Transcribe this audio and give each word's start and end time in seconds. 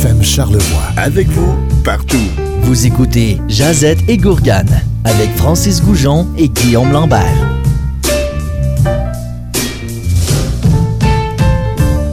FM 0.00 0.22
Charlevoix. 0.22 0.92
Avec 0.98 1.26
vous, 1.28 1.56
partout. 1.82 2.28
Vous 2.60 2.86
écoutez 2.86 3.40
Jazette 3.48 4.00
et 4.08 4.18
Gourgane 4.18 4.82
avec 5.04 5.30
Francis 5.36 5.82
Goujon 5.82 6.26
et 6.36 6.50
Guillaume 6.50 6.92
Lambert. 6.92 7.24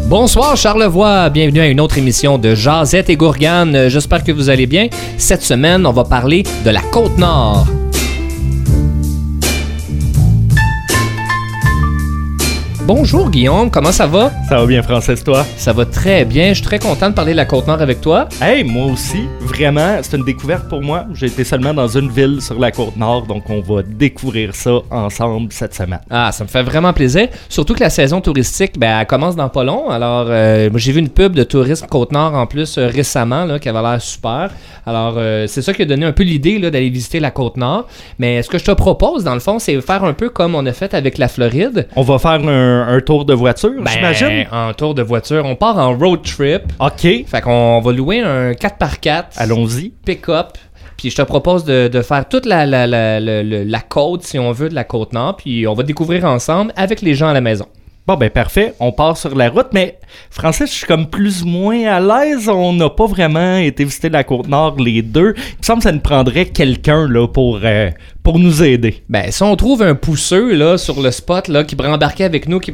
Bonsoir 0.07 0.55
Charlevoix, 0.55 1.29
bienvenue 1.29 1.59
à 1.59 1.67
une 1.67 1.81
autre 1.81 1.97
émission 1.97 2.37
de 2.37 2.55
Jazette 2.55 3.09
et 3.09 3.17
Gourgane. 3.17 3.89
J'espère 3.89 4.23
que 4.23 4.31
vous 4.31 4.49
allez 4.49 4.65
bien. 4.65 4.87
Cette 5.17 5.43
semaine, 5.43 5.85
on 5.85 5.91
va 5.91 6.05
parler 6.05 6.43
de 6.63 6.69
la 6.69 6.81
Côte-Nord. 6.83 7.67
Bonjour 12.85 13.29
Guillaume, 13.29 13.71
comment 13.71 13.93
ça 13.93 14.07
va? 14.07 14.29
Ça 14.49 14.57
va 14.57 14.65
bien, 14.65 14.83
Francis, 14.83 15.23
toi? 15.23 15.45
Ça 15.55 15.71
va 15.71 15.85
très 15.85 16.25
bien, 16.25 16.49
je 16.49 16.55
suis 16.55 16.63
très 16.63 16.79
content 16.79 17.09
de 17.09 17.15
parler 17.15 17.31
de 17.31 17.37
la 17.37 17.45
Côte-Nord 17.45 17.81
avec 17.81 18.01
toi. 18.01 18.27
Hey, 18.41 18.65
moi 18.65 18.87
aussi, 18.87 19.23
vraiment, 19.39 19.99
c'est 20.01 20.17
une 20.17 20.25
découverte 20.25 20.67
pour 20.67 20.81
moi. 20.81 21.05
J'ai 21.13 21.27
été 21.27 21.45
seulement 21.45 21.73
dans 21.73 21.87
une 21.87 22.11
ville 22.11 22.41
sur 22.41 22.59
la 22.59 22.71
Côte-Nord, 22.71 23.25
donc 23.25 23.49
on 23.49 23.61
va 23.61 23.83
découvrir 23.83 24.53
ça 24.53 24.79
ensemble 24.91 25.53
cette 25.53 25.73
semaine. 25.73 26.01
Ah, 26.09 26.33
ça 26.33 26.43
me 26.43 26.49
fait 26.49 26.61
vraiment 26.61 26.91
plaisir. 26.91 27.29
Surtout 27.47 27.73
que 27.73 27.79
la 27.79 27.89
saison 27.89 28.19
touristique, 28.19 28.77
ben, 28.77 28.99
elle 28.99 29.07
commence 29.07 29.37
dans 29.37 29.47
pas 29.47 29.63
long. 29.63 29.89
Alors, 29.89 30.25
euh, 30.27 30.69
j'ai 30.75 30.91
vu 30.91 30.99
une 30.99 31.09
pub 31.09 31.35
de 31.35 31.43
tourisme 31.43 31.87
Côte-Nord 31.87 32.35
en 32.35 32.47
plus 32.47 32.77
euh, 32.77 32.87
récemment, 32.87 33.45
là, 33.45 33.59
qui 33.59 33.69
avait 33.69 33.81
l'air 33.81 34.01
super. 34.01 34.49
Alors, 34.85 35.13
euh, 35.17 35.47
c'est 35.47 35.61
ça 35.61 35.73
qui 35.73 35.83
a 35.83 35.85
donné 35.85 36.05
un 36.05 36.11
peu 36.11 36.23
l'idée 36.23 36.59
là, 36.59 36.69
d'aller 36.69 36.89
visiter 36.89 37.21
la 37.21 37.31
Côte-Nord. 37.31 37.87
Mais 38.19 38.41
ce 38.43 38.49
que 38.49 38.57
je 38.57 38.65
te 38.65 38.71
propose, 38.71 39.23
dans 39.23 39.35
le 39.35 39.39
fond, 39.39 39.57
c'est 39.57 39.79
faire 39.79 40.03
un 40.03 40.13
peu 40.13 40.27
comme 40.27 40.53
on 40.53 40.65
a 40.65 40.73
fait 40.73 40.93
avec 40.93 41.17
la 41.17 41.29
Floride. 41.29 41.87
On 41.95 42.01
va 42.01 42.19
faire 42.19 42.41
un, 42.45 42.72
un 42.81 42.99
tour 43.01 43.25
de 43.25 43.33
voiture, 43.33 43.71
Ben, 43.81 43.91
j'imagine? 43.91 44.45
un 44.51 44.73
tour 44.73 44.93
de 44.95 45.01
voiture. 45.01 45.43
On 45.45 45.55
part 45.55 45.77
en 45.77 45.95
road 45.97 46.21
trip. 46.23 46.63
OK, 46.79 47.01
Fait 47.27 47.41
qu'on 47.41 47.79
va 47.81 47.91
louer 47.91 48.19
un 48.21 48.51
4x4 48.53 49.23
allons-y. 49.37 49.91
pick-up. 50.05 50.57
Puis 50.97 51.09
je 51.09 51.15
te 51.17 51.21
propose 51.23 51.65
de, 51.65 51.87
de 51.89 52.01
faire 52.01 52.27
toute 52.29 52.45
la, 52.45 52.65
la, 52.65 52.87
la, 52.87 53.19
la- 53.19 53.43
la- 53.43 53.63
la 53.65 53.79
côte, 53.81 54.23
si 54.23 54.39
on 54.39 54.51
veut, 54.51 54.69
de 54.69 54.75
la 54.75 54.83
côte 54.85 55.11
nord. 55.13 55.35
Puis 55.37 55.67
on 55.67 55.73
va 55.73 55.83
découvrir 55.83 56.23
ensemble 56.25 56.71
avec 56.75 57.01
les 57.01 57.13
gens 57.13 57.27
à 57.29 57.33
la 57.33 57.41
maison. 57.41 57.65
Bon, 58.05 58.17
ben 58.17 58.29
parfait, 58.29 58.73
on 58.81 58.91
part 58.91 59.15
sur 59.15 59.33
la 59.33 59.49
route, 59.49 59.69
mais 59.71 59.97
Francis, 60.29 60.69
je 60.69 60.75
suis 60.79 60.85
comme 60.85 61.09
plus 61.09 61.43
ou 61.43 61.45
moins 61.45 61.85
à 61.85 62.01
l'aise. 62.01 62.49
On 62.49 62.73
n'a 62.73 62.89
pas 62.89 63.05
vraiment 63.05 63.55
été 63.55 63.85
visiter 63.85 64.09
la 64.09 64.25
Côte-Nord 64.25 64.75
les 64.77 65.01
deux. 65.01 65.33
Il 65.37 65.59
me 65.59 65.63
semble 65.63 65.79
que 65.79 65.83
ça 65.83 65.93
nous 65.93 66.01
prendrait 66.01 66.47
quelqu'un 66.47 67.07
là 67.07 67.29
pour, 67.29 67.61
euh, 67.63 67.91
pour 68.21 68.39
nous 68.39 68.61
aider. 68.61 69.03
Ben, 69.07 69.31
si 69.31 69.41
on 69.41 69.55
trouve 69.55 69.83
un 69.83 69.95
pousseux 69.95 70.53
là, 70.53 70.77
sur 70.77 71.01
le 71.01 71.11
spot 71.11 71.47
là, 71.47 71.63
qui 71.63 71.77
pourrait 71.77 71.93
embarquer 71.93 72.25
avec 72.25 72.49
nous, 72.49 72.59
qui. 72.59 72.73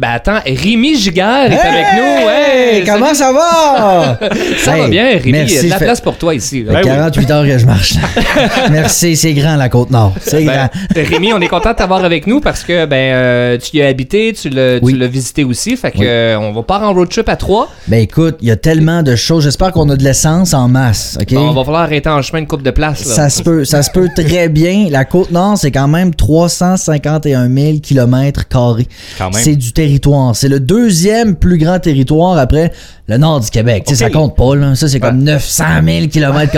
Ben 0.00 0.12
attends, 0.14 0.38
Rémi 0.46 0.96
Giguère 0.98 1.52
est 1.52 1.58
avec 1.58 1.86
nous. 1.94 2.28
Hey, 2.30 2.84
comment 2.86 3.12
ça 3.12 3.30
va? 3.34 4.18
Ça 4.64 4.74
va 4.74 4.88
bien, 4.88 5.18
Rémi. 5.18 5.20
Il 5.24 5.34
y 5.34 5.36
a 5.36 5.38
merci, 5.42 5.64
de 5.66 5.68
la 5.70 5.76
fait- 5.78 5.84
place 5.84 6.00
pour 6.00 6.16
toi 6.16 6.34
ici. 6.34 6.62
là. 6.62 6.72
Ben 6.72 6.78
oui. 6.78 6.84
48 6.86 7.30
heures 7.30 7.44
que 7.44 7.58
je 7.58 7.66
marche. 7.66 7.94
merci, 8.70 9.14
c'est 9.14 9.34
grand 9.34 9.56
la 9.56 9.68
Côte-Nord. 9.68 10.14
C'est 10.22 10.42
Ben, 10.44 10.70
grand. 10.94 11.04
Rémi, 11.10 11.34
on 11.34 11.40
est 11.42 11.48
content 11.48 11.72
de 11.72 11.76
t'avoir 11.76 12.02
avec 12.02 12.26
nous 12.26 12.40
parce 12.40 12.62
que 12.62 12.86
ben 12.86 12.96
euh, 13.12 13.58
tu 13.58 13.76
y 13.76 13.82
as 13.82 13.88
habité, 13.88 14.32
tu 14.32 14.48
l'as 14.48 14.78
Oui. 14.80 14.98
visité 15.06 15.44
aussi. 15.44 15.76
Fait 15.76 15.90
que 15.90 15.98
Oui. 15.98 16.06
euh, 16.08 16.38
on 16.38 16.52
va 16.52 16.62
part 16.62 16.82
en 16.82 16.94
road 16.94 17.10
trip 17.10 17.28
à 17.28 17.36
trois. 17.36 17.68
Ben 17.86 17.98
écoute, 18.00 18.36
il 18.40 18.48
y 18.48 18.50
a 18.50 18.56
tellement 18.56 19.02
de 19.02 19.14
choses. 19.16 19.44
J'espère 19.44 19.70
qu'on 19.72 19.90
a 19.90 19.96
de 19.96 20.02
l'essence 20.02 20.54
en 20.54 20.66
masse, 20.68 21.18
OK? 21.20 21.34
Bon, 21.34 21.50
on 21.50 21.52
va 21.52 21.62
falloir 21.64 21.82
arrêter 21.82 22.08
en 22.08 22.22
chemin 22.22 22.38
une 22.38 22.46
coupe 22.46 22.62
de 22.62 22.70
place. 22.70 23.04
Là. 23.04 23.14
Ça 23.14 23.28
se 23.28 23.42
peut, 23.42 23.66
ça 23.66 23.82
se 23.82 23.90
peut 23.90 24.08
très 24.16 24.48
bien. 24.48 24.86
La 24.88 25.04
Côte-Nord, 25.04 25.58
c'est 25.58 25.70
quand 25.70 25.88
même 25.88 26.14
351 26.14 27.54
000 27.54 27.78
km 27.82 28.48
carrés. 28.48 28.88
Quand 29.18 29.30
même. 29.30 29.42
C'est 29.42 29.56
du 29.56 29.72
territoire. 29.74 29.89
C'est 30.34 30.48
le 30.48 30.60
deuxième 30.60 31.34
plus 31.36 31.58
grand 31.58 31.78
territoire 31.78 32.38
après 32.38 32.72
le 33.08 33.16
nord 33.16 33.40
du 33.40 33.50
Québec. 33.50 33.84
Ça 33.96 34.06
compte 34.10 34.36
pas, 34.36 34.54
là. 34.54 34.74
Ça, 34.74 34.88
c'est 34.88 35.00
comme 35.00 35.22
900 35.24 35.64
000 35.84 36.06
km 36.08 36.52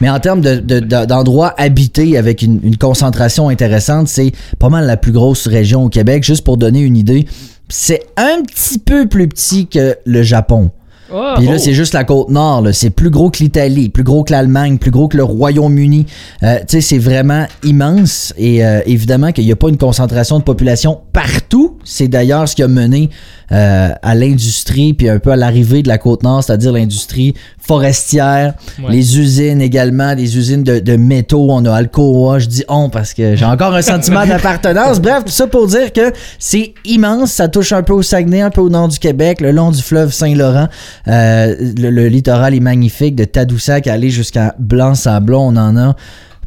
Mais 0.00 0.10
en 0.10 0.20
termes 0.20 0.40
de- 0.40 0.56
de- 0.56 0.80
de- 0.80 1.04
d'endroits 1.06 1.54
habités 1.56 2.18
avec 2.18 2.42
une, 2.42 2.60
une 2.62 2.76
concentration 2.76 3.48
intéressante, 3.48 4.08
c'est 4.08 4.32
pas 4.58 4.68
mal 4.68 4.86
la 4.86 4.96
plus 4.96 5.12
grosse 5.12 5.46
région 5.48 5.84
au 5.84 5.88
Québec. 5.88 6.24
Juste 6.24 6.44
pour 6.44 6.56
donner 6.56 6.80
une 6.80 6.96
idée, 6.96 7.26
c'est 7.68 8.02
un 8.16 8.42
petit 8.42 8.78
peu 8.78 9.06
plus 9.08 9.28
petit 9.28 9.66
que 9.66 9.96
le 10.04 10.22
Japon. 10.22 10.70
Oh, 11.12 11.34
Puis 11.36 11.46
là, 11.46 11.58
c'est 11.58 11.74
juste 11.74 11.94
la 11.94 12.04
côte 12.04 12.30
nord. 12.30 12.66
C'est 12.72 12.90
plus 12.90 13.10
gros 13.10 13.30
que 13.30 13.38
l'Italie, 13.38 13.88
plus 13.88 14.02
gros 14.02 14.24
que 14.24 14.32
l'Allemagne, 14.32 14.78
plus 14.78 14.90
gros 14.90 15.08
que 15.08 15.16
le 15.16 15.22
Royaume-Uni. 15.22 16.06
Euh, 16.42 16.58
tu 16.60 16.64
sais, 16.68 16.80
c'est 16.80 16.98
vraiment 16.98 17.46
immense. 17.62 18.34
Et 18.36 18.64
euh, 18.64 18.80
évidemment 18.86 19.32
qu'il 19.32 19.44
n'y 19.44 19.52
a 19.52 19.56
pas 19.56 19.68
une 19.68 19.78
concentration 19.78 20.38
de 20.38 20.44
population 20.44 21.00
partout. 21.12 21.78
C'est 21.84 22.08
d'ailleurs 22.08 22.48
ce 22.48 22.56
qui 22.56 22.62
a 22.62 22.68
mené 22.68 23.10
euh, 23.52 23.90
à 24.02 24.14
l'industrie, 24.16 24.94
puis 24.94 25.08
un 25.08 25.20
peu 25.20 25.30
à 25.30 25.36
l'arrivée 25.36 25.82
de 25.82 25.88
la 25.88 25.98
côte 25.98 26.24
nord, 26.24 26.42
c'est-à-dire 26.42 26.72
l'industrie 26.72 27.34
forestière, 27.66 28.54
Ouais. 28.78 28.92
les 28.92 29.18
usines 29.18 29.60
également, 29.60 30.14
des 30.14 30.36
usines 30.36 30.62
de, 30.62 30.78
de 30.78 30.96
métaux. 30.96 31.46
On 31.50 31.64
a 31.64 31.72
Alcoa. 31.74 32.38
Je 32.38 32.46
dis 32.46 32.64
on 32.68 32.88
parce 32.90 33.14
que 33.14 33.36
j'ai 33.36 33.44
encore 33.44 33.74
un 33.74 33.82
sentiment 33.82 34.26
d'appartenance. 34.26 35.00
Bref, 35.00 35.24
tout 35.24 35.32
ça 35.32 35.46
pour 35.46 35.66
dire 35.66 35.92
que 35.92 36.12
c'est 36.38 36.74
immense. 36.84 37.32
Ça 37.32 37.48
touche 37.48 37.72
un 37.72 37.82
peu 37.82 37.92
au 37.92 38.02
Saguenay, 38.02 38.40
un 38.42 38.50
peu 38.50 38.60
au 38.60 38.68
nord 38.68 38.88
du 38.88 38.98
Québec, 38.98 39.40
le 39.40 39.50
long 39.50 39.70
du 39.70 39.82
fleuve 39.82 40.12
Saint-Laurent. 40.12 40.68
Euh, 41.08 41.54
le, 41.78 41.90
le 41.90 42.08
littoral 42.08 42.54
est 42.54 42.60
magnifique, 42.60 43.14
de 43.16 43.24
Tadoussac 43.24 43.86
à 43.86 43.92
aller 43.94 44.10
jusqu'à 44.10 44.54
Blanc-Sablon, 44.58 45.40
on 45.48 45.56
en 45.56 45.76
a 45.76 45.96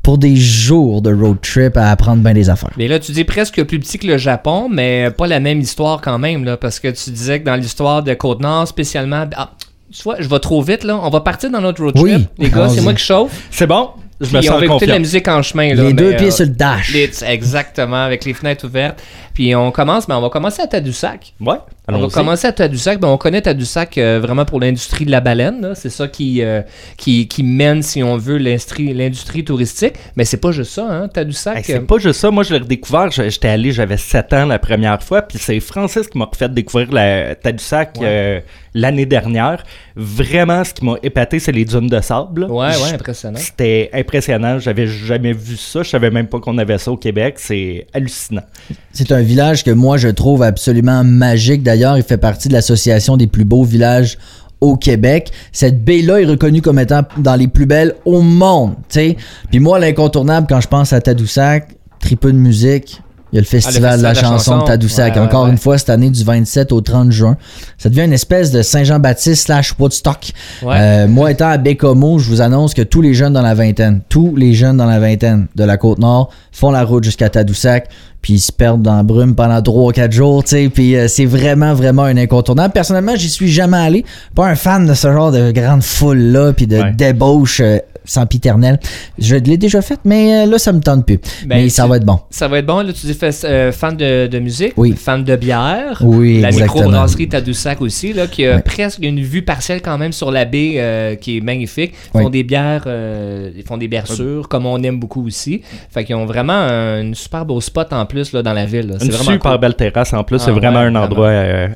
pour 0.01 0.17
des 0.17 0.37
jours 0.37 1.01
de 1.01 1.13
road 1.13 1.37
trip 1.41 1.75
à 1.75 1.91
apprendre 1.91 2.23
bien 2.23 2.33
des 2.33 2.49
affaires. 2.49 2.71
Mais 2.77 2.87
là, 2.87 2.99
tu 2.99 3.11
dis 3.11 3.25
presque 3.25 3.61
plus 3.65 3.79
petit 3.79 3.97
que 3.99 4.07
le 4.07 4.17
Japon, 4.17 4.69
mais 4.71 5.11
pas 5.11 5.27
la 5.27 5.41
même 5.41 5.59
histoire 5.59 5.99
quand 6.01 6.17
même, 6.17 6.45
là, 6.45 6.55
parce 6.55 6.79
que 6.79 6.87
tu 6.87 7.09
disais 7.11 7.41
que 7.41 7.45
dans 7.45 7.55
l'histoire 7.55 8.01
de 8.01 8.13
Côte-Nord, 8.13 8.67
spécialement. 8.67 9.25
Ah, 9.35 9.51
tu 9.91 10.03
vois, 10.03 10.15
je 10.19 10.27
vais 10.27 10.39
trop 10.39 10.61
vite, 10.61 10.83
là. 10.83 10.99
On 11.01 11.09
va 11.09 11.21
partir 11.21 11.49
dans 11.49 11.61
notre 11.61 11.83
road 11.83 11.93
trip, 11.95 12.05
Oui, 12.05 12.27
les 12.37 12.49
gars. 12.49 12.69
C'est 12.69 12.81
moi 12.81 12.93
qui 12.93 13.03
chauffe. 13.03 13.31
C'est 13.51 13.67
bon? 13.67 13.89
Je 14.21 14.25
me 14.35 14.39
Puis 14.41 14.49
on 14.49 14.51
sens 14.53 14.59
va 14.59 14.65
écouter 14.65 14.85
de 14.85 14.91
la 14.91 14.99
musique 14.99 15.27
en 15.29 15.41
chemin, 15.41 15.73
là. 15.73 15.83
Les 15.83 15.93
deux 15.93 16.13
pieds 16.15 16.27
euh, 16.27 16.31
sur 16.31 16.45
le 16.45 16.51
dash. 16.51 16.91
les- 16.93 17.09
exactement, 17.23 18.03
avec 18.03 18.25
les 18.25 18.33
fenêtres 18.33 18.65
ouvertes. 18.65 19.01
Puis 19.39 19.55
on 19.55 19.71
commence, 19.71 20.05
mais 20.09 20.15
on 20.15 20.19
va 20.21 20.27
commencer 20.29 20.61
à 20.61 20.67
Tadoussac. 20.67 21.33
Ouais, 21.39 21.55
On 21.87 21.97
va 21.97 22.07
commencer 22.09 22.45
à 22.45 22.51
Tadoussac. 22.51 22.99
Ben, 22.99 23.07
on 23.07 23.15
connaît 23.17 23.41
Tadoussac 23.41 23.97
euh, 23.97 24.19
vraiment 24.21 24.43
pour 24.43 24.59
l'industrie 24.59 25.05
de 25.05 25.11
la 25.11 25.21
baleine. 25.21 25.61
là. 25.61 25.75
C'est 25.75 25.89
ça 25.89 26.09
qui, 26.09 26.41
euh, 26.43 26.61
qui, 26.97 27.25
qui 27.29 27.43
mène, 27.43 27.81
si 27.81 28.03
on 28.03 28.17
veut, 28.17 28.37
l'industrie 28.37 28.93
l'industrie 28.93 29.45
touristique. 29.45 29.93
Mais 30.17 30.25
c'est 30.25 30.41
pas 30.41 30.51
juste 30.51 30.73
ça, 30.73 30.85
hein, 30.91 31.07
Tadoussac. 31.07 31.55
Hey, 31.59 31.63
c'est 31.63 31.79
pas 31.87 31.99
juste 31.99 32.19
ça. 32.19 32.31
Moi, 32.31 32.43
je 32.43 32.51
l'ai 32.53 32.59
redécouvert. 32.59 33.09
J'étais 33.11 33.47
allé, 33.47 33.71
j'avais 33.71 33.95
7 33.95 34.33
ans 34.33 34.45
la 34.45 34.59
première 34.59 35.01
fois. 35.01 35.21
Puis 35.21 35.37
c'est 35.37 35.61
Francis 35.61 36.09
qui 36.09 36.17
m'a 36.17 36.29
fait 36.37 36.53
découvrir 36.53 36.91
la 36.91 37.33
Tadoussac 37.35 37.93
Ouais. 37.97 38.05
euh, 38.05 38.39
l'année 38.73 39.05
dernière. 39.05 39.63
Vraiment, 39.95 40.65
ce 40.65 40.73
qui 40.73 40.83
m'a 40.83 40.95
épaté, 41.01 41.39
c'est 41.39 41.53
les 41.53 41.63
dunes 41.63 41.87
de 41.87 42.01
sable. 42.01 42.43
Ouais, 42.43 42.67
ouais, 42.67 42.73
Je- 42.89 42.95
impressionnant. 42.95 43.39
C'était 43.39 43.89
impressionnant. 43.93 44.59
J'avais 44.59 44.85
jamais 44.85 45.31
vu 45.31 45.55
ça. 45.55 45.81
Je 45.81 45.89
savais 45.89 46.11
même 46.11 46.27
pas 46.27 46.39
qu'on 46.41 46.57
avait 46.57 46.77
ça 46.77 46.91
au 46.91 46.97
Québec. 46.97 47.35
C'est 47.37 47.87
hallucinant. 47.93 48.43
C'est 48.91 49.11
un 49.13 49.21
village 49.29 49.63
que 49.63 49.71
moi 49.71 49.97
je 49.97 50.07
trouve 50.07 50.41
absolument 50.41 51.03
magique. 51.03 51.61
D'ailleurs, 51.61 51.97
il 51.97 52.03
fait 52.03 52.17
partie 52.17 52.47
de 52.47 52.53
l'association 52.53 53.15
des 53.15 53.27
plus 53.27 53.45
beaux 53.45 53.63
villages 53.63 54.17
au 54.59 54.75
Québec. 54.75 55.31
Cette 55.51 55.85
baie-là 55.85 56.21
est 56.21 56.25
reconnue 56.25 56.61
comme 56.61 56.79
étant 56.79 57.03
dans 57.17 57.35
les 57.35 57.47
plus 57.47 57.67
belles 57.67 57.93
au 58.05 58.21
monde. 58.21 58.73
Puis 58.89 59.59
moi, 59.59 59.79
l'incontournable 59.79 60.47
quand 60.49 60.61
je 60.61 60.67
pense 60.67 60.93
à 60.93 60.99
Tadoussac, 60.99 61.69
tripeux 61.99 62.33
de 62.33 62.37
musique. 62.37 63.01
Il 63.31 63.35
y 63.35 63.39
a 63.39 63.41
le 63.41 63.45
festival, 63.45 63.99
de 63.99 64.03
la 64.03 64.13
chanson 64.13 64.59
de 64.59 64.63
Tadoussac. 64.63 65.15
Ouais, 65.15 65.21
Encore 65.21 65.45
ouais. 65.45 65.51
une 65.51 65.57
fois, 65.57 65.77
cette 65.77 65.89
année 65.89 66.09
du 66.09 66.23
27 66.23 66.71
au 66.71 66.81
30 66.81 67.11
juin. 67.11 67.37
Ça 67.77 67.89
devient 67.89 68.05
une 68.05 68.13
espèce 68.13 68.51
de 68.51 68.61
Saint-Jean-Baptiste 68.63 69.45
slash 69.45 69.75
Woodstock. 69.77 70.31
Ouais. 70.63 70.75
Euh, 70.77 71.07
moi, 71.07 71.31
étant 71.31 71.49
à 71.49 71.57
Bécomo, 71.57 72.17
je 72.17 72.27
vous 72.27 72.41
annonce 72.41 72.73
que 72.73 72.81
tous 72.81 73.01
les 73.01 73.13
jeunes 73.13 73.33
dans 73.33 73.41
la 73.41 73.53
vingtaine, 73.53 74.01
tous 74.09 74.35
les 74.35 74.53
jeunes 74.53 74.77
dans 74.77 74.85
la 74.85 74.99
vingtaine 74.99 75.47
de 75.55 75.63
la 75.63 75.77
Côte-Nord 75.77 76.31
font 76.51 76.71
la 76.71 76.83
route 76.83 77.03
jusqu'à 77.03 77.29
Tadoussac, 77.29 77.89
puis 78.21 78.33
ils 78.33 78.39
se 78.39 78.51
perdent 78.51 78.81
dans 78.81 78.95
la 78.95 79.03
brume 79.03 79.35
pendant 79.35 79.61
3 79.61 79.89
ou 79.89 79.91
4 79.91 80.11
jours, 80.11 80.43
tu 80.43 80.49
sais, 80.49 80.69
puis 80.69 80.95
euh, 80.95 81.07
c'est 81.07 81.25
vraiment, 81.25 81.73
vraiment 81.73 82.03
un 82.03 82.17
incontournable. 82.17 82.73
Personnellement, 82.73 83.15
j'y 83.15 83.29
suis 83.29 83.49
jamais 83.49 83.77
allé. 83.77 84.05
Pas 84.35 84.47
un 84.47 84.55
fan 84.55 84.85
de 84.85 84.93
ce 84.93 85.11
genre 85.11 85.31
de 85.31 85.51
grande 85.51 85.83
foule-là, 85.83 86.53
puis 86.53 86.67
de 86.67 86.81
débauche 86.95 87.61
euh, 87.61 87.77
sempiternelle. 88.09 88.79
Je 89.17 89.35
l'ai 89.35 89.57
déjà 89.57 89.81
fait, 89.81 89.99
mais 90.05 90.43
euh, 90.43 90.45
là, 90.45 90.57
ça 90.57 90.73
me 90.73 90.79
tente 90.81 91.05
plus. 91.05 91.19
Ben, 91.45 91.57
mais 91.63 91.69
ça 91.69 91.83
tu- 91.83 91.89
va 91.89 91.97
être 91.97 92.05
bon. 92.05 92.19
Ça 92.29 92.47
va 92.47 92.59
être 92.59 92.65
bon. 92.65 92.79
Là, 92.79 92.91
tu 92.93 93.05
dis 93.05 93.13
fais- 93.13 93.29
euh, 93.45 93.71
fan 93.71 93.95
de, 93.95 94.27
de 94.27 94.39
musique, 94.39 94.73
Oui. 94.77 94.93
fan 94.97 95.23
de 95.23 95.35
bière. 95.35 95.99
Oui, 96.01 96.41
La 96.41 96.51
microbrasserie 96.51 97.29
Tadoussac 97.29 97.81
aussi, 97.81 98.13
là, 98.13 98.27
qui 98.27 98.45
a 98.45 98.59
presque 98.59 98.99
une 99.01 99.19
vue 99.21 99.41
partielle 99.43 99.81
quand 99.81 99.97
même 99.97 100.11
sur 100.11 100.31
la 100.31 100.45
baie 100.45 100.73
euh, 100.77 101.15
qui 101.15 101.37
est 101.37 101.41
magnifique. 101.41 101.93
Ils 102.15 102.19
font 102.19 102.25
Oui. 102.25 102.31
des 102.31 102.43
bières, 102.43 102.83
euh, 102.87 103.51
ils 103.55 103.63
font 103.63 103.77
des 103.77 103.87
bières 103.87 104.07
sûres, 104.07 104.47
comme 104.47 104.65
on 104.65 104.81
aime 104.83 104.99
beaucoup 104.99 105.25
aussi. 105.25 105.61
Fait 105.91 106.03
qu'ils 106.03 106.15
ont 106.15 106.25
vraiment 106.25 106.53
un, 106.53 107.01
une 107.01 107.15
super 107.15 107.45
beau 107.45 107.61
spot 107.61 107.93
en 107.93 108.05
plus 108.05 108.33
là, 108.33 108.41
dans 108.41 108.53
la 108.53 108.65
ville. 108.65 108.95
Une 109.01 109.09
vraiment 109.11 109.31
super 109.31 109.51
cool. 109.51 109.59
belle 109.61 109.75
terrasse 109.75 110.13
en 110.13 110.23
plus. 110.23 110.37
Ah 110.41 110.45
c'est 110.45 110.51
vraiment 110.51 110.79
ouais, 110.79 110.85
un 110.85 110.91
vraiment. 110.91 111.05
endroit 111.05 111.31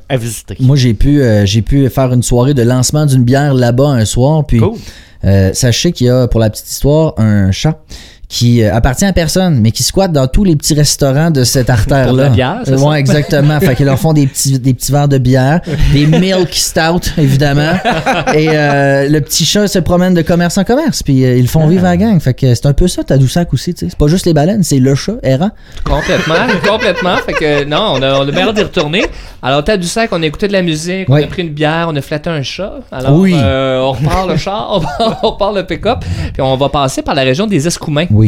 à 0.09 0.18
visiter. 0.18 0.56
Moi, 0.59 0.75
j'ai 0.75 0.94
pu, 0.94 1.21
euh, 1.21 1.45
j'ai 1.45 1.62
pu 1.62 1.88
faire 1.89 2.12
une 2.13 2.24
soirée 2.24 2.53
de 2.53 2.63
lancement 2.63 3.06
d'une 3.06 3.24
bière 3.24 3.53
là-bas 3.53 3.88
un 3.88 4.06
soir, 4.06 4.45
puis 4.45 4.57
Cool. 4.59 4.74
Euh, 5.25 5.54
sachez 5.54 5.92
qu'il 5.92 6.08
y 6.08 6.10
a, 6.10 6.28
pour 6.28 6.40
la 6.40 6.50
petite 6.50 6.70
histoire, 6.70 7.14
un 7.18 7.52
chat 7.52 7.84
qui 8.33 8.63
euh, 8.63 8.74
appartient 8.74 9.06
à 9.06 9.13
personne, 9.13 9.59
mais 9.62 9.69
qui 9.69 9.83
squatte 9.83 10.12
dans 10.12 10.25
tous 10.27 10.44
les 10.44 10.56
petits 10.56 10.74
restaurants 10.74 11.30
de 11.30 11.44
cette 11.44 11.69
artère-là. 11.80 12.30
De 12.30 12.33
bière, 12.33 12.62
c'est 12.65 12.77
ça? 12.80 12.83
ouais, 12.83 13.00
exactement. 13.00 13.59
fait 13.59 13.75
qu'ils 13.75 13.85
leur 13.85 14.00
font 14.00 14.12
des 14.13 14.25
petits, 14.25 14.57
des 14.57 14.74
petits 14.74 14.91
verres 14.91 15.07
de 15.07 15.19
bière, 15.19 15.62
des 15.94 16.07
milk 16.19 16.51
stout, 16.53 17.01
évidemment. 17.19 17.74
Et 18.33 18.50
euh, 18.50 19.07
le 19.07 19.21
petit 19.21 19.45
chat 19.45 19.68
se 19.68 19.77
promène 19.77 20.15
de 20.15 20.24
commerce 20.24 20.57
en 20.57 20.63
commerce, 20.63 21.03
puis 21.03 21.24
euh, 21.24 21.38
ils 21.38 21.47
font 21.47 21.68
vivre 21.68 21.85
à 21.85 21.89
la 21.91 21.97
gang. 21.97 22.19
Fait 22.19 22.33
que 22.33 22.56
c'est 22.56 22.65
un 22.65 22.74
peu 22.74 22.88
ça, 22.88 23.03
Tadoussac 23.03 23.53
aussi, 23.53 23.75
tu 23.75 23.81
sais. 23.81 23.89
C'est 23.91 23.97
pas 24.00 24.07
juste 24.07 24.25
les 24.25 24.33
baleines, 24.33 24.63
c'est 24.63 24.80
le 24.80 24.95
chat 24.95 25.13
errant. 25.21 25.51
Complètement, 25.83 26.35
complètement. 26.68 27.18
Fait 27.18 27.33
que 27.33 27.63
non, 27.65 27.94
on 27.97 28.01
a, 28.01 28.15
on 28.19 28.27
a 28.27 28.31
bien 28.31 28.51
d'y 28.51 28.63
retourner. 28.63 29.06
Alors, 29.44 29.63
t'as 29.63 29.77
du 29.77 29.85
sac, 29.88 30.09
on 30.12 30.24
a 30.24 30.25
écouté 30.25 30.47
de 30.47 30.53
la 30.53 30.63
musique, 30.63 31.07
on 31.09 31.15
a 31.15 31.27
pris 31.27 31.44
une 31.44 31.50
bière, 31.53 31.88
on 31.89 31.95
a 31.95 32.01
flatté 32.01 32.30
un 32.31 32.41
chat. 32.41 32.74
Alors, 32.91 33.19
Oui. 33.19 33.33
euh, 33.35 33.80
on 33.81 33.91
repart 33.91 34.27
le 34.27 34.38
char, 34.38 34.69
on 34.71 34.80
repart- 34.80 35.18
on 35.21 35.30
repart 35.31 35.56
le 35.56 35.65
pick-up, 35.65 36.00
puis 36.33 36.41
on 36.41 36.56
va 36.57 36.69
passer 36.69 37.01
par 37.03 37.13
la 37.13 37.21
région 37.24 37.45
des 37.45 37.68
Escoumins. 37.68 38.06
Oui. 38.09 38.23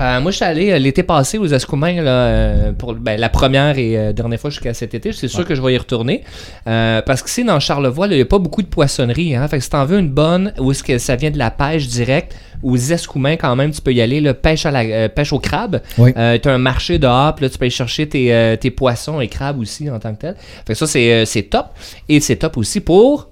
Euh, 0.00 0.20
moi, 0.20 0.30
je 0.30 0.36
suis 0.36 0.44
allé 0.44 0.70
euh, 0.70 0.78
l'été 0.78 1.02
passé 1.02 1.38
aux 1.38 1.46
Escoumins 1.46 2.00
là, 2.02 2.10
euh, 2.10 2.72
pour 2.72 2.94
ben, 2.94 3.18
la 3.18 3.28
première 3.28 3.78
et 3.78 4.12
dernière 4.12 4.38
fois 4.38 4.50
jusqu'à 4.50 4.74
cet 4.74 4.94
été. 4.94 5.12
C'est 5.12 5.28
sûr 5.28 5.44
que 5.44 5.54
je 5.54 5.62
vais 5.62 5.74
y 5.74 5.78
retourner. 5.78 6.22
Parce 6.64 7.22
qu'ici, 7.22 7.44
dans 7.44 7.58
Charlevoix, 7.60 8.06
il 8.06 8.16
n'y 8.16 8.20
a 8.20 8.26
pas 8.26 8.38
beaucoup 8.38 8.62
de 8.62 8.68
poissonnerie. 8.68 9.34
Hein? 9.34 9.46
Fait 9.48 9.58
que 9.58 9.64
si 9.64 9.70
t'en 9.70 9.84
veux 9.84 9.98
une 9.98 10.10
bonne, 10.10 10.52
où 10.58 10.70
est-ce 10.70 10.82
que 10.82 10.98
ça 10.98 11.16
vient 11.16 11.30
de 11.30 11.38
la 11.38 11.50
pêche 11.50 11.86
directe, 11.86 12.36
aux 12.62 12.76
Escoumins, 12.76 13.36
quand 13.36 13.54
même, 13.56 13.70
tu 13.70 13.80
peux 13.80 13.92
y 13.92 14.00
aller. 14.00 14.20
Là, 14.20 14.34
pêche, 14.34 14.66
à 14.66 14.70
la, 14.70 15.08
pêche 15.08 15.32
au 15.32 15.38
crabe. 15.38 15.80
Oui. 15.96 16.12
T'as 16.14 16.52
un 16.52 16.58
marché 16.58 16.98
dehors, 16.98 17.34
puis 17.34 17.44
là, 17.44 17.50
tu 17.50 17.58
peux 17.58 17.64
aller 17.64 17.70
chercher 17.70 18.08
tes, 18.08 18.56
tes 18.60 18.70
poissons 18.70 19.20
et 19.20 19.28
crabes 19.28 19.58
aussi 19.58 19.90
en 19.90 19.98
tant 19.98 20.14
que 20.14 20.20
tel. 20.20 20.36
Fait 20.66 20.72
que 20.72 20.78
ça, 20.78 20.86
c'est 20.86 21.24
c'est 21.26 21.44
top. 21.44 21.66
Et 22.08 22.20
c'est 22.20 22.36
top 22.36 22.56
aussi 22.56 22.80
pour 22.80 23.28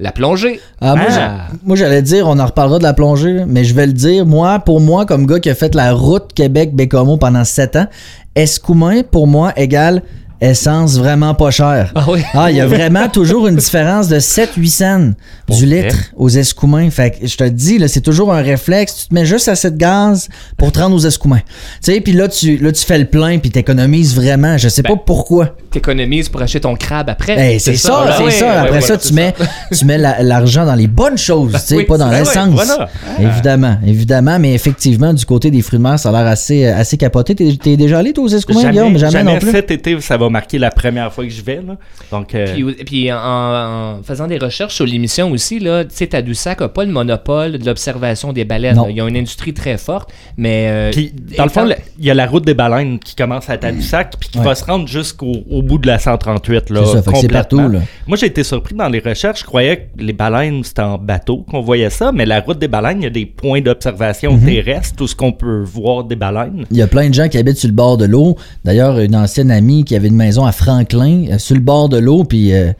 la 0.00 0.12
plongée. 0.12 0.60
Ah, 0.80 0.96
moi, 0.96 1.06
Ah. 1.10 1.46
moi, 1.64 1.76
j'allais 1.76 2.02
dire, 2.02 2.26
on 2.28 2.38
en 2.38 2.46
reparlera 2.46 2.78
de 2.78 2.82
la 2.82 2.94
plongée, 2.94 3.44
mais 3.46 3.64
je 3.64 3.74
vais 3.74 3.86
le 3.86 3.92
dire, 3.92 4.26
moi, 4.26 4.58
pour 4.58 4.80
moi, 4.80 5.06
comme 5.06 5.26
gars 5.26 5.38
qui 5.40 5.50
a 5.50 5.54
fait 5.54 5.74
la 5.74 5.92
route 5.92 6.32
Québec-Bécomo 6.34 7.16
pendant 7.16 7.44
7 7.44 7.76
ans, 7.76 7.86
Escoumin, 8.34 9.02
pour 9.08 9.26
moi, 9.28 9.52
égale 9.56 10.02
essence 10.40 10.98
vraiment 10.98 11.34
pas 11.34 11.50
chère. 11.50 11.92
Ah 11.94 12.04
oui. 12.08 12.20
Ah, 12.34 12.50
il 12.50 12.56
y 12.56 12.60
a 12.60 12.66
vraiment 12.66 13.08
toujours 13.08 13.46
une 13.48 13.56
différence 13.56 14.08
de 14.08 14.18
7-8 14.18 14.68
cents 14.68 15.10
du 15.48 15.66
litre 15.66 15.96
aux 16.16 16.28
escoumins. 16.28 16.90
Fait 16.90 17.10
que 17.12 17.26
je 17.26 17.36
te 17.36 17.44
dis, 17.44 17.78
là, 17.78 17.88
c'est 17.88 18.00
toujours 18.00 18.32
un 18.32 18.42
réflexe. 18.42 18.96
Tu 19.02 19.08
te 19.08 19.14
mets 19.14 19.24
juste 19.24 19.48
assez 19.48 19.70
de 19.70 19.76
gaz 19.76 20.28
pour 20.56 20.72
te 20.72 20.78
rendre 20.80 20.96
aux 20.96 21.06
escoumins. 21.06 21.40
Tu 21.82 21.92
sais, 21.92 22.00
puis 22.00 22.12
là 22.12 22.28
tu, 22.28 22.56
là, 22.58 22.72
tu 22.72 22.84
fais 22.84 22.98
le 22.98 23.06
plein 23.06 23.38
puis 23.38 23.50
t'économises 23.50 24.14
vraiment. 24.14 24.58
Je 24.58 24.68
sais 24.68 24.82
Ben, 24.82 24.90
pas 24.96 25.02
pourquoi. 25.04 25.56
T'économises 25.70 26.28
pour 26.28 26.42
acheter 26.42 26.60
ton 26.60 26.74
crabe 26.76 27.08
après. 27.10 27.36
Ben, 27.36 27.58
c'est 27.58 27.76
ça, 27.76 28.14
c'est 28.18 28.24
Ouais, 28.24 28.30
ça. 28.30 28.60
Après 28.62 28.74
ouais, 28.76 28.80
ça, 28.80 28.96
tu 28.98 29.12
mets, 29.14 29.34
tu 29.76 29.84
mets 29.84 29.98
la- 29.98 30.22
l'argent 30.22 30.64
dans 30.66 30.74
les 30.74 30.86
bonnes 30.88 31.18
choses, 31.18 31.52
tu 31.52 31.58
sais, 31.60 31.76
Oui, 31.76 31.84
pas 31.84 31.98
dans 31.98 32.08
ben 32.10 32.18
l'essence. 32.20 32.48
voilà. 32.50 32.88
Évidemment, 33.20 33.76
évidemment, 33.86 34.38
mais 34.38 34.54
effectivement, 34.54 35.12
du 35.14 35.24
côté 35.24 35.50
des 35.50 35.62
fruits 35.62 35.78
de 35.78 35.82
mer, 35.84 35.98
ça 35.98 36.10
a 36.10 36.12
l'air 36.12 36.26
assez, 36.26 36.64
euh, 36.66 36.76
assez 36.76 36.96
capoté. 36.96 37.34
T'es, 37.34 37.76
déjà 37.76 37.98
allé, 37.98 38.12
toi, 38.12 38.24
aux 38.24 38.28
escoumins, 38.28 38.70
Guillaume? 38.70 38.96
Jamais, 38.98 39.12
jamais 39.12 39.32
non 39.34 39.38
plus? 39.38 39.50
cet 39.52 39.70
été, 39.70 40.00
ça 40.00 40.16
va 40.16 40.23
marquer 40.30 40.58
la 40.58 40.70
première 40.70 41.12
fois 41.12 41.24
que 41.24 41.30
je 41.30 41.42
vais. 41.42 41.56
Là. 41.66 41.76
Donc, 42.10 42.34
euh, 42.34 42.46
Puis, 42.54 42.64
puis 42.84 43.12
en, 43.12 43.16
en 43.18 44.02
faisant 44.02 44.26
des 44.26 44.38
recherches 44.38 44.74
sur 44.74 44.86
l'émission 44.86 45.30
aussi, 45.30 45.58
là, 45.58 45.84
tu 45.84 45.90
sais, 45.94 46.06
Tadoussac 46.08 46.60
n'a 46.60 46.68
pas 46.68 46.84
le 46.84 46.92
monopole 46.92 47.58
de 47.58 47.66
l'observation 47.66 48.32
des 48.32 48.44
baleines. 48.44 48.76
Non. 48.76 48.88
Ils 48.88 49.00
ont 49.02 49.08
une 49.08 49.16
industrie 49.16 49.54
très 49.54 49.78
forte, 49.78 50.10
mais... 50.36 50.66
euh, 50.68 50.90
Puis, 50.92 51.12
dans 51.36 51.44
le 51.44 51.50
fond, 51.50 51.68
il 51.98 52.04
y 52.04 52.10
a 52.10 52.14
la 52.14 52.26
route 52.26 52.44
des 52.44 52.54
baleines 52.54 52.98
qui 52.98 53.14
commence 53.14 53.48
à 53.50 53.56
Tadoussac, 53.58 54.14
puis 54.18 54.28
qui 54.28 54.38
Ouais. 54.38 54.44
va 54.44 54.54
se 54.54 54.64
rendre 54.64 54.86
jusqu'au 54.88 55.32
au 55.50 55.62
bout 55.62 55.78
de 55.78 55.86
la 55.86 55.98
138. 55.98 56.70
Là, 56.70 56.82
C'est 56.84 56.92
ça, 56.92 57.02
complètement. 57.02 57.28
partout, 57.38 57.68
là. 57.68 57.80
Moi, 58.06 58.16
j'ai 58.16 58.26
été 58.26 58.42
surpris 58.44 58.74
dans 58.74 58.88
les 58.88 58.98
recherches. 59.00 59.40
Je 59.40 59.44
croyais 59.44 59.88
que 59.96 60.02
les 60.02 60.12
baleines, 60.12 60.62
c'était 60.64 60.82
en 60.82 60.98
bateau 60.98 61.44
qu'on 61.50 61.60
voyait 61.60 61.90
ça, 61.90 62.12
mais 62.12 62.26
la 62.26 62.40
route 62.40 62.58
des 62.58 62.68
baleines, 62.68 63.00
il 63.00 63.04
y 63.04 63.06
a 63.06 63.10
des 63.10 63.26
points 63.26 63.60
d'observation 63.60 64.34
Mhm. 64.34 64.44
terrestres, 64.44 64.96
tout 64.96 65.06
ce 65.06 65.14
qu'on 65.16 65.32
peut 65.32 65.62
voir 65.62 66.04
des 66.04 66.16
baleines. 66.16 66.64
Il 66.70 66.76
y 66.76 66.82
a 66.82 66.86
plein 66.86 67.08
de 67.08 67.14
gens 67.14 67.28
qui 67.28 67.38
habitent 67.38 67.56
sur 67.58 67.68
le 67.68 67.74
bord 67.74 67.96
de 67.96 68.04
l'eau. 68.04 68.36
D'ailleurs, 68.64 68.98
une 68.98 69.16
ancienne 69.16 69.50
amie 69.50 69.84
qui 69.84 69.94
avait 69.96 70.10
maison 70.14 70.44
à 70.44 70.52
Franklin, 70.52 71.26
euh, 71.30 71.38
sur 71.38 71.54
le 71.54 71.60
bord 71.60 71.88
de 71.88 71.98
l'eau, 71.98 72.24
puis 72.24 72.52
euh, 72.52 72.72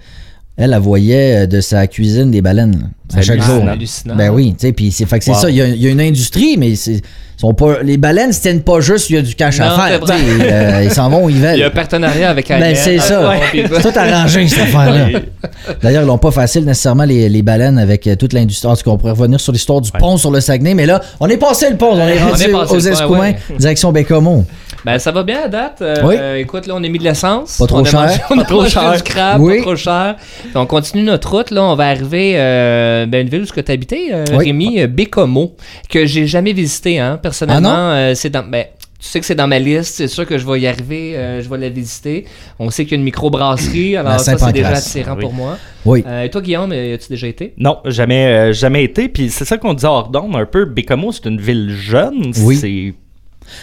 elle, 0.56 0.72
elle 0.72 0.80
voyait 0.80 1.44
euh, 1.44 1.46
de 1.46 1.60
sa 1.60 1.86
cuisine 1.86 2.30
des 2.30 2.42
baleines 2.42 2.90
à 3.16 3.22
chaque 3.22 3.42
jour. 3.42 3.66
hallucinant. 3.68 4.14
Ben 4.16 4.30
oui, 4.30 4.54
tu 4.58 4.66
sais, 4.66 4.72
puis 4.72 4.90
c'est 4.92 5.06
fait 5.06 5.18
que 5.18 5.24
c'est 5.24 5.30
Wow. 5.32 5.38
ça. 5.38 5.50
Il 5.50 5.56
y, 5.56 5.62
a, 5.62 5.66
il 5.66 5.82
y 5.82 5.86
a 5.86 5.90
une 5.90 6.00
industrie, 6.00 6.56
mais 6.58 6.74
c'est 6.76 7.00
sont 7.36 7.52
pas 7.52 7.82
les 7.82 7.96
baleines 7.96 8.32
se 8.32 8.40
tiennent 8.40 8.62
pas 8.62 8.78
juste 8.80 9.10
il 9.10 9.16
y 9.16 9.18
a 9.18 9.22
du 9.22 9.34
cash 9.34 9.58
à 9.58 9.68
faire. 9.72 10.00
euh, 10.08 10.80
ils 10.84 10.90
s'en 10.92 11.10
vont 11.10 11.24
où 11.24 11.30
ils 11.30 11.40
veulent. 11.40 11.56
Il 11.56 11.60
y 11.60 11.62
a 11.64 11.66
un 11.66 11.70
partenariat 11.70 12.30
avec 12.30 12.48
Ben, 12.48 12.62
Alien. 12.62 12.76
c'est 12.76 12.98
ça. 13.00 13.28
Ouais, 13.28 13.64
tout 13.68 13.92
arrangé, 13.98 14.46
cette 14.46 14.60
affaire-là. 14.60 15.08
D'ailleurs, 15.82 16.04
ils 16.04 16.06
l'ont 16.06 16.16
pas 16.16 16.30
facile 16.30 16.64
nécessairement, 16.64 17.02
les, 17.04 17.28
les 17.28 17.42
baleines, 17.42 17.76
avec 17.78 18.06
euh, 18.06 18.14
toute 18.14 18.32
l'industrie. 18.34 18.68
En 18.68 18.76
tout 18.76 18.84
cas, 18.84 18.90
on 18.92 18.98
pourrait 18.98 19.12
revenir 19.12 19.40
sur 19.40 19.52
l'histoire 19.52 19.80
du 19.80 19.90
pont 19.90 20.16
sur 20.16 20.30
le 20.30 20.40
Saguenay, 20.40 20.74
mais 20.74 20.86
là, 20.86 21.00
on 21.18 21.28
est 21.28 21.36
passé 21.36 21.68
le 21.70 21.76
pont, 21.76 21.90
on 21.92 22.06
est 22.08 22.22
On 22.22 22.28
rendu 22.30 22.42
est 22.44 22.48
passé 22.52 22.74
aux 22.74 22.78
Escoumins, 22.78 23.18
ouais. 23.20 23.36
direction 23.58 23.90
Bécomo. 23.92 24.44
Ben, 24.84 24.98
ça 24.98 25.10
va 25.12 25.22
bien 25.22 25.40
à 25.44 25.48
date. 25.48 25.78
Euh, 25.80 25.96
Oui. 26.04 26.14
euh, 26.18 26.36
écoute, 26.36 26.66
là, 26.66 26.74
on 26.76 26.84
a 26.84 26.88
mis 26.88 26.98
de 26.98 27.04
l'essence. 27.04 27.56
Pas 27.58 27.66
trop 27.66 27.80
on 27.80 27.84
cher. 27.84 28.00
mangé- 28.00 28.20
on 28.30 28.34
a 28.38 28.44
Pas 28.44 28.44
trop 28.44 28.66
cher. 28.68 28.92
du 28.96 29.02
crabe, 29.02 29.40
Oui. 29.40 29.56
pas 29.56 29.62
trop 29.62 29.76
cher. 29.76 30.16
Puis 30.42 30.50
on 30.54 30.66
continue 30.66 31.02
notre 31.02 31.30
route. 31.30 31.50
Là, 31.50 31.62
on 31.64 31.74
va 31.74 31.86
arriver 31.88 32.34
euh, 33.02 33.06
ben, 33.06 33.22
une 33.22 33.28
ville 33.28 33.42
où 33.42 33.62
tu 33.62 33.72
habitais, 33.72 34.08
euh, 34.12 34.24
Oui. 34.32 34.46
Rémi, 34.46 34.80
euh, 34.80 34.86
Bécomo, 34.86 35.56
que 35.88 36.06
j'ai 36.06 36.26
jamais 36.26 36.52
visité. 36.52 36.98
Hein, 36.98 37.18
personnellement, 37.22 37.90
euh, 37.92 38.14
c'est 38.14 38.30
dans. 38.30 38.44
Ben, 38.48 38.66
tu 39.00 39.10
sais 39.10 39.20
que 39.20 39.26
c'est 39.26 39.34
dans 39.34 39.46
ma 39.46 39.58
liste, 39.58 39.96
c'est 39.96 40.08
sûr 40.08 40.24
que 40.24 40.38
je 40.38 40.46
vais 40.46 40.60
y 40.60 40.66
arriver, 40.66 41.14
euh, 41.14 41.42
je 41.42 41.48
vais 41.50 41.58
la 41.58 41.68
visiter. 41.68 42.24
On 42.58 42.70
sait 42.70 42.84
qu'il 42.84 42.92
y 42.92 42.94
a 42.94 42.98
une 42.98 43.04
microbrasserie, 43.04 43.96
alors 43.98 44.18
ça 44.18 44.38
c'est 44.38 44.52
déjà 44.52 44.68
attirant 44.70 45.14
Oui. 45.16 45.20
pour 45.20 45.32
moi. 45.34 45.58
Oui. 45.84 46.02
Euh, 46.06 46.22
et 46.22 46.30
toi 46.30 46.40
Guillaume, 46.40 46.72
as-tu 46.72 47.08
déjà 47.10 47.26
été? 47.26 47.52
Non, 47.58 47.80
jamais, 47.84 48.24
euh, 48.24 48.52
jamais 48.54 48.82
été. 48.82 49.08
Puis 49.08 49.28
c'est 49.28 49.44
ça 49.44 49.58
qu'on 49.58 49.74
disait 49.74 49.88
hors 49.88 50.08
d'onde 50.08 50.34
un 50.36 50.46
peu. 50.46 50.64
Bécomo, 50.64 51.12
c'est 51.12 51.26
une 51.26 51.38
ville 51.40 51.70
jeune. 51.70 52.32
Oui. 52.40 52.56
C'est 52.56 52.94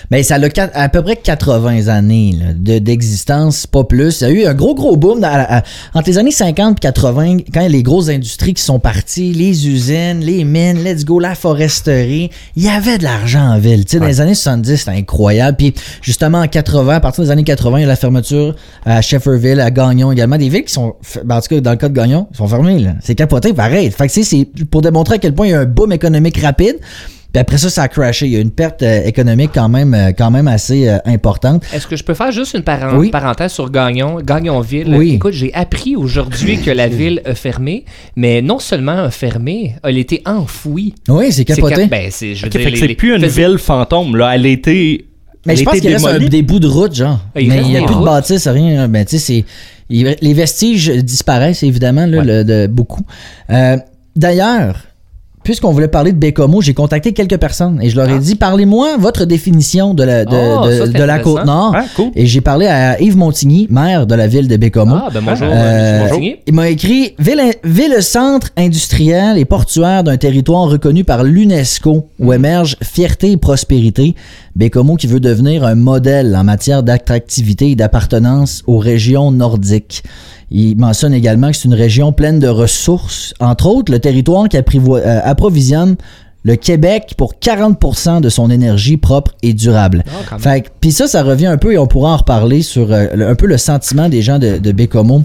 Mais 0.10 0.24
ça 0.24 0.36
a 0.36 0.62
à 0.74 0.90
peu 0.90 1.02
près 1.02 1.16
80 1.16 1.88
années 1.88 2.36
d'existence, 2.56 3.68
pas 3.68 3.84
plus. 3.84 4.22
Il 4.22 4.28
y 4.28 4.30
a 4.30 4.34
eu 4.34 4.46
un 4.46 4.54
gros, 4.54 4.76
gros 4.76 4.96
boom 4.98 5.20
dans- 5.22 5.28
à- 5.28 5.58
à- 5.60 5.64
entre 5.94 6.08
les 6.10 6.18
années 6.18 6.32
50 6.32 6.78
et 6.78 6.80
80, 6.80 7.38
quand 7.54 7.60
il 7.62 7.64
y 7.64 7.66
a 7.66 7.70
les 7.70 7.84
grosses 7.84 8.10
industries 8.10 8.54
qui 8.54 8.62
sont 8.64 8.80
parties, 8.80 9.32
les 9.34 9.68
usines, 9.68 10.20
les 10.20 10.44
mines, 10.44 10.84
let's 10.84 11.06
go, 11.06 11.20
la 11.20 11.36
foresterie. 11.36 12.30
Il 12.56 12.64
y 12.64 12.70
avait 12.70 12.98
de 12.98 13.04
l'argent 13.04 13.52
en 13.54 13.58
ville. 13.60 13.86
Dans 13.86 14.06
les 14.06 14.22
années 14.22 14.36
70, 14.36 14.78
c'était 14.78 14.92
incroyable. 14.98 15.58
Puis 15.58 15.74
justement, 16.02 16.40
en 16.42 16.48
80, 16.48 16.96
à 16.96 17.00
partir 17.00 17.24
des 17.24 17.32
années 17.32 17.44
80, 17.44 17.80
il 17.80 17.82
y 17.82 17.86
a 17.86 17.88
la 17.88 17.96
fermeture 17.96 18.56
à 18.86 19.02
Shefferville, 19.02 19.60
à 19.60 19.72
Gagnon 19.72 20.12
également. 20.12 20.38
Des 20.38 20.50
villes 20.50 20.64
qui 20.66 20.74
sont, 20.74 20.96
ben, 21.24 21.38
en 21.38 21.42
tout 21.42 21.48
cas, 21.56 21.62
dans 21.62 21.72
le 21.72 21.78
cas 21.78 21.90
de 21.90 21.94
Gagnon, 21.94 22.28
ils 22.32 22.38
sont 22.38 22.48
fermées. 22.48 22.88
C'est 23.02 23.16
capoté, 23.16 23.54
pareil. 23.54 23.92
Fait 23.92 24.08
que 24.08 24.14
tu 24.14 24.24
sais, 24.24 24.46
c'est 24.56 24.66
pour 24.66 24.82
démontrer 24.82 25.16
à 25.16 25.18
quel 25.18 25.34
point 25.34 25.48
il 25.48 25.52
y 25.52 25.54
a 25.54 25.60
un 25.62 25.66
boom 25.66 25.92
économique 25.92 26.40
rapide. 26.42 26.78
Puis 27.34 27.40
après 27.40 27.58
ça, 27.58 27.70
ça 27.70 27.84
a 27.84 27.88
crashé. 27.88 28.26
Il 28.26 28.34
y 28.34 28.36
a 28.36 28.40
une 28.40 28.52
perte 28.52 28.84
euh, 28.84 29.06
économique 29.06 29.52
quand 29.54 29.70
même, 29.70 29.94
euh, 29.94 30.12
quand 30.18 30.30
même 30.32 30.48
assez 30.48 30.90
euh, 30.90 30.98
importante. 31.06 31.64
Est-ce 31.74 31.88
que 31.88 31.96
je 31.96 32.04
peux 32.04 32.14
faire 32.14 32.32
juste 32.32 32.54
une 32.56 32.64
Oui. 32.98 33.10
parenthèse 33.10 33.54
sur 33.54 33.70
Gagnon, 33.72 34.18
Gagnonville? 34.22 34.94
Oui. 34.96 35.14
Écoute, 35.14 35.32
j'ai 35.34 35.54
appris 35.54 35.96
aujourd'hui 35.96 36.60
que 36.60 36.72
la 36.72 36.88
ville 36.90 37.22
a 37.26 37.34
fermé, 37.34 37.86
mais 38.18 38.42
non 38.42 38.60
seulement 38.60 39.04
a 39.06 39.12
fermé, 39.12 39.76
elle 39.84 39.96
a 39.96 40.00
été 40.00 40.22
enfouie. 40.26 40.94
Oui, 41.08 41.32
c'est 41.32 41.46
capoté. 41.46 41.76
cap- 41.76 41.90
ben, 41.90 42.08
c'est, 42.12 42.36
je 42.36 42.42
veux 42.42 42.48
Ok, 42.48 42.52
dire, 42.52 42.62
fait 42.62 42.68
que 42.68 42.74
les- 42.76 42.80
c'est 42.82 42.88
les- 42.88 42.96
plus 42.96 43.16
une 43.16 43.26
ville 43.28 43.58
fantôme. 43.58 44.16
Là. 44.18 44.36
Elle 44.36 44.46
a 44.46 44.50
été. 44.50 45.06
mais 45.46 45.54
elle 45.54 45.60
je 45.60 45.64
pense 45.64 45.80
qu'il 45.80 45.92
reste 45.92 46.06
un- 46.06 46.20
des 46.20 46.42
bouts 46.42 46.60
de 46.60 46.68
route, 46.68 46.94
genre. 46.94 47.20
Il 47.40 47.48
mais 47.48 47.56
reste 47.60 47.68
il 47.68 47.72
n'y 47.72 47.78
a 47.78 47.84
plus 47.84 47.96
de 47.96 48.04
bâtisse, 48.04 48.48
rien. 48.48 48.88
Ben, 48.90 49.06
tu 49.06 49.18
sais, 49.18 49.44
c'est. 49.90 50.16
Les 50.22 50.34
vestiges 50.34 50.90
disparaissent, 50.90 51.64
évidemment, 51.64 52.06
là, 52.06 52.18
Ouais. 52.20 52.26
le- 52.26 52.44
de 52.44 52.68
beaucoup. 52.68 53.06
Euh, 53.50 53.78
D'ailleurs, 54.16 54.76
puisqu'on 55.44 55.72
voulait 55.72 55.88
parler 55.88 56.12
de 56.12 56.18
Bécomo, 56.18 56.62
j'ai 56.62 56.74
contacté 56.74 57.14
quelques 57.14 57.38
personnes 57.38 57.80
et 57.82 57.90
je 57.90 57.96
leur 57.96 58.10
ai 58.10 58.14
Ah. 58.16 58.20
dit 58.20 58.36
parlez-moi 58.36 58.98
votre 59.00 59.26
définition 59.26 59.94
de 59.94 60.04
la, 60.04 60.26
de, 60.26 60.36
Oh, 60.36 60.66
de- 60.68 60.72
ça, 60.72 60.86
c'est 60.86 60.94
de 60.94 61.04
la 61.04 61.16
intéressant. 61.16 61.36
Côte-Nord. 61.38 61.74
Ah, 61.76 61.84
cool. 61.96 62.12
Et 62.16 62.26
j'ai 62.26 62.42
parlé 62.42 62.68
à 62.68 63.02
Yves 63.02 63.18
Montigny, 63.18 63.68
maire 63.70 64.06
de 64.08 64.16
la 64.16 64.28
ville 64.28 64.48
de 64.48 64.58
Bécomo. 64.58 64.96
Ah, 64.96 65.10
ben 65.14 65.22
bonjour, 65.26 65.48
Euh, 65.52 66.08
euh, 66.12 66.18
il 66.48 66.54
m'a 66.54 66.70
écrit 66.70 67.16
ville, 67.20 67.42
ville 67.64 67.96
centre 68.02 68.50
industriel 68.58 69.38
et 69.38 69.46
portuaire 69.46 70.04
d'un 70.04 70.18
territoire 70.18 70.70
reconnu 70.70 71.04
par 71.04 71.24
l'UNESCO 71.24 72.08
où 72.20 72.34
émerge 72.34 72.76
fierté 72.84 73.32
et 73.32 73.38
prospérité. 73.38 74.16
Bécomo 74.56 74.96
qui 74.96 75.08
veut 75.08 75.20
devenir 75.20 75.64
un 75.64 75.76
modèle 75.76 76.36
en 76.36 76.44
matière 76.44 76.84
d'attractivité 76.84 77.72
et 77.72 77.76
d'appartenance 77.76 78.64
aux 78.68 78.78
régions 78.78 79.32
nordiques. 79.32 80.04
Il 80.50 80.76
mentionne 80.78 81.14
également 81.14 81.52
que 81.52 81.58
c'est 81.58 81.68
une 81.70 81.74
région 81.74 82.12
pleine 82.12 82.40
de 82.40 82.48
ressources, 82.50 83.34
entre 83.40 83.68
autres 83.68 83.92
le 83.92 84.00
territoire 84.00 84.50
qui 84.50 84.58
euh, 84.58 85.20
approvisionne 85.24 85.96
le 86.44 86.56
Québec 86.56 87.14
pour 87.18 87.36
40% 87.36 88.20
de 88.20 88.28
son 88.30 88.50
énergie 88.50 88.98
propre 88.98 89.32
et 89.44 89.54
durable. 89.54 90.04
Fait 90.40 90.62
que- 90.62 90.70
puis 90.82 90.92
ça, 90.92 91.08
ça 91.08 91.24
revient 91.24 91.46
un 91.46 91.58
peu 91.58 91.74
et 91.74 91.78
on 91.78 91.88
pourra 91.88 92.14
en 92.14 92.18
reparler 92.18 92.62
sur 92.64 92.92
euh, 92.92 93.06
le- 93.16 93.28
un 93.30 93.36
peu 93.36 93.46
le 93.46 93.58
sentiment 93.58 94.10
des 94.10 94.22
gens 94.22 94.40
de, 94.40 94.58
de 94.58 94.72
Bécomo. 94.72 95.24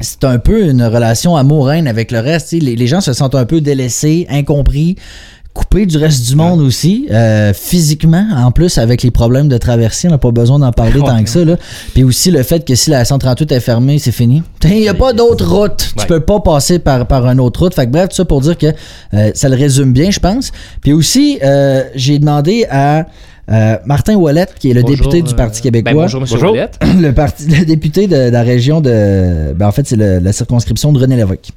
C'est 0.00 0.24
un 0.24 0.38
peu 0.38 0.66
une 0.70 0.82
relation 0.82 1.36
amour-haine 1.36 1.86
avec 1.86 2.10
le 2.10 2.20
reste. 2.20 2.52
les 2.52 2.86
gens 2.86 3.02
se 3.02 3.12
sentent 3.12 3.34
un 3.34 3.44
peu 3.44 3.60
délaissés, 3.60 4.26
incompris, 4.30 4.96
coupé 5.52 5.86
du 5.86 5.96
reste 5.96 6.28
du 6.28 6.36
monde 6.36 6.60
aussi, 6.60 7.06
euh, 7.10 7.52
physiquement, 7.52 8.26
en 8.36 8.52
plus, 8.52 8.78
avec 8.78 9.02
les 9.02 9.10
problèmes 9.10 9.48
de 9.48 9.58
traversée, 9.58 10.08
on 10.08 10.12
n'a 10.12 10.18
pas 10.18 10.30
besoin 10.30 10.58
d'en 10.58 10.72
parler 10.72 11.00
tant 11.04 11.22
que 11.22 11.28
ça. 11.28 11.44
Là. 11.44 11.56
Puis 11.92 12.04
aussi 12.04 12.30
le 12.30 12.42
fait 12.42 12.64
que 12.64 12.74
si 12.74 12.90
la 12.90 13.04
138 13.04 13.52
est 13.52 13.60
fermée, 13.60 13.98
c'est 13.98 14.12
fini. 14.12 14.42
Il 14.64 14.76
n'y 14.76 14.88
a 14.88 14.94
pas 14.94 15.12
d'autre 15.12 15.48
route. 15.48 15.92
Tu 15.96 16.06
peux 16.06 16.20
pas 16.20 16.40
passer 16.40 16.78
par, 16.78 17.06
par 17.06 17.26
une 17.26 17.40
autre 17.40 17.60
route. 17.60 17.74
Fait 17.74 17.86
que 17.86 17.90
bref, 17.90 18.10
tout 18.10 18.16
ça 18.16 18.24
pour 18.24 18.40
dire 18.40 18.56
que 18.56 18.72
euh, 19.14 19.30
ça 19.34 19.48
le 19.48 19.56
résume 19.56 19.92
bien, 19.92 20.10
je 20.10 20.20
pense. 20.20 20.52
Puis 20.82 20.92
aussi, 20.92 21.38
euh, 21.42 21.84
j'ai 21.94 22.18
demandé 22.18 22.66
à 22.70 23.06
euh, 23.50 23.76
Martin 23.84 24.14
Ouellet, 24.14 24.46
qui 24.58 24.70
est 24.70 24.74
le 24.74 24.82
Bonjour, 24.82 24.96
député 24.96 25.22
du 25.22 25.32
euh, 25.32 25.36
Parti 25.36 25.60
ben, 25.60 25.62
québécois, 25.62 26.02
bonjour, 26.02 26.20
monsieur 26.20 26.36
Bonjour. 26.36 26.52
Ouellette. 26.52 26.78
le, 27.00 27.12
parti, 27.12 27.46
le 27.46 27.64
député 27.64 28.06
de, 28.06 28.26
de 28.26 28.30
la 28.30 28.42
région 28.42 28.80
de. 28.80 29.52
Ben 29.54 29.66
en 29.66 29.72
fait, 29.72 29.86
c'est 29.86 29.96
la 29.96 30.32
circonscription 30.32 30.92
de 30.92 31.00
René 31.00 31.16
Lévesque. 31.16 31.50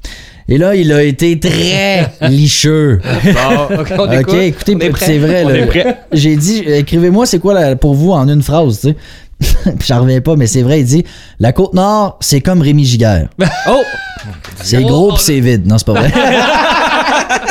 Et 0.49 0.57
là, 0.57 0.75
il 0.75 0.91
a 0.91 1.03
été 1.03 1.39
très 1.39 2.11
licheux. 2.29 2.99
Bon, 3.23 3.75
ok, 3.79 3.93
on 3.97 4.11
écoutez, 4.11 4.77
c'est 4.97 5.17
vrai. 5.17 5.43
Là. 5.45 5.95
J'ai 6.11 6.35
dit, 6.35 6.59
écrivez-moi, 6.67 7.25
c'est 7.25 7.39
quoi 7.39 7.53
la- 7.53 7.75
pour 7.75 7.93
vous 7.95 8.11
en 8.11 8.27
une 8.27 8.41
phrase, 8.43 8.81
tu 8.81 8.87
sais. 8.89 8.95
Puis 9.79 9.87
j'en 9.87 10.01
reviens 10.01 10.21
pas, 10.21 10.35
mais 10.35 10.47
c'est 10.47 10.61
vrai, 10.61 10.79
il 10.81 10.85
dit 10.85 11.03
La 11.39 11.51
Côte-Nord, 11.51 12.17
c'est 12.21 12.39
comme 12.41 12.61
Rémi 12.61 12.85
Giguère. 12.85 13.27
Oh! 13.69 13.81
C'est 14.61 14.77
Oh, 14.77 14.87
gros 14.87 15.07
oh, 15.11 15.13
puis 15.15 15.23
c'est 15.23 15.39
vide. 15.41 15.65
Non, 15.67 15.77
c'est 15.77 15.85
pas 15.87 15.93
vrai. 15.93 16.11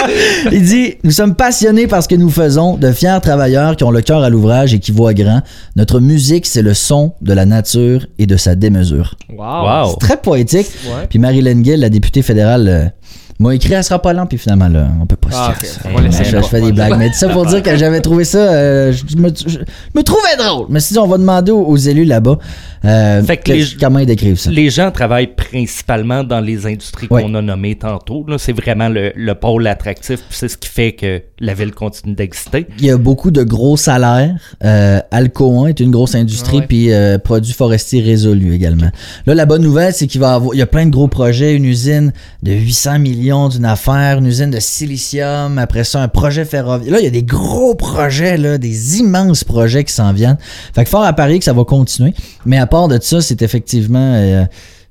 Il 0.52 0.62
dit 0.62 0.94
Nous 1.04 1.11
sommes 1.11 1.35
passionnés 1.35 1.87
par 1.87 2.02
ce 2.02 2.09
que 2.09 2.14
nous 2.14 2.30
faisons, 2.30 2.76
de 2.76 2.92
fiers 2.92 3.18
travailleurs 3.23 3.76
qui 3.76 3.85
ont 3.85 3.90
le 3.90 4.00
cœur 4.00 4.23
à 4.23 4.30
l'ouvrage 4.30 4.75
et 4.75 4.78
qui 4.78 4.92
voient 4.92 5.14
grand. 5.14 5.42
Notre 5.76 6.00
musique, 6.00 6.47
c'est 6.47 6.62
le 6.62 6.75
son 6.75 7.12
de 7.21 7.32
la 7.32 7.47
nature 7.47 8.06
et 8.18 8.26
de 8.26 8.37
sa 8.37 8.54
démesure. 8.54 9.14
Wow! 9.30 9.38
Wow. 9.38 9.90
C'est 9.90 10.06
très 10.06 10.16
poétique. 10.16 10.68
Ouais. 10.87 11.06
Puis 11.09 11.18
Marilyn 11.18 11.62
Gill, 11.62 11.80
la 11.80 11.88
députée 11.88 12.23
fédérale, 12.23 12.92
m'a 13.42 13.54
écrit 13.54 13.75
Elle 13.75 13.84
sera 13.84 14.00
pas 14.00 14.12
lente, 14.12 14.28
puis 14.30 14.38
finalement, 14.38 14.68
là, 14.68 14.88
on 15.00 15.06
peut 15.06 15.16
pas 15.16 15.30
se 15.30 15.37
Ah, 15.37 15.54
faire 15.54 15.68
ça. 15.70 16.00
Laisser 16.02 16.25
je, 16.25 16.38
fais 16.42 16.61
des 16.61 16.72
blagues. 16.72 16.94
Mais 16.99 17.12
ça 17.12 17.28
pour 17.28 17.44
dire 17.46 17.62
que 17.62 17.76
j'avais 17.76 18.00
trouvé 18.00 18.25
ça. 18.25 18.38
euh, 18.38 18.92
je, 18.92 19.16
me, 19.16 19.28
je 19.28 19.58
me 19.94 20.02
trouvais 20.02 20.37
drôle. 20.38 20.66
Mais 20.70 20.80
si 20.80 20.96
on 20.99 21.06
va 21.06 21.18
demander 21.18 21.52
aux, 21.52 21.64
aux 21.64 21.76
élus 21.76 22.04
là-bas 22.04 22.38
euh, 22.84 23.22
Fait 23.22 23.37
que 23.37 23.52
les- 23.52 23.64
comment 23.80 23.99
ils 24.00 24.06
décrivent 24.06 24.38
ça. 24.38 24.50
Les 24.50 24.68
gens 24.70 24.90
travaillent 24.90 25.34
principalement 25.34 26.25
dans 26.25 26.40
les 26.40 26.66
industries 26.66 27.06
qu'on 27.08 27.34
a 27.34 27.42
nommées 27.42 27.76
tantôt. 27.76 28.25
là. 28.28 28.38
C'est 28.38 28.52
vraiment 28.52 28.88
le, 28.88 29.12
le 29.14 29.34
pôle 29.34 29.66
attractif. 29.66 30.16
puis 30.28 30.37
C'est 30.37 30.49
ce 30.49 30.56
qui 30.56 30.68
fait 30.68 30.92
que 30.92 31.22
la 31.38 31.54
ville 31.54 31.72
continue 31.72 32.14
d'exister. 32.14 32.66
Il 32.78 32.87
y 32.87 32.90
a 32.90 32.96
beaucoup 32.96 33.30
de 33.30 33.42
gros 33.44 33.76
salaires. 33.76 34.34
Euh, 34.64 35.00
Alcoa 35.11 35.68
est 35.68 35.80
une 35.80 35.90
grosse 35.90 36.14
industrie, 36.14 36.56
Ah 36.58 36.61
ouais. 36.61 36.66
puis 36.66 36.92
euh, 36.92 37.18
produits 37.18 37.52
forestiers 37.52 38.02
résolus 38.02 38.54
également. 38.54 38.90
Là, 39.26 39.34
la 39.34 39.46
bonne 39.46 39.62
nouvelle, 39.62 39.92
c'est 39.92 40.06
qu'il 40.06 40.20
va 40.20 40.34
avoir, 40.34 40.54
il 40.54 40.58
y 40.58 40.62
a 40.62 40.66
plein 40.66 40.87
de 40.87 40.90
gros 40.90 41.08
projets, 41.08 41.54
une 41.54 41.64
usine 41.64 42.12
de 42.42 42.52
800 42.52 42.99
millions 42.99 43.31
d'une 43.48 43.64
affaire, 43.64 44.18
une 44.18 44.26
usine 44.26 44.50
de 44.50 44.60
silicium, 44.60 45.58
après 45.58 45.84
ça, 45.84 46.02
un 46.02 46.08
projet 46.08 46.44
ferroviaire. 46.44 46.92
Là, 46.92 47.00
il 47.00 47.04
y 47.04 47.08
a 47.08 47.10
des 47.10 47.22
gros 47.22 47.74
projets, 47.74 48.36
là, 48.36 48.58
des 48.58 48.98
immenses 48.98 49.44
projets 49.44 49.84
qui 49.84 49.92
s'en 49.92 50.12
viennent. 50.12 50.38
Fait 50.74 50.84
que 50.84 50.90
fort 50.90 51.04
à 51.04 51.12
parier 51.12 51.38
que 51.38 51.44
ça 51.44 51.52
va 51.52 51.64
continuer. 51.64 52.14
Mais 52.46 52.58
à 52.58 52.66
part 52.66 52.88
de 52.88 52.98
ça, 53.00 53.20
c'est 53.20 53.42
effectivement... 53.42 54.14
euh, 54.14 54.44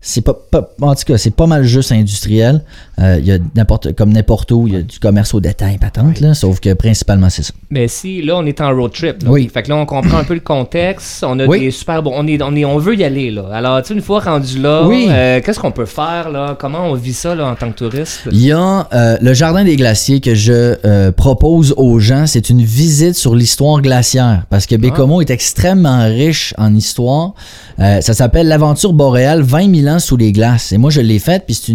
c'est 0.04 0.22
pas, 0.22 0.34
pas- 0.34 0.68
en 0.82 0.96
tout 0.96 1.04
cas, 1.06 1.18
c'est 1.18 1.36
pas 1.36 1.46
mal 1.48 1.64
juste 1.64 1.92
industriel. 1.92 2.64
Euh, 3.00 3.18
Il 3.20 3.26
y 3.26 3.32
a 3.32 3.38
n'importe 3.56 3.94
comme 3.96 4.12
n'importe 4.12 4.52
où, 4.52 4.68
il 4.68 4.74
y 4.74 4.78
a 4.78 4.82
du 4.82 5.00
commerce 5.00 5.34
au 5.34 5.40
détail 5.40 5.78
patente, 5.78 6.20
là, 6.20 6.34
sauf 6.34 6.60
que 6.60 6.74
principalement 6.74 7.30
c'est 7.30 7.44
ça. 7.44 7.54
Mais 7.70 7.88
si, 7.88 8.22
là, 8.22 8.36
on 8.38 8.46
est 8.46 8.60
en 8.62 8.76
road 8.76 8.92
trip. 8.94 9.24
là. 9.24 9.30
Oui. 9.30 9.50
Fait 9.54 9.64
que 9.64 9.70
là, 9.70 9.76
on 9.78 9.86
comprend 9.86 10.18
un 10.18 10.24
peu 10.24 10.34
le 10.34 10.40
contexte. 10.40 11.24
On 11.24 11.38
a 11.40 11.46
Oui. 11.46 11.60
des 11.62 11.72
super 11.72 12.02
bons. 12.04 12.14
On, 12.16 12.26
est, 12.28 12.42
on, 12.42 12.56
est, 12.56 12.66
on 12.66 12.78
veut 12.80 12.96
y 12.96 13.04
aller, 13.04 13.32
là. 13.32 13.46
Alors, 13.54 13.82
tu 13.82 13.90
sais, 13.90 13.94
une 13.94 14.02
fois 14.02 14.20
rendu 14.20 14.60
là, 14.60 14.88
euh, 14.90 15.42
qu'est-ce 15.44 15.60
qu'on 15.60 15.72
peut 15.72 15.86
faire, 15.86 16.30
là? 16.32 16.56
Comment 16.60 16.86
on 16.90 16.96
vit 16.96 17.14
ça, 17.14 17.36
là, 17.36 17.46
en 17.48 17.56
tant 17.56 17.72
que 17.72 17.78
touriste? 17.78 18.22
Il 18.32 18.42
y 18.44 18.52
a 18.52 18.88
euh, 18.94 19.18
le 19.22 19.34
jardin 19.34 19.64
des 19.64 19.76
glaciers 19.76 20.20
que 20.20 20.34
je 20.36 21.10
propose 21.12 21.74
aux 21.78 22.00
gens. 22.00 22.26
C'est 22.28 22.50
une 22.50 22.64
visite 22.64 23.16
sur 23.16 23.36
l'histoire 23.36 23.82
glaciaire 23.82 24.44
parce 24.50 24.66
que 24.66 24.76
Bécomo 24.76 25.22
est 25.22 25.30
extrêmement 25.30 26.04
riche 26.06 26.54
en 26.58 26.74
histoire. 26.76 27.34
Ça 27.78 28.02
s'appelle 28.14 28.48
l'aventure 28.48 28.94
boréale 28.94 29.42
20 29.42 29.76
000 29.76 29.88
ans 29.91 29.91
sous 30.00 30.18
les 30.18 30.32
glaces. 30.32 30.72
Et 30.72 30.78
moi, 30.78 30.90
je 30.92 31.02
l'ai 31.02 31.20
faite 31.20 31.44
puis 31.46 31.56
c'est 31.56 31.72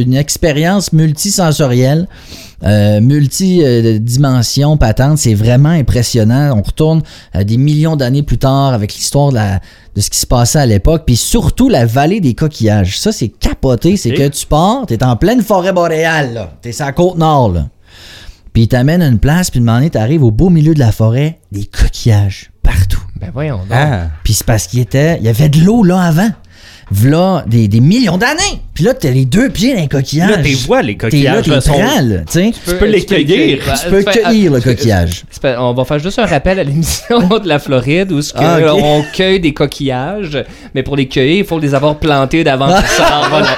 une, 0.00 0.14
expérience 0.14 0.92
multisensorielle. 0.92 2.08
Euh, 2.64 3.00
multi-dimension 3.00 4.76
patente, 4.76 5.18
c'est 5.18 5.34
vraiment 5.34 5.70
impressionnant. 5.70 6.56
On 6.56 6.62
retourne 6.62 7.02
euh, 7.34 7.44
des 7.44 7.56
millions 7.56 7.96
d'années 7.96 8.22
plus 8.22 8.38
tard 8.38 8.72
avec 8.72 8.94
l'histoire 8.94 9.30
de, 9.30 9.34
la- 9.36 9.60
de 9.96 10.00
ce 10.00 10.10
qui 10.10 10.18
se 10.18 10.26
passait 10.26 10.60
à 10.60 10.66
l'époque, 10.66 11.02
puis 11.06 11.16
surtout 11.16 11.68
la 11.68 11.86
vallée 11.86 12.20
des 12.20 12.34
coquillages. 12.34 12.98
Ça, 13.00 13.10
c'est 13.12 13.28
capoté, 13.28 13.96
c'est 13.96 14.12
que 14.12 14.28
tu 14.28 14.46
pars, 14.46 14.86
t'es 14.86 15.02
en 15.02 15.16
pleine 15.16 15.42
forêt 15.42 15.72
boréale, 15.72 16.34
là. 16.34 16.52
T'es 16.62 16.72
sur 16.72 16.86
la 16.86 16.92
côte 16.92 17.18
nord, 17.18 17.50
là. 17.52 17.68
Puis 18.52 18.64
il 18.64 18.68
t'amène 18.68 19.00
à 19.02 19.06
une 19.06 19.18
place, 19.18 19.50
puis 19.50 19.60
demandé, 19.60 19.88
t'arrives 19.90 20.22
au 20.22 20.30
beau 20.30 20.50
milieu 20.50 20.74
de 20.74 20.78
la 20.78 20.92
forêt, 20.92 21.40
des 21.52 21.64
coquillages 21.64 22.50
partout. 22.62 23.02
Ben, 23.20 23.30
voyons 23.32 23.56
donc. 23.58 23.66
Ah. 23.70 24.08
Puis 24.24 24.34
c'est 24.34 24.46
parce 24.46 24.66
qu'il 24.66 24.80
était, 24.80 25.16
il 25.18 25.24
y 25.24 25.28
avait 25.28 25.48
de 25.48 25.60
l'eau 25.60 25.82
là 25.82 26.00
avant. 26.00 26.28
V'là 26.92 27.44
des, 27.46 27.68
des 27.68 27.80
millions 27.80 28.18
d'années. 28.18 28.60
Puis 28.74 28.84
là, 28.84 28.92
t'as 28.94 29.10
les 29.10 29.24
deux 29.24 29.48
pieds 29.48 29.74
dans 29.74 29.80
les 29.80 29.88
coquillages. 29.88 30.30
Là, 30.30 30.38
t'es 30.42 30.52
vois, 30.54 30.82
les 30.82 30.96
T'es 30.96 31.06
là, 31.06 31.10
coquillages. 31.10 31.44
t'es 31.44 31.50
là, 31.50 31.60
sont- 31.60 31.72
prends, 31.72 32.00
là, 32.00 32.16
tu 32.26 32.74
peux 32.78 32.86
les 32.86 33.04
cueillir. 33.04 33.58
Tu 33.82 33.90
peux 33.90 34.02
cueillir 34.02 34.52
le 34.52 34.60
coquillage. 34.60 35.24
On 35.58 35.72
va 35.72 35.84
faire 35.84 35.98
juste 35.98 36.18
un 36.18 36.26
rappel 36.26 36.58
à 36.58 36.64
l'émission 36.64 37.18
de 37.42 37.48
la 37.48 37.58
Floride 37.58 38.12
où 38.12 38.20
ce 38.22 38.32
que 38.32 38.38
Ah, 38.40 38.74
on 38.74 39.02
cueille 39.14 39.40
des 39.40 39.52
coquillages, 39.54 40.44
mais 40.74 40.82
pour 40.82 40.96
les 40.96 41.06
cueillir, 41.08 41.38
il 41.38 41.44
faut 41.44 41.58
les 41.58 41.74
avoir 41.74 41.98
plantés 41.98 42.44
d'avant 42.44 42.68
pour 42.68 42.86
ça. 42.96 43.22
Voilà. 43.30 43.48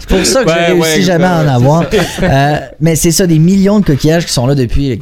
C'est 0.00 0.08
pour 0.08 0.26
ça 0.26 0.44
que 0.44 0.48
Ouais, 0.48 0.54
j'ai 0.66 0.72
réussi 0.72 0.98
ouais, 0.98 1.02
jamais 1.02 1.24
à 1.24 1.42
en 1.42 1.48
avoir. 1.48 1.84
Euh, 2.22 2.56
mais 2.80 2.96
c'est 2.96 3.10
ça, 3.10 3.26
des 3.26 3.38
millions 3.38 3.80
de 3.80 3.84
coquillages 3.84 4.26
qui 4.26 4.32
sont 4.32 4.46
là 4.46 4.54
depuis, 4.54 4.98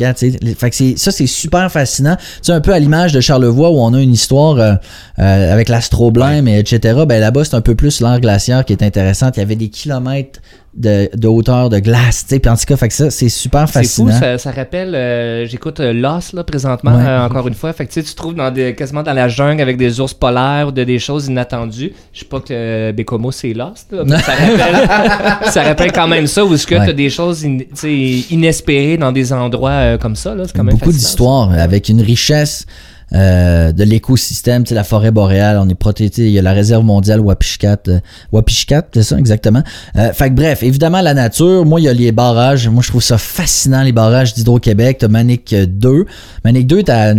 Fait 0.59 0.71
que 0.71 0.77
c'est, 0.77 0.97
ça, 0.97 1.11
c'est 1.11 1.27
super 1.27 1.71
fascinant. 1.71 2.17
Tu 2.17 2.25
sais, 2.43 2.53
un 2.53 2.61
peu 2.61 2.73
à 2.73 2.79
l'image 2.79 3.13
de 3.13 3.21
Charlevoix 3.21 3.71
où 3.71 3.79
on 3.79 3.93
a 3.95 4.01
une 4.01 4.13
histoire 4.13 4.59
euh, 4.59 4.75
euh, 5.19 5.53
avec 5.53 5.69
l'astroblème 5.69 6.49
et 6.49 6.59
etc. 6.59 7.01
Ben 7.07 7.21
là-bas, 7.21 7.45
c'est 7.45 7.55
un 7.55 7.61
peu 7.61 7.75
plus 7.75 8.01
l'art 8.01 8.21
glaciaire 8.21 8.65
qui 8.65 8.73
est 8.73 8.83
intéressante. 8.83 9.37
Il 9.37 9.41
y 9.41 9.43
avait 9.43 9.57
des 9.57 9.69
kilomètres 9.69 10.41
de, 10.73 11.11
de 11.17 11.27
hauteur 11.27 11.69
de 11.69 11.81
glace, 11.81 12.23
tu 12.29 12.35
sais. 12.35 12.39
Puis 12.39 12.49
en 12.51 12.57
tout 12.57 12.65
cas, 12.65 12.77
fait 12.77 12.87
que 12.89 12.95
ça, 12.95 13.11
c'est 13.11 13.29
super 13.29 13.67
C'est 13.69 13.83
fou, 13.83 14.07
fascinant. 14.07 14.21
ça, 14.21 14.39
ça 14.39 14.51
rappelle. 14.53 14.95
euh, 14.95 15.45
J'écoute 15.47 15.81
euh, 15.81 15.93
Lost 15.93 16.33
là, 16.33 16.45
présentement, 16.45 16.95
Ouais. 16.95 17.05
euh, 17.05 17.25
encore 17.27 17.49
une 17.49 17.55
fois. 17.55 17.73
Fait 17.73 17.87
que 17.87 17.93
tu 17.93 18.01
sais, 18.01 18.07
tu 18.07 18.13
te 18.13 18.17
trouves 18.17 18.35
dans 18.37 18.53
des, 18.53 18.75
quasiment 18.77 19.03
dans 19.03 19.13
la 19.13 19.29
jungle 19.29 19.61
avec 19.61 19.77
des 19.77 19.99
ours 20.01 20.15
polaires 20.15 20.67
ou 20.69 20.71
de, 20.73 20.85
des 20.85 21.01
choses 21.01 21.27
inattendues. 21.27 21.93
Je 22.13 22.21
sais 22.21 22.25
pas 22.25 22.39
que 22.41 22.93
Bécomo 22.93 23.33
c'est 23.33 23.53
Lost, 23.53 23.89
là, 23.91 24.05
mais 24.07 24.19
ça 24.21 24.33
rappelle, 24.35 25.51
ça 25.51 25.63
rappelle 25.65 25.93
quand 25.93 26.07
même 26.09 26.27
ça, 26.29 26.45
où 26.45 26.55
est-ce 26.55 26.67
que 26.67 26.77
Ouais. 26.77 26.85
tu 26.85 26.91
as 26.91 26.95
des 26.95 27.11
choses 27.11 27.45
in- 27.45 27.59
tu 27.59 27.67
sais, 27.75 28.33
inespérées 28.35 28.97
dans 28.97 29.11
des 29.13 29.33
endroits 29.33 29.99
comme 29.99 30.15
ça. 30.15 30.35
là. 30.37 30.45
C'est 30.47 30.57
quand 30.57 30.63
même 30.65 30.75
Beaucoup 30.77 30.93
fascinant, 30.93 30.99
d'histoires 31.09 31.53
avec 31.53 31.89
une 31.89 32.01
richesse 32.01 32.65
euh, 33.13 33.73
de 33.73 33.83
l'écosystème, 33.85 34.65
tu 34.65 34.71
sais, 34.71 34.75
la 34.75 34.85
forêt 34.85 35.11
boréale, 35.11 35.59
on 35.61 35.69
est 35.69 35.75
protégé, 35.75 36.27
il 36.27 36.31
y 36.31 36.39
a 36.39 36.43
la 36.43 36.53
réserve 36.53 36.85
mondiale 36.85 37.21
Wapishikat, 37.21 37.79
euh, 37.89 38.01
Wapishikat, 38.33 38.83
c'est 38.95 39.03
ça 39.03 39.19
exactement. 39.19 39.63
Euh, 39.97 40.13
fait 40.13 40.31
que 40.31 40.35
bref, 40.35 40.63
évidemment 40.63 41.01
la 41.01 41.15
nature, 41.15 41.65
moi 41.65 41.81
il 41.81 41.85
y 41.85 41.89
a 41.89 41.93
les 41.93 42.13
barrages, 42.13 42.69
moi 42.69 42.83
je 42.83 42.89
trouve 42.89 43.03
ça 43.03 43.19
fascinant 43.19 43.83
les 43.83 43.93
barrages 43.93 44.35
d'Hydro-Québec, 44.35 44.99
t'as 45.01 45.09
Manic 45.09 45.55
2. 45.55 46.07
Manic 46.45 46.67
2 46.67 46.83
t'as 46.85 47.15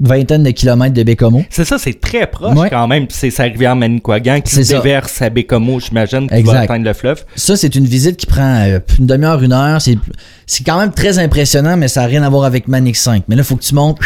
vingtaine 0.00 0.42
de 0.42 0.50
kilomètres 0.50 0.94
de 0.94 1.02
Bécomo. 1.02 1.42
C'est 1.50 1.64
ça, 1.64 1.78
c'est 1.78 1.98
très 2.00 2.26
proche 2.26 2.56
Ouais. 2.56 2.70
quand 2.70 2.86
même. 2.86 3.06
C'est 3.08 3.30
sa 3.30 3.44
rivière 3.44 3.76
Manicouagan 3.76 4.40
qui 4.40 4.62
ça. 4.64 4.76
déverse 4.76 5.22
à 5.22 5.30
Bécomo, 5.30 5.80
j'imagine, 5.80 6.28
qui 6.28 6.42
va 6.42 6.60
atteindre 6.60 6.84
le 6.84 6.92
fleuve. 6.92 7.24
Ça, 7.34 7.56
c'est 7.56 7.74
une 7.74 7.86
visite 7.86 8.16
qui 8.16 8.26
prend 8.26 8.56
euh, 8.66 8.78
une 8.98 9.06
demi-heure, 9.06 9.42
une 9.42 9.52
heure. 9.52 9.80
C'est, 9.80 10.64
quand 10.64 10.78
même 10.78 10.92
très 10.92 11.18
impressionnant, 11.18 11.76
mais 11.76 11.88
ça 11.88 12.02
n'a 12.02 12.06
rien 12.06 12.22
à 12.22 12.28
voir 12.28 12.44
avec 12.44 12.68
Manic 12.68 12.96
5. 12.96 13.24
Mais 13.28 13.36
là, 13.36 13.42
il 13.42 13.44
faut 13.44 13.56
que 13.56 13.62
tu 13.64 13.74
montes 13.74 13.98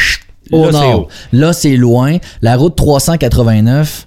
au 0.52 0.66
Là, 0.66 0.72
c'est 0.72 0.78
nord. 0.78 1.00
haut. 1.00 1.08
Là, 1.32 1.52
c'est 1.52 1.76
loin. 1.76 2.16
La 2.42 2.56
route 2.56 2.76
389, 2.76 4.06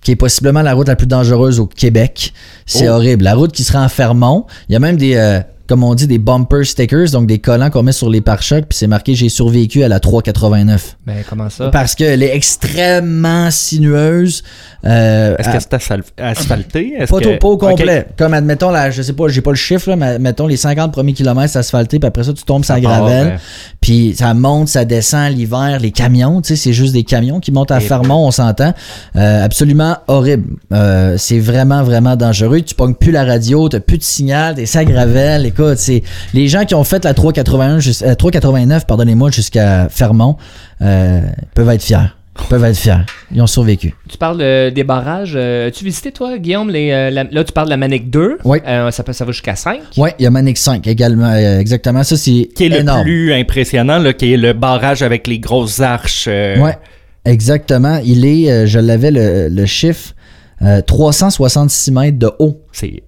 qui 0.00 0.10
est 0.12 0.16
possiblement 0.16 0.62
la 0.62 0.74
route 0.74 0.88
la 0.88 0.96
plus 0.96 1.06
dangereuse 1.06 1.60
au 1.60 1.66
Québec, 1.66 2.32
c'est 2.66 2.88
Oh. 2.88 2.92
horrible. 2.94 3.24
La 3.24 3.34
route 3.34 3.52
qui 3.52 3.62
sera 3.64 3.84
en 3.84 3.88
Fermont, 3.88 4.46
il 4.68 4.72
y 4.72 4.76
a 4.76 4.78
même 4.80 4.96
des, 4.96 5.14
euh, 5.16 5.40
comme 5.72 5.84
on 5.84 5.94
dit, 5.94 6.06
des 6.06 6.18
bumper 6.18 6.64
stickers, 6.64 7.10
donc 7.12 7.26
des 7.26 7.38
collants 7.38 7.70
qu'on 7.70 7.82
met 7.82 7.92
sur 7.92 8.10
les 8.10 8.20
pare-chocs, 8.20 8.66
puis 8.68 8.76
c'est 8.76 8.86
marqué 8.86 9.14
j'ai 9.14 9.30
survécu 9.30 9.82
à 9.82 9.88
la 9.88 10.00
389. 10.00 10.98
Ben, 11.06 11.16
comment 11.26 11.48
ça? 11.48 11.68
Parce 11.70 11.94
qu'elle 11.94 12.22
est 12.22 12.36
extrêmement 12.36 13.50
sinueuse. 13.50 14.42
Euh, 14.84 15.34
Est-ce 15.38 15.48
à- 15.48 15.52
que 15.52 15.58
c'est 15.60 15.72
asphal- 15.74 16.02
asphalté? 16.18 16.94
Pas, 17.08 17.18
que- 17.18 17.22
tout- 17.24 17.38
pas 17.40 17.48
au 17.48 17.56
complet. 17.56 18.06
Comme 18.18 18.34
admettons, 18.34 18.70
la, 18.70 18.90
je 18.90 19.00
sais 19.00 19.14
pas, 19.14 19.28
j'ai 19.28 19.40
pas 19.40 19.52
le 19.52 19.56
chiffre, 19.56 19.88
là, 19.88 19.96
mais 19.96 20.18
mettons 20.18 20.46
les 20.46 20.58
50 20.58 20.92
premiers 20.92 21.14
kilomètres 21.14 21.52
c'est 21.54 21.58
asphalté, 21.60 21.98
puis 21.98 22.06
après 22.06 22.24
ça, 22.24 22.34
tu 22.34 22.42
tombes 22.44 22.64
sur 22.66 22.74
la 22.74 22.80
gravelle. 22.80 23.38
Puis 23.80 24.14
ça 24.18 24.34
monte, 24.34 24.68
ça 24.68 24.84
descend 24.84 25.32
l'hiver, 25.32 25.78
les 25.80 25.90
camions, 25.90 26.42
tu 26.42 26.48
sais, 26.48 26.56
c'est 26.56 26.72
juste 26.74 26.92
des 26.92 27.04
camions 27.04 27.40
qui 27.40 27.50
montent 27.50 27.70
à 27.70 27.78
Et 27.78 27.80
Fermont, 27.80 28.26
on 28.26 28.30
s'entend. 28.30 28.74
Euh, 29.16 29.44
absolument 29.44 29.96
horrible. 30.06 30.56
Euh, 30.72 31.14
c'est 31.16 31.38
vraiment, 31.38 31.82
vraiment 31.82 32.16
dangereux. 32.16 32.60
Tu 32.60 32.74
pognes 32.74 32.94
plus 32.94 33.12
la 33.12 33.24
radio, 33.24 33.68
t'as 33.70 33.80
plus 33.80 33.98
de 33.98 34.02
signal, 34.02 34.54
t'es 34.56 34.66
sa 34.66 34.84
gravelle. 34.84 35.46
Écoute, 35.46 35.61
c'est 35.76 36.02
les 36.34 36.48
gens 36.48 36.64
qui 36.64 36.74
ont 36.74 36.84
fait 36.84 37.04
la 37.04 37.14
381, 37.14 37.78
jus- 37.80 38.02
euh, 38.02 38.14
389, 38.14 38.86
pardonnez-moi, 38.86 39.30
jusqu'à 39.30 39.88
Fermont, 39.88 40.36
euh, 40.80 41.20
peuvent 41.54 41.68
être 41.70 41.82
fiers. 41.82 41.98
Ils 42.40 42.46
peuvent 42.48 42.64
être 42.64 42.76
fiers. 42.78 42.96
Ils 43.34 43.42
ont 43.42 43.46
survécu. 43.46 43.94
Tu 44.08 44.16
parles 44.16 44.40
euh, 44.40 44.70
des 44.70 44.84
barrages. 44.84 45.34
euh, 45.36 45.68
As-tu 45.68 45.84
visité, 45.84 46.12
toi, 46.12 46.38
Guillaume, 46.38 46.70
les, 46.70 46.90
euh, 46.90 47.10
la- 47.10 47.24
là, 47.24 47.44
tu 47.44 47.52
parles 47.52 47.66
de 47.66 47.70
la 47.72 47.76
Manic 47.76 48.08
2. 48.08 48.38
Oui. 48.46 48.58
Euh, 48.66 48.90
ça, 48.90 49.02
peut- 49.02 49.12
ça 49.12 49.26
va 49.26 49.32
jusqu'à 49.32 49.54
5. 49.54 49.80
Ouais, 49.98 50.14
il 50.18 50.22
y 50.22 50.26
a 50.26 50.30
Manic 50.30 50.56
5 50.56 50.86
également. 50.86 51.28
euh, 51.30 51.58
exactement. 51.58 52.02
Ça, 52.04 52.16
c'est 52.16 52.48
Qui 52.56 52.64
est 52.64 52.72
énorme. 52.80 53.00
le 53.00 53.04
plus 53.04 53.34
impressionnant, 53.34 53.98
là, 53.98 54.14
qui 54.14 54.32
est 54.32 54.38
le 54.38 54.54
barrage 54.54 55.02
avec 55.02 55.26
les 55.26 55.40
grosses 55.40 55.80
arches. 55.80 56.24
euh, 56.26 56.56
Ouais, 56.58 56.78
exactement. 57.26 58.00
Il 58.02 58.24
est, 58.24 58.50
euh, 58.50 58.66
je 58.66 58.78
l'avais 58.78 59.10
le, 59.10 59.48
le 59.48 59.66
chiffre, 59.66 60.14
euh, 60.62 60.80
366 60.80 61.90
mètres 61.92 62.18
de 62.18 62.30
haut. 62.38 62.62
C'est 62.72 63.02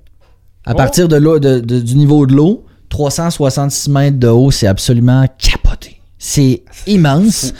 À 0.66 0.72
Oh. 0.72 0.76
partir 0.76 1.08
de 1.08 1.16
l'eau, 1.16 1.38
de- 1.38 1.60
de- 1.60 1.80
du 1.80 1.94
niveau 1.96 2.26
de 2.26 2.34
l'eau, 2.34 2.64
366 2.88 3.90
mètres 3.90 4.18
de 4.18 4.28
haut, 4.28 4.50
c'est 4.50 4.66
absolument 4.66 5.26
capoté. 5.38 6.00
C'est 6.18 6.62
immense. 6.86 7.52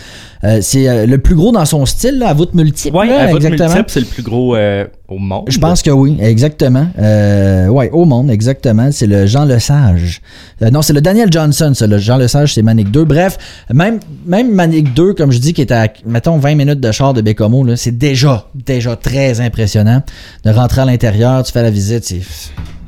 Euh, 0.42 0.60
c'est 0.62 0.88
euh, 0.88 1.04
le 1.06 1.18
plus 1.18 1.34
gros 1.34 1.52
dans 1.52 1.64
son 1.66 1.84
style, 1.84 2.18
là, 2.18 2.28
à 2.28 2.34
voûte 2.34 2.54
multiple. 2.54 2.96
À 2.96 3.26
votre 3.26 3.44
exactement. 3.46 3.68
multiple, 3.68 3.90
c'est 3.90 4.00
le 4.00 4.06
plus 4.06 4.22
gros 4.22 4.56
euh, 4.56 4.86
au 5.08 5.18
monde. 5.18 5.44
Je 5.48 5.58
pense 5.58 5.82
que 5.82 5.90
oui, 5.90 6.16
exactement. 6.20 6.86
Ouais, 6.98 7.90
au 7.92 8.04
monde, 8.06 8.30
exactement. 8.30 8.90
C'est 8.90 9.06
le 9.06 9.26
Jean 9.26 9.44
Lesage. 9.44 10.22
Non, 10.72 10.80
c'est 10.80 10.92
le 10.94 11.00
Daniel 11.02 11.30
Johnson, 11.30 11.72
ça. 11.74 11.86
Le 11.86 11.98
Jean 11.98 12.16
Lesage, 12.16 12.54
c'est 12.54 12.62
Manic 12.62 12.90
2. 12.90 13.04
Bref, 13.04 13.36
même, 13.72 14.00
même 14.26 14.50
Manic 14.54 14.94
2, 14.94 15.12
comme 15.14 15.30
je 15.30 15.38
dis, 15.38 15.52
qui 15.52 15.60
est 15.62 15.72
à, 15.72 15.88
mettons, 16.06 16.38
20 16.38 16.54
minutes 16.54 16.80
de 16.80 16.90
char 16.92 17.12
de 17.12 17.20
Bécomo, 17.20 17.66
c'est 17.76 17.96
déjà, 17.98 18.46
déjà 18.54 18.96
très 18.96 19.40
impressionnant 19.40 20.02
de 20.44 20.50
rentrer 20.50 20.82
à 20.82 20.84
l'intérieur, 20.86 21.42
tu 21.42 21.52
fais 21.52 21.62
la 21.62 21.70
visite, 21.70 22.04
c'est. 22.04 22.20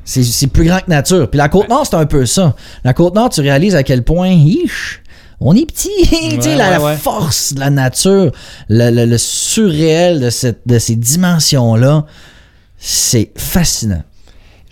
C'est, 0.07 0.47
plus 0.47 0.65
grand 0.65 0.79
que 0.81 0.89
nature. 0.89 1.29
Puis 1.29 1.37
la 1.37 1.49
Côte-Nord, 1.49 1.85
c'est 1.85 1.97
un 1.97 2.07
peu 2.07 2.25
ça. 2.27 2.55
La 2.85 2.95
Côte-Nord, 2.95 3.29
tu 3.31 3.41
réalises 3.43 3.75
à 3.75 3.83
quel 3.83 4.03
point, 4.05 4.29
ish, 4.31 5.03
on 5.41 5.55
est 5.55 5.67
petit. 5.67 5.91
tu 6.03 6.41
sais, 6.41 6.55
la, 6.55 6.65
ouais, 6.65 6.71
la 6.71 6.81
ouais. 6.83 6.97
force 6.97 7.53
de 7.55 7.61
la 7.61 7.71
nature, 7.71 8.31
le, 8.69 8.91
le- 8.91 9.05
le 9.05 9.19
surréel 9.19 10.21
de, 10.21 10.31
cette, 10.31 10.61
de 10.65 10.79
ces 10.79 10.95
dimensions-là, 10.97 12.07
c'est 12.79 13.33
fascinant. 13.37 14.03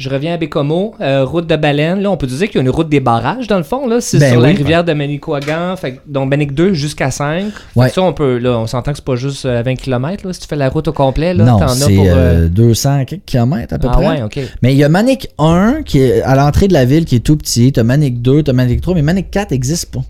Je 0.04 0.10
reviens 0.10 0.34
à 0.34 0.36
Bécomo, 0.36 0.94
euh, 1.00 1.24
route 1.24 1.46
de 1.46 1.56
baleine. 1.56 2.02
Là, 2.02 2.10
on 2.10 2.18
peut 2.18 2.26
dire 2.26 2.46
qu'il 2.48 2.56
y 2.56 2.58
a 2.58 2.60
une 2.60 2.68
route 2.68 2.90
des 2.90 3.00
barrages, 3.00 3.46
dans 3.46 3.56
le 3.56 3.62
fond. 3.62 3.86
Là, 3.88 4.02
c'est 4.02 4.18
Ben 4.18 4.32
sur 4.32 4.40
la 4.40 4.48
rivière 4.48 4.84
de 4.84 4.92
Manicouagan. 4.92 5.76
Fait, 5.76 5.98
donc, 6.06 6.28
Manic 6.28 6.52
2 6.52 6.74
jusqu'à 6.74 7.10
5. 7.10 7.44
Fait 7.44 7.50
que 7.74 7.78
Ouais. 7.80 7.88
Ça, 7.88 8.02
on 8.02 8.12
peut, 8.12 8.36
là, 8.36 8.58
on 8.58 8.66
s'entend 8.66 8.90
que 8.92 8.98
c'est 8.98 9.04
pas 9.04 9.16
juste 9.16 9.46
euh, 9.46 9.60
à 9.60 9.62
20 9.62 9.76
km. 9.76 10.26
Là, 10.26 10.32
si 10.34 10.40
tu 10.40 10.46
fais 10.46 10.56
la 10.56 10.68
route 10.68 10.86
au 10.88 10.92
complet, 10.92 11.32
là, 11.32 11.44
non, 11.44 11.58
t'en 11.58 11.68
as 11.68 11.86
pour. 11.86 12.04
euh, 12.06 12.44
euh, 12.44 12.48
200 12.48 13.06
quelques 13.06 13.24
kilomètres 13.24 13.72
à 13.72 13.78
peu 13.78 13.88
Ah 13.90 13.94
près. 13.96 14.22
ouais. 14.22 14.46
Mais 14.60 14.74
il 14.74 14.76
y 14.76 14.84
a 14.84 14.90
Manic 14.90 15.28
1 15.38 15.82
qui 15.84 16.00
est 16.00 16.20
à 16.20 16.34
l'entrée 16.36 16.68
de 16.68 16.74
la 16.74 16.84
ville 16.84 17.06
qui 17.06 17.16
est 17.16 17.20
tout 17.20 17.36
petit. 17.38 17.72
T'as 17.72 17.82
Manic 17.82 18.20
2, 18.20 18.42
t'as 18.42 18.52
Manic 18.52 18.82
3, 18.82 18.94
mais 18.94 19.02
Manic 19.02 19.30
4 19.30 19.52
n'existe 19.52 19.90
pas. 19.94 20.00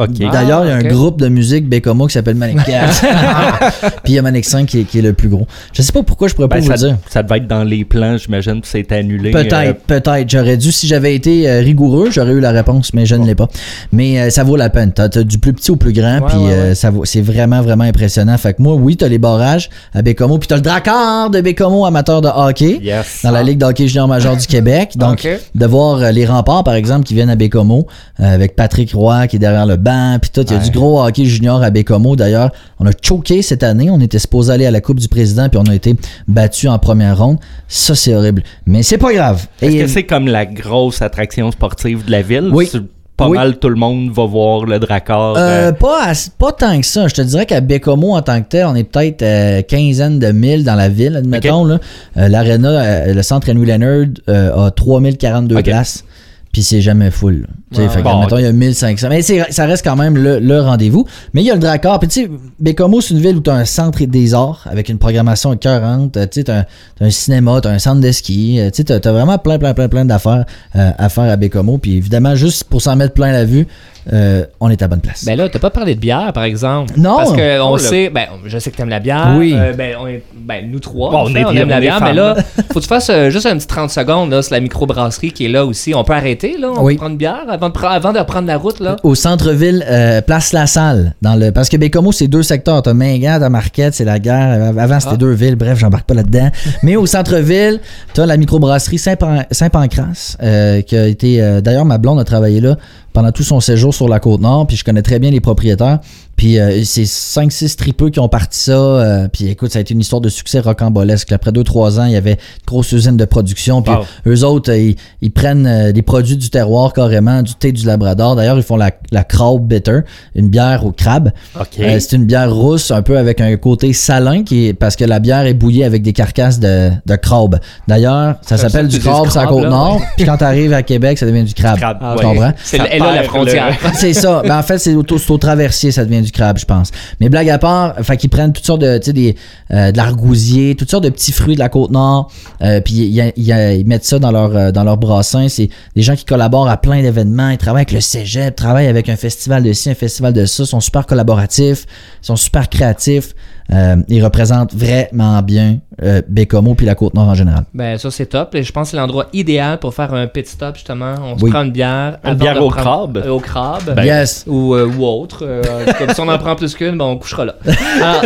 Ah, 0.00 0.06
D'ailleurs, 0.32 0.64
il 0.64 0.68
y 0.68 0.72
a 0.72 0.76
un 0.76 0.82
groupe 0.82 1.20
de 1.20 1.28
musique 1.28 1.68
Bécomo 1.68 2.06
qui 2.06 2.14
s'appelle 2.14 2.36
Manic 2.36 2.64
4. 2.64 3.00
Puis 4.02 4.12
il 4.12 4.14
y 4.14 4.18
a 4.18 4.22
Manic 4.22 4.44
5 4.44 4.66
qui 4.66 4.80
est, 4.80 4.84
qui 4.84 4.98
est 4.98 5.02
le 5.02 5.12
plus 5.12 5.28
gros. 5.28 5.46
Je 5.72 5.82
sais 5.82 5.92
pas 5.92 6.02
pourquoi 6.02 6.28
je 6.28 6.34
pourrais 6.34 6.48
Ben, 6.48 6.56
pas 6.56 6.60
vous 6.62 6.66
ça, 6.76 6.86
le 6.86 6.92
dire. 6.92 6.98
ça 7.08 7.22
devait 7.22 7.38
être 7.38 7.46
dans 7.46 7.64
les 7.64 7.84
plans, 7.84 8.16
j'imagine, 8.16 8.60
puis 8.60 8.70
c'est 8.72 8.90
annulé. 8.92 9.30
Peut-être, 9.30 9.54
euh, 9.54 9.72
peut-être. 9.86 10.28
J'aurais 10.28 10.56
dû, 10.56 10.72
si 10.72 10.86
j'avais 10.86 11.14
été 11.14 11.48
euh, 11.48 11.60
rigoureux, 11.60 12.10
j'aurais 12.10 12.32
eu 12.32 12.40
la 12.40 12.50
réponse, 12.50 12.94
mais 12.94 13.06
je 13.06 13.14
ne 13.14 13.26
l'ai 13.26 13.34
pas. 13.34 13.48
Mais 13.92 14.18
euh, 14.20 14.30
ça 14.30 14.42
vaut 14.44 14.56
la 14.56 14.70
peine. 14.70 14.92
T'as, 14.92 15.08
t'as 15.08 15.22
du 15.22 15.38
plus 15.38 15.52
petit 15.52 15.70
au 15.70 15.76
plus 15.76 15.92
grand, 15.92 16.20
puis 16.26 16.38
ouais, 16.38 16.72
c'est 17.04 17.20
vraiment, 17.20 17.60
vraiment 17.60 17.84
impressionnant. 17.84 18.36
Fait 18.38 18.54
que 18.54 18.62
moi, 18.62 18.74
oui, 18.74 18.96
t'as 18.96 19.08
les 19.08 19.18
barrages 19.18 19.68
à 19.94 20.02
Bécomo, 20.02 20.38
puis 20.38 20.48
t'as 20.48 20.56
le 20.56 20.62
Dracard 20.62 21.30
de 21.30 21.40
Bécomo, 21.40 21.84
amateur 21.84 22.20
de 22.20 22.28
hockey. 22.34 22.78
Yes. 22.82 23.20
Dans 23.24 23.30
la 23.30 23.42
Ligue 23.42 23.58
de 23.58 23.66
hockey 23.66 23.88
junior 23.88 24.08
major 24.08 24.36
du 24.36 24.46
Québec. 24.46 24.92
Donc, 24.96 25.26
de 25.54 25.66
voir 25.66 26.12
les 26.12 26.26
remparts, 26.26 26.64
par 26.64 26.74
exemple, 26.74 27.04
qui 27.04 27.14
viennent 27.14 27.30
à 27.30 27.36
Bécomo, 27.36 27.86
euh, 28.20 28.34
avec 28.34 28.56
Patrick 28.56 28.92
Roy 28.94 29.26
qui 29.26 29.36
est 29.36 29.38
derrière 29.38 29.66
le 29.66 29.76
banc, 29.90 30.18
puis 30.20 30.30
tout. 30.32 30.42
Il 30.42 30.50
y 30.50 30.54
a 30.54 30.58
Ouais. 30.58 30.64
du 30.64 30.70
gros 30.70 31.02
hockey 31.02 31.24
junior 31.24 31.62
à 31.62 31.70
Bécomo. 31.70 32.16
D'ailleurs, 32.16 32.50
on 32.78 32.86
a 32.86 32.90
choqué 33.02 33.42
cette 33.42 33.62
année. 33.62 33.90
On 33.90 34.00
était 34.00 34.18
supposé 34.18 34.52
aller 34.52 34.66
à 34.66 34.70
la 34.70 34.80
Coupe 34.80 35.00
du 35.00 35.08
Président, 35.08 35.48
puis 35.48 35.58
on 35.58 35.70
a 35.70 35.74
été 35.74 35.96
battu 36.28 36.68
en 36.68 36.78
première 36.78 37.18
ronde. 37.18 37.38
Ça, 37.68 37.94
c'est 37.94 38.14
horrible. 38.14 38.42
Mais 38.66 38.82
c'est 38.82 38.98
pas 38.98 39.12
grave. 39.12 39.46
Est-ce 39.62 39.76
que 39.76 39.86
c'est 39.86 40.04
comme 40.04 40.26
la 40.26 40.46
grosse 40.46 41.02
attraction 41.02 41.50
sportive 41.50 42.04
de 42.04 42.10
la 42.10 42.22
ville? 42.22 42.50
Oui. 42.52 42.68
Pas 43.16 43.28
Oui. 43.28 43.36
mal 43.36 43.58
tout 43.58 43.68
le 43.68 43.74
monde 43.76 44.10
va 44.10 44.24
voir 44.24 44.64
le 44.64 44.78
Dracard. 44.78 45.34
Euh, 45.36 45.68
euh, 45.68 45.72
pas, 45.72 46.04
à- 46.06 46.14
pas 46.38 46.52
tant 46.52 46.80
que 46.80 46.86
ça. 46.86 47.06
Je 47.06 47.12
te 47.12 47.20
dirais 47.20 47.44
qu'à 47.44 47.60
Bécomo, 47.60 48.14
en 48.16 48.22
tant 48.22 48.40
que 48.40 48.48
tel, 48.48 48.64
on 48.64 48.74
est 48.74 48.84
peut-être 48.84 49.20
euh, 49.20 49.60
quinzaine 49.60 50.18
de 50.18 50.32
mille 50.32 50.64
dans 50.64 50.74
la 50.74 50.88
ville, 50.88 51.16
admettons. 51.16 51.64
là. 51.66 51.78
Euh, 52.16 52.28
L'aréna, 52.28 53.12
le 53.12 53.22
centre 53.22 53.50
Henry 53.50 53.66
Leonard 53.66 54.06
a 54.26 54.70
3042 54.70 55.56
Ok. 55.58 55.64
places. 55.64 56.04
Puis 56.52 56.64
c'est 56.64 56.80
jamais 56.80 57.12
full. 57.12 57.42
là. 57.42 57.46
Tu 57.70 57.76
sais, 57.76 57.82
Ouais, 57.82 57.88
fait 57.88 57.98
que, 58.00 58.04
bon, 58.04 58.26
il 58.38 58.42
y 58.42 58.46
a 58.46 58.50
1500. 58.52 59.08
Mais 59.08 59.22
ça 59.22 59.66
reste 59.66 59.84
quand 59.84 59.94
même 59.94 60.16
le, 60.16 60.40
le 60.40 60.60
rendez-vous. 60.60 61.06
Mais 61.32 61.42
il 61.42 61.46
y 61.46 61.50
a 61.52 61.54
le 61.54 61.60
Dracard. 61.60 62.00
Puis 62.00 62.08
tu 62.08 62.22
sais, 62.24 62.30
Bécomo, 62.58 63.00
c'est 63.00 63.14
une 63.14 63.20
ville 63.20 63.36
où 63.36 63.40
tu 63.40 63.50
as 63.50 63.54
un 63.54 63.64
centre 63.64 64.04
des 64.04 64.34
arts 64.34 64.66
avec 64.68 64.88
une 64.88 64.98
programmation 64.98 65.52
écœurante. 65.52 66.14
Tu 66.14 66.20
sais, 66.32 66.44
tu 66.44 66.50
as, 66.50 66.66
un 67.00 67.10
cinéma, 67.10 67.60
tu 67.60 67.68
as 67.68 67.70
un 67.70 67.78
centre 67.78 68.00
de 68.00 68.10
ski. 68.10 68.58
euh, 68.58 68.70
Tu 68.70 68.82
sais, 68.84 69.00
tu 69.00 69.08
as, 69.08 69.12
vraiment 69.12 69.38
plein, 69.38 69.58
plein, 69.60 69.74
plein, 69.74 69.88
plein 69.88 70.04
d'affaires 70.04 70.44
euh, 70.74 70.90
à 70.98 71.08
faire 71.08 71.30
à 71.30 71.36
Bécomo. 71.36 71.78
Puis 71.78 71.96
évidemment, 71.96 72.34
juste 72.34 72.64
pour 72.64 72.82
s'en 72.82 72.96
mettre 72.96 73.14
plein 73.14 73.30
la 73.30 73.44
vue, 73.44 73.68
euh, 74.12 74.44
on 74.60 74.68
est 74.70 74.82
à 74.82 74.88
bonne 74.88 75.00
place. 75.00 75.24
Ben 75.24 75.36
là, 75.36 75.48
t'as 75.48 75.58
pas 75.58 75.70
parlé 75.70 75.94
de 75.94 76.00
bière, 76.00 76.32
par 76.32 76.44
exemple. 76.44 76.94
Non. 76.96 77.16
Parce 77.16 77.32
que 77.32 77.60
on 77.60 77.70
Oh, 77.72 77.78
sait, 77.78 78.10
ben, 78.10 78.24
je 78.44 78.58
sais 78.58 78.70
que 78.70 78.76
t'aimes 78.76 78.88
la 78.88 78.98
bière. 79.00 79.34
Oui. 79.38 79.54
Euh, 79.56 79.72
ben, 79.72 79.94
on 80.00 80.06
est- 80.08 80.22
ben, 80.34 80.68
nous 80.70 80.80
trois, 80.80 81.10
Bon, 81.10 81.22
on 81.22 81.26
fait, 81.26 81.40
est- 81.40 81.44
on 81.44 81.50
aime 81.52 81.66
on 81.68 81.70
la 81.70 81.78
est 81.78 81.80
bière. 81.80 82.00
Mais 82.02 82.12
là, 82.12 82.34
faut 82.72 82.74
que 82.74 82.80
tu 82.80 82.88
fasses 82.88 83.10
euh, 83.10 83.30
juste 83.30 83.46
un 83.46 83.56
petit 83.56 83.66
30 83.66 83.90
secondes. 83.90 84.30
Là, 84.30 84.42
c'est 84.42 84.50
la 84.54 84.60
microbrasserie 84.60 85.32
qui 85.32 85.44
est 85.46 85.48
là 85.48 85.64
aussi. 85.64 85.94
On 85.94 86.02
peut 86.04 86.12
arrêter, 86.14 86.56
là. 86.58 86.70
On 86.76 86.82
Oui. 86.84 86.94
peut 86.94 86.98
prendre 86.98 87.12
une 87.12 87.18
bière 87.18 87.44
avant 87.48 87.68
de, 87.68 87.74
pre- 87.74 87.86
avant 87.90 88.12
de 88.12 88.18
reprendre 88.18 88.48
la 88.48 88.56
route, 88.56 88.80
là? 88.80 88.96
Au 89.02 89.14
centre-ville, 89.14 89.84
euh, 89.88 90.20
place 90.20 90.52
La 90.52 90.66
Salle. 90.66 91.14
Dans 91.22 91.36
le, 91.36 91.52
parce 91.52 91.68
que 91.68 91.76
Bécomo, 91.76 92.10
c'est 92.12 92.28
deux 92.28 92.42
secteurs. 92.42 92.82
T'as 92.82 92.94
Mingan, 92.94 93.38
t'as 93.40 93.48
Marquette, 93.48 93.94
c'est 93.94 94.04
la 94.04 94.18
guerre. 94.18 94.72
Avant, 94.78 94.98
c'était 95.00 95.14
Ah. 95.14 95.18
deux 95.18 95.32
villes. 95.32 95.56
Bref, 95.56 95.78
j'embarque 95.78 96.04
pas 96.06 96.14
là-dedans. 96.14 96.50
Mais 96.82 96.96
au 96.96 97.06
centre-ville, 97.06 97.80
t'as 98.14 98.26
la 98.26 98.36
microbrasserie 98.36 98.98
Saint-Pan- 98.98 99.44
Saint-Pancras, 99.50 100.36
euh, 100.42 100.82
qui 100.82 100.96
a 100.96 101.06
été. 101.06 101.40
euh, 101.40 101.60
D'ailleurs, 101.60 101.84
ma 101.84 101.98
blonde 101.98 102.18
a 102.20 102.24
travaillé 102.24 102.60
là 102.60 102.76
pendant 103.12 103.32
tout 103.32 103.42
son 103.42 103.60
séjour 103.60 103.94
sur 103.94 104.08
la 104.08 104.20
côte 104.20 104.40
nord, 104.40 104.66
puis 104.66 104.76
je 104.76 104.84
connais 104.84 105.02
très 105.02 105.18
bien 105.18 105.30
les 105.30 105.40
propriétaires. 105.40 106.00
Puis 106.40 106.58
euh, 106.58 106.82
c'est 106.84 107.02
5-6 107.02 107.76
tripeux 107.76 108.08
qui 108.08 108.18
ont 108.18 108.30
parti 108.30 108.58
ça. 108.58 108.72
euh, 108.72 109.28
puis 109.30 109.48
écoute, 109.48 109.72
ça 109.72 109.78
a 109.78 109.82
été 109.82 109.92
une 109.92 110.00
histoire 110.00 110.22
de 110.22 110.30
succès 110.30 110.58
rocambolesque. 110.60 111.30
Après 111.32 111.50
2-3 111.50 112.00
ans, 112.00 112.04
il 112.06 112.12
y 112.12 112.16
avait 112.16 112.30
une 112.32 112.66
grosse 112.66 112.92
usine 112.92 113.18
de 113.18 113.26
production. 113.26 113.82
Puis 113.82 113.92
Wow. 113.92 114.04
eux 114.26 114.44
autres, 114.44 114.70
euh, 114.72 114.78
ils, 114.78 114.96
ils 115.20 115.30
prennent 115.30 115.66
euh, 115.66 115.92
des 115.92 116.00
produits 116.00 116.38
du 116.38 116.48
terroir 116.48 116.94
carrément, 116.94 117.42
du 117.42 117.54
thé 117.56 117.72
du 117.72 117.84
Labrador. 117.84 118.36
D'ailleurs, 118.36 118.56
ils 118.56 118.62
font 118.62 118.78
la, 118.78 118.90
la 119.12 119.22
Crabe 119.22 119.66
Bitter, 119.66 119.98
une 120.34 120.48
bière 120.48 120.86
au 120.86 120.92
crabe. 120.92 121.30
OK. 121.60 121.66
Euh, 121.78 121.98
c'est 122.00 122.16
une 122.16 122.24
bière 122.24 122.50
rousse, 122.50 122.90
un 122.90 123.02
peu 123.02 123.18
avec 123.18 123.42
un 123.42 123.54
côté 123.58 123.92
salin, 123.92 124.42
qui 124.42 124.68
est, 124.68 124.72
parce 124.72 124.96
que 124.96 125.04
la 125.04 125.18
bière 125.18 125.44
est 125.44 125.52
bouillie 125.52 125.84
avec 125.84 126.00
des 126.00 126.14
carcasses 126.14 126.58
de, 126.58 126.88
de 127.04 127.16
crabe. 127.16 127.58
D'ailleurs, 127.86 128.36
ça 128.40 128.56
s'appelle 128.56 128.88
du 128.88 128.98
crabe 128.98 129.28
sur 129.28 129.42
la 129.42 129.46
côte 129.46 129.68
nord. 129.68 129.96
ouais. 129.96 130.06
Puis 130.16 130.24
quand 130.24 130.38
tu 130.38 130.44
arrives 130.44 130.72
à 130.72 130.82
Québec, 130.82 131.18
ça 131.18 131.26
devient 131.26 131.44
du 131.44 131.52
crabe. 131.52 131.78
Ah, 131.82 132.14
tu 132.18 132.24
ouais. 132.24 132.32
comprends? 132.32 132.52
C'est 132.64 132.78
la 132.78 133.22
frontière. 133.24 133.76
C'est 133.92 134.14
ça. 134.14 134.40
Ben, 134.46 134.58
en 134.58 134.62
fait, 134.62 134.78
c'est 134.78 134.94
au, 134.94 135.04
c'est 135.06 135.30
au 135.30 135.36
traversier, 135.36 135.90
ça 135.92 136.06
devient 136.06 136.22
du 136.22 136.29
crabe, 136.32 136.58
je 136.58 136.64
pense. 136.64 136.90
Mais 137.20 137.28
blague 137.28 137.48
à 137.48 137.58
part, 137.58 137.94
fait 138.02 138.16
qu'ils 138.16 138.30
prennent 138.30 138.52
toutes 138.52 138.64
sortes 138.64 138.80
de, 138.80 138.98
tu 138.98 139.12
sais, 139.12 139.36
euh, 139.72 139.92
de 139.92 139.96
l'argousier, 139.96 140.74
toutes 140.74 140.90
sortes 140.90 141.04
de 141.04 141.10
petits 141.10 141.32
fruits 141.32 141.54
de 141.54 141.60
la 141.60 141.68
côte 141.68 141.90
nord, 141.90 142.30
euh, 142.62 142.80
puis 142.80 142.94
ils, 142.94 143.84
mettent 143.86 144.04
ça 144.04 144.18
dans 144.18 144.30
leur, 144.30 144.56
euh, 144.56 144.72
dans 144.72 144.96
brassin. 144.96 145.48
C'est 145.48 145.68
des 145.96 146.02
gens 146.02 146.16
qui 146.16 146.24
collaborent 146.24 146.68
à 146.68 146.76
plein 146.76 147.02
d'événements. 147.02 147.50
Ils 147.50 147.58
travaillent 147.58 147.82
avec 147.82 147.92
le 147.92 148.00
cégep, 148.00 148.54
travaillent 148.56 148.88
avec 148.88 149.08
un 149.08 149.16
festival 149.16 149.62
de 149.62 149.72
ci, 149.72 149.90
un 149.90 149.94
festival 149.94 150.32
de 150.32 150.44
ça. 150.46 150.64
Sont 150.64 150.80
super 150.80 151.06
collaboratifs, 151.06 151.86
sont 152.22 152.36
super 152.36 152.68
créatifs. 152.68 153.34
Euh, 153.72 153.96
ils 154.08 154.24
représentent 154.24 154.74
vraiment 154.74 155.40
bien 155.42 155.78
euh, 156.02 156.22
Bécomo 156.28 156.74
puis 156.74 156.86
la 156.86 156.94
côte 156.94 157.14
nord 157.14 157.28
en 157.28 157.34
général. 157.34 157.64
Ben, 157.74 157.98
ça, 157.98 158.10
c'est 158.10 158.26
top. 158.26 158.54
Et 158.54 158.62
je 158.62 158.72
pense 158.72 158.88
que 158.88 158.90
c'est 158.92 158.96
l'endroit 158.96 159.26
idéal 159.32 159.78
pour 159.78 159.94
faire 159.94 160.12
un 160.14 160.26
pit 160.26 160.46
stop, 160.48 160.74
justement. 160.74 161.14
On 161.22 161.38
se 161.38 161.44
Oui. 161.44 161.50
prend 161.50 161.62
une 161.62 161.70
bière. 161.70 162.18
Une 162.24 162.34
bière 162.34 162.56
au 162.62 162.68
prendre- 162.70 162.76
crabe? 163.12 163.16
euh, 163.24 163.30
au 163.30 163.38
crabe. 163.38 163.94
Ben, 163.94 164.02
yes. 164.04 164.44
ou, 164.48 164.74
euh, 164.74 164.86
ou 164.98 165.04
autre. 165.06 165.40
euh, 165.42 165.62
comme 165.98 166.10
si 166.10 166.20
on 166.20 166.28
en 166.28 166.38
prend 166.38 166.56
plus 166.56 166.74
qu'une, 166.74 166.96
ben 166.98 167.04
on 167.04 167.16
couchera 167.16 167.44
là. 167.44 167.54
Ah, 168.02 168.20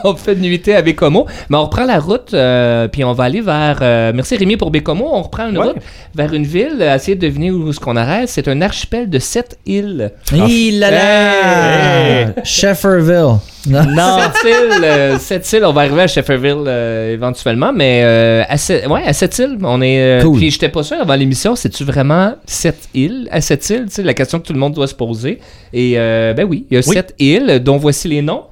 on 0.04 0.14
fait 0.14 0.34
une 0.34 0.40
nuitée 0.42 0.74
à 0.76 0.82
Bécomo. 0.82 1.26
Mais 1.48 1.56
on 1.56 1.64
reprend 1.64 1.84
la 1.84 1.98
route, 1.98 2.32
euh, 2.34 2.88
puis 2.88 3.04
on 3.04 3.12
va 3.12 3.24
aller 3.24 3.40
vers. 3.40 3.78
euh, 3.82 4.12
merci 4.14 4.36
Rémi 4.36 4.56
pour 4.56 4.70
Bécomo. 4.70 5.06
On 5.12 5.22
reprend 5.22 5.48
une 5.48 5.58
Ouais. 5.58 5.66
route 5.68 5.76
vers 6.14 6.32
une 6.32 6.44
ville. 6.44 6.80
Essayez 6.80 7.16
de 7.16 7.20
deviner 7.26 7.50
où 7.50 7.70
est-ce 7.70 7.80
qu'on 7.80 7.96
arrête. 7.96 8.28
C'est 8.28 8.48
un 8.48 8.62
archipel 8.62 9.10
de 9.10 9.18
sept 9.18 9.58
îles. 9.66 10.12
Il 10.32 10.78
là 10.80 10.90
Hey! 10.92 12.24
là! 12.26 12.44
Shefferville. 12.44 13.38
Non. 13.68 14.18
Euh, 14.44 15.18
sept 15.18 15.52
îles, 15.52 15.64
on 15.64 15.72
va 15.72 15.82
arriver 15.82 16.02
à 16.02 16.06
Shefferville 16.06 16.64
euh, 16.66 17.12
éventuellement, 17.14 17.72
mais 17.72 18.02
euh, 18.04 18.42
à, 18.48 18.56
sept- 18.56 18.86
ouais, 18.86 19.02
à 19.04 19.12
îles, 19.38 19.58
on 19.62 19.80
est. 19.82 20.00
euh, 20.02 20.22
Cool. 20.22 20.38
Puis 20.38 20.50
j'étais 20.50 20.68
pas 20.68 20.82
sûr 20.82 20.98
avant 21.00 21.14
l'émission, 21.14 21.54
c'est-tu 21.56 21.84
vraiment 21.84 22.34
sept 22.46 22.88
îles 22.94 23.28
à 23.30 23.40
îles, 23.70 23.84
tu 23.86 23.90
sais, 23.90 24.02
la 24.02 24.14
question 24.14 24.38
que 24.40 24.46
tout 24.46 24.52
le 24.52 24.58
monde 24.58 24.74
doit 24.74 24.86
se 24.86 24.94
poser. 24.94 25.38
Et 25.72 25.94
euh, 25.96 26.32
ben 26.34 26.46
oui, 26.48 26.66
il 26.70 26.74
y 26.74 26.76
a 26.78 26.82
Oui. 26.86 26.94
sept 26.94 27.14
îles, 27.18 27.60
dont 27.62 27.76
voici 27.76 28.08
les 28.08 28.22
noms. 28.22 28.44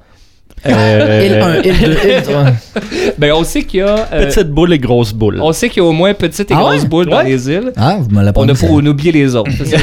Euh, 0.65 1.21
Il 1.25 1.33
1, 1.33 1.61
il 1.73 1.85
2, 1.85 1.97
il 2.17 2.21
3. 2.23 2.43
Ben, 3.17 3.33
on 3.33 3.43
sait 3.43 3.63
qu'il 3.63 3.79
y 3.81 3.83
a. 3.83 4.07
euh, 4.13 4.25
Petite 4.27 4.49
boule 4.49 4.73
et 4.73 4.79
grosse 4.79 5.13
boule. 5.13 5.39
on 5.41 5.51
sait 5.51 5.69
qu'il 5.69 5.81
y 5.83 5.85
a 5.85 5.89
au 5.89 5.91
moins 5.91 6.13
petite 6.13 6.49
et 6.51 6.53
Ah 6.53 6.59
grosse 6.59 6.81
ouais? 6.83 6.87
boule 6.87 7.05
dans 7.07 7.21
les 7.21 7.49
îles. 7.49 7.71
Ah, 7.75 7.97
vous 7.99 8.09
me 8.09 8.21
l'avez 8.21 8.33
pas 8.33 8.41
On 8.41 8.43
a 8.43 8.53
dit, 8.53 8.59
pas 8.61 8.67
ça. 8.67 8.73
on 8.73 8.85
oublie 8.85 9.11
les 9.11 9.35
autres. 9.35 9.51
C'est 9.57 9.77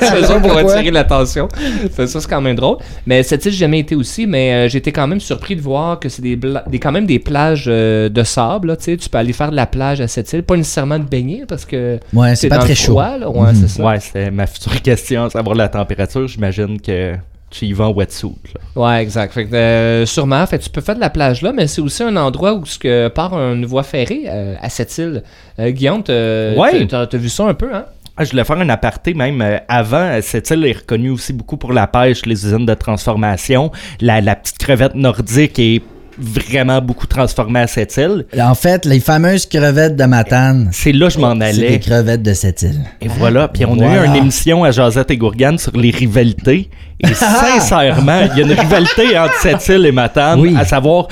c'est 0.00 0.24
autres 0.24 0.40
pour 0.42 0.56
attirer 0.56 0.90
l'attention. 0.90 1.48
Ça, 1.92 2.06
ça, 2.06 2.20
c'est 2.20 2.28
quand 2.28 2.40
même 2.40 2.56
drôle. 2.56 2.78
Mais 3.06 3.22
cette 3.22 3.44
île, 3.46 3.52
j'ai 3.52 3.58
jamais 3.58 3.80
été 3.80 3.94
aussi, 3.94 4.26
mais 4.26 4.52
euh, 4.52 4.68
j'étais 4.68 4.92
quand 4.92 5.06
même 5.06 5.20
surpris 5.20 5.56
de 5.56 5.60
voir 5.60 5.98
que 5.98 6.08
c'est 6.08 6.22
des, 6.22 6.38
quand 6.80 6.92
même 6.92 7.06
des 7.06 7.18
plages 7.18 7.64
euh, 7.68 8.08
de 8.08 8.22
sable. 8.22 8.68
là, 8.68 8.76
tu 8.76 8.84
sais. 8.84 8.96
Tu 8.96 9.08
peux 9.08 9.18
aller 9.18 9.32
faire 9.32 9.50
de 9.50 9.56
la 9.56 9.66
plage 9.66 10.00
à 10.00 10.08
cette 10.08 10.32
île, 10.32 10.42
pas 10.42 10.56
nécessairement 10.56 10.98
de 10.98 11.04
baigner 11.04 11.44
parce 11.48 11.64
que 11.64 11.98
Ouais, 12.12 12.34
c'est 12.36 12.48
pas 12.48 12.56
dans 12.56 12.60
très 12.62 12.70
le 12.70 12.74
chaud. 12.76 12.98
là. 13.00 13.28
Ouais, 13.28 13.48
Mhm. 13.52 13.54
c'est 13.54 13.68
ça. 13.68 13.82
Ouais, 13.84 14.00
c'était 14.00 14.30
ma 14.30 14.46
future 14.46 14.80
question, 14.82 15.28
savoir 15.30 15.54
la 15.56 15.68
température. 15.68 16.26
J'imagine 16.28 16.80
que 16.80 17.14
tu 17.50 17.66
y 17.66 17.72
vas 17.72 17.88
en 17.88 17.92
wetsuit. 17.92 18.32
là. 18.54 18.82
Ouais, 18.82 19.02
exact. 19.02 19.32
Fait 19.34 19.44
que, 19.46 19.54
euh, 19.54 20.06
sûrement, 20.06 20.46
fait, 20.46 20.58
tu 20.58 20.70
peux 20.70 20.80
faire 20.80 20.94
de 20.94 21.00
la 21.00 21.10
plage 21.10 21.42
là, 21.42 21.52
mais 21.52 21.66
c'est 21.66 21.80
aussi 21.80 22.02
un 22.02 22.16
endroit 22.16 22.54
où 22.54 22.64
ce 22.64 22.78
que 22.78 23.08
part 23.08 23.34
une 23.34 23.66
voie 23.66 23.82
ferrée 23.82 24.22
euh, 24.28 24.54
à 24.60 24.68
cette 24.68 24.96
île. 24.98 25.22
Euh, 25.58 25.70
Guillaume, 25.70 26.02
t'as 26.02 26.54
Ouais. 26.54 26.86
vu 27.12 27.28
ça 27.28 27.44
un 27.46 27.54
peu, 27.54 27.74
hein? 27.74 27.84
Ah, 28.16 28.24
je 28.24 28.30
voulais 28.32 28.44
faire 28.44 28.58
un 28.58 28.68
aparté 28.68 29.14
même 29.14 29.40
euh, 29.40 29.58
avant. 29.68 30.18
Cette 30.20 30.50
île 30.50 30.66
est 30.66 30.78
reconnue 30.78 31.10
aussi 31.10 31.32
beaucoup 31.32 31.56
pour 31.56 31.72
la 31.72 31.86
pêche, 31.86 32.26
les 32.26 32.44
usines 32.46 32.66
de 32.66 32.74
transformation. 32.74 33.72
La, 34.00 34.20
la 34.20 34.36
petite 34.36 34.58
crevette 34.58 34.94
nordique 34.94 35.58
est 35.58 35.82
vraiment 36.20 36.80
beaucoup 36.80 37.06
transformée 37.06 37.60
à 37.60 37.66
cette 37.66 37.96
île. 37.96 38.24
En 38.40 38.54
fait, 38.54 38.84
les 38.84 39.00
fameuses 39.00 39.46
crevettes 39.46 39.96
de 39.96 40.04
Matane, 40.04 40.68
C'est 40.72 40.92
là 40.92 41.06
que 41.08 41.14
je 41.14 41.18
m'en 41.18 41.34
c'est 41.38 41.44
allais. 41.44 41.68
des 41.70 41.80
crevettes 41.80 42.22
de 42.22 42.32
cette 42.34 42.62
île. 42.62 42.80
Et 43.00 43.08
voilà. 43.08 43.48
Puis 43.48 43.64
on 43.64 43.78
a 43.80 43.86
eu 44.02 44.06
une 44.06 44.16
émission 44.16 44.64
à 44.64 44.70
Josette 44.70 45.10
et 45.10 45.16
Gourgane 45.16 45.58
sur 45.58 45.76
les 45.76 45.90
rivalités. 45.90 46.68
Et 47.00 47.14
sincèrement, 47.14 48.20
il 48.32 48.38
y 48.38 48.42
a 48.42 48.46
une 48.46 48.58
rivalité 48.58 49.18
entre 49.18 49.34
cette 49.40 49.66
île 49.68 49.86
et 49.86 49.92
Matane, 49.92 50.40
Oui. 50.40 50.54
à 50.58 50.64
savoir 50.64 51.08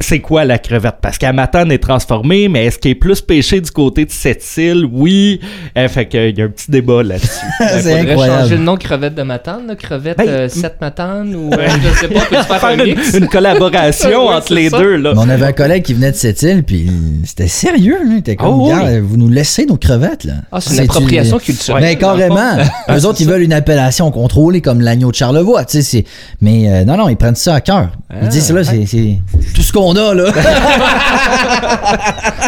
c'est 0.00 0.20
quoi 0.20 0.44
la 0.44 0.58
crevette? 0.58 0.96
Parce 1.00 1.16
qu'à 1.16 1.32
Matane 1.32 1.72
est 1.72 1.78
transformée, 1.82 2.48
mais 2.48 2.66
est-ce 2.66 2.78
qu'il 2.78 2.90
est 2.90 2.94
plus 2.94 3.22
pêché 3.22 3.60
du 3.62 3.70
côté 3.70 4.04
de 4.04 4.10
cette 4.10 4.44
île? 4.58 4.86
Oui. 4.92 5.40
Euh, 5.78 5.88
fait 5.88 6.06
qu'il 6.06 6.38
y 6.38 6.42
a 6.42 6.44
un 6.44 6.48
petit 6.48 6.70
débat 6.70 7.02
là-dessus. 7.02 7.28
C'est 7.80 8.00
incroyable. 8.00 8.42
changer 8.42 8.56
le 8.56 8.62
nom 8.62 8.74
de 8.74 8.78
crevette 8.82 9.14
de 9.14 9.22
Matane, 9.22 9.66
là, 9.66 9.74
crevette 9.74 10.18
Ben, 10.18 10.28
euh, 10.28 10.48
7 10.48 10.80
Matane, 10.80 11.34
ou 11.34 11.50
euh, 11.52 11.68
je 11.82 11.98
sais 12.00 12.08
pas, 12.08 12.20
peux-tu 12.20 12.42
faire 12.42 12.60
Faire 12.60 12.64
un 12.68 12.74
une, 12.78 12.84
mix? 12.84 13.14
une 13.14 13.28
collaboration 13.28 14.28
entre 14.28 14.52
les 14.54 14.68
ça. 14.68 14.78
deux, 14.78 14.96
là. 14.96 15.12
Mais 15.14 15.20
on 15.24 15.28
avait 15.28 15.46
un 15.46 15.52
collègue 15.52 15.82
qui 15.82 15.94
venait 15.94 16.12
de 16.12 16.16
cette 16.16 16.42
île, 16.42 16.62
puis 16.62 16.90
c'était 17.24 17.48
sérieux. 17.48 17.98
Là. 18.04 18.10
Il 18.12 18.18
était 18.18 18.36
comme, 18.36 18.48
Oh, 18.60 18.66
oui. 18.68 18.74
Regarde, 18.74 18.96
vous 19.02 19.16
nous 19.16 19.28
laissez 19.30 19.64
nos 19.66 19.76
crevettes. 19.76 20.24
Là. 20.24 20.34
Ah, 20.52 20.60
c'est 20.60 20.74
une 20.74 20.80
appropriation 20.90 21.38
culturelle. 21.38 21.82
Mais 21.82 21.92
fond. 21.94 22.00
carrément. 22.00 22.56
Eux 22.90 23.06
autres, 23.06 23.20
ils 23.20 23.26
veulent 23.28 23.42
une 23.42 23.52
appellation 23.54 24.10
contrôlée 24.10 24.60
comme 24.60 24.80
l'agneau 24.82 25.10
de 25.10 25.16
Charlevoix. 25.16 25.64
Tu 25.64 25.78
sais, 25.78 25.82
c'est... 25.82 26.04
Mais 26.42 26.70
euh, 26.70 26.84
non, 26.84 26.96
non, 26.98 27.08
ils 27.08 27.16
prennent 27.16 27.34
ça 27.34 27.54
à 27.54 27.60
cœur. 27.60 27.88
Ils 28.22 28.28
disent, 28.28 28.52
là, 28.52 28.62
c'est, 28.62 28.84
c'est 28.86 29.18
tout 29.54 29.62
ce 29.62 29.72
qu'on 29.72 29.85
a, 29.94 30.14
là. 30.14 30.32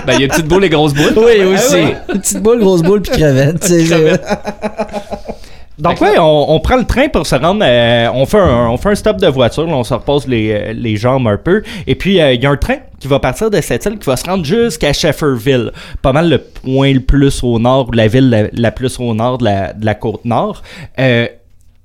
Ben, 0.07 0.15
il 0.15 0.21
y 0.21 0.23
a 0.23 0.27
une 0.27 0.31
petite 0.31 0.47
boule 0.49 0.65
et 0.65 0.69
grosse 0.71 0.95
boule. 0.95 1.13
oui, 1.17 1.33
Ah 1.43 1.47
aussi. 1.55 1.75
ouais. 1.75 1.97
Petite 2.09 2.43
boule, 2.43 2.61
grosse 2.61 2.83
boule, 2.83 3.03
puis 3.03 3.13
crevette. 3.13 3.61
Crevette. 3.61 4.25
Donc, 5.79 6.01
ouais, 6.01 6.19
on, 6.19 6.53
on 6.55 6.59
prend 6.61 6.77
le 6.77 6.85
train 6.85 7.09
pour 7.09 7.25
se 7.27 7.37
rendre. 7.37 7.63
euh, 7.65 8.09
on, 8.13 8.27
fait 8.27 8.39
un, 8.41 8.69
on 8.69 8.77
fait 8.79 8.89
un 8.91 8.95
stop 8.97 9.19
de 9.19 9.29
voiture, 9.29 9.65
là, 9.67 9.75
on 9.75 9.85
se 9.85 9.95
repose 9.95 10.27
les, 10.27 10.51
euh, 10.51 10.73
les 10.73 10.97
jambes 10.97 11.29
un 11.29 11.37
peu. 11.37 11.63
Et 11.87 11.95
puis, 11.95 12.21
euh, 12.21 12.33
il 12.33 12.43
y 12.43 12.47
a 12.47 12.51
un 12.51 12.57
train 12.57 12.79
qui 12.99 13.07
va 13.07 13.21
partir 13.21 13.49
de 13.49 13.61
cette 13.61 13.85
île 13.87 13.97
qui 13.99 14.07
va 14.07 14.17
se 14.17 14.25
rendre 14.25 14.45
jusqu'à 14.45 14.93
Shefferville. 14.93 15.71
Pas 16.03 16.13
mal 16.13 16.29
le 16.31 16.39
point 16.39 16.93
le 16.93 17.01
plus 17.01 17.45
au 17.45 17.61
nord, 17.61 17.89
ou 17.89 17.93
la 17.93 18.09
ville 18.09 18.29
la, 18.29 18.43
la 18.53 18.73
plus 18.73 18.99
au 18.99 19.15
nord 19.15 19.39
de 19.39 19.45
la, 19.45 19.73
de 19.73 19.87
la 19.87 19.95
côte 19.95 20.25
nord. 20.25 20.63
Euh, 20.99 21.29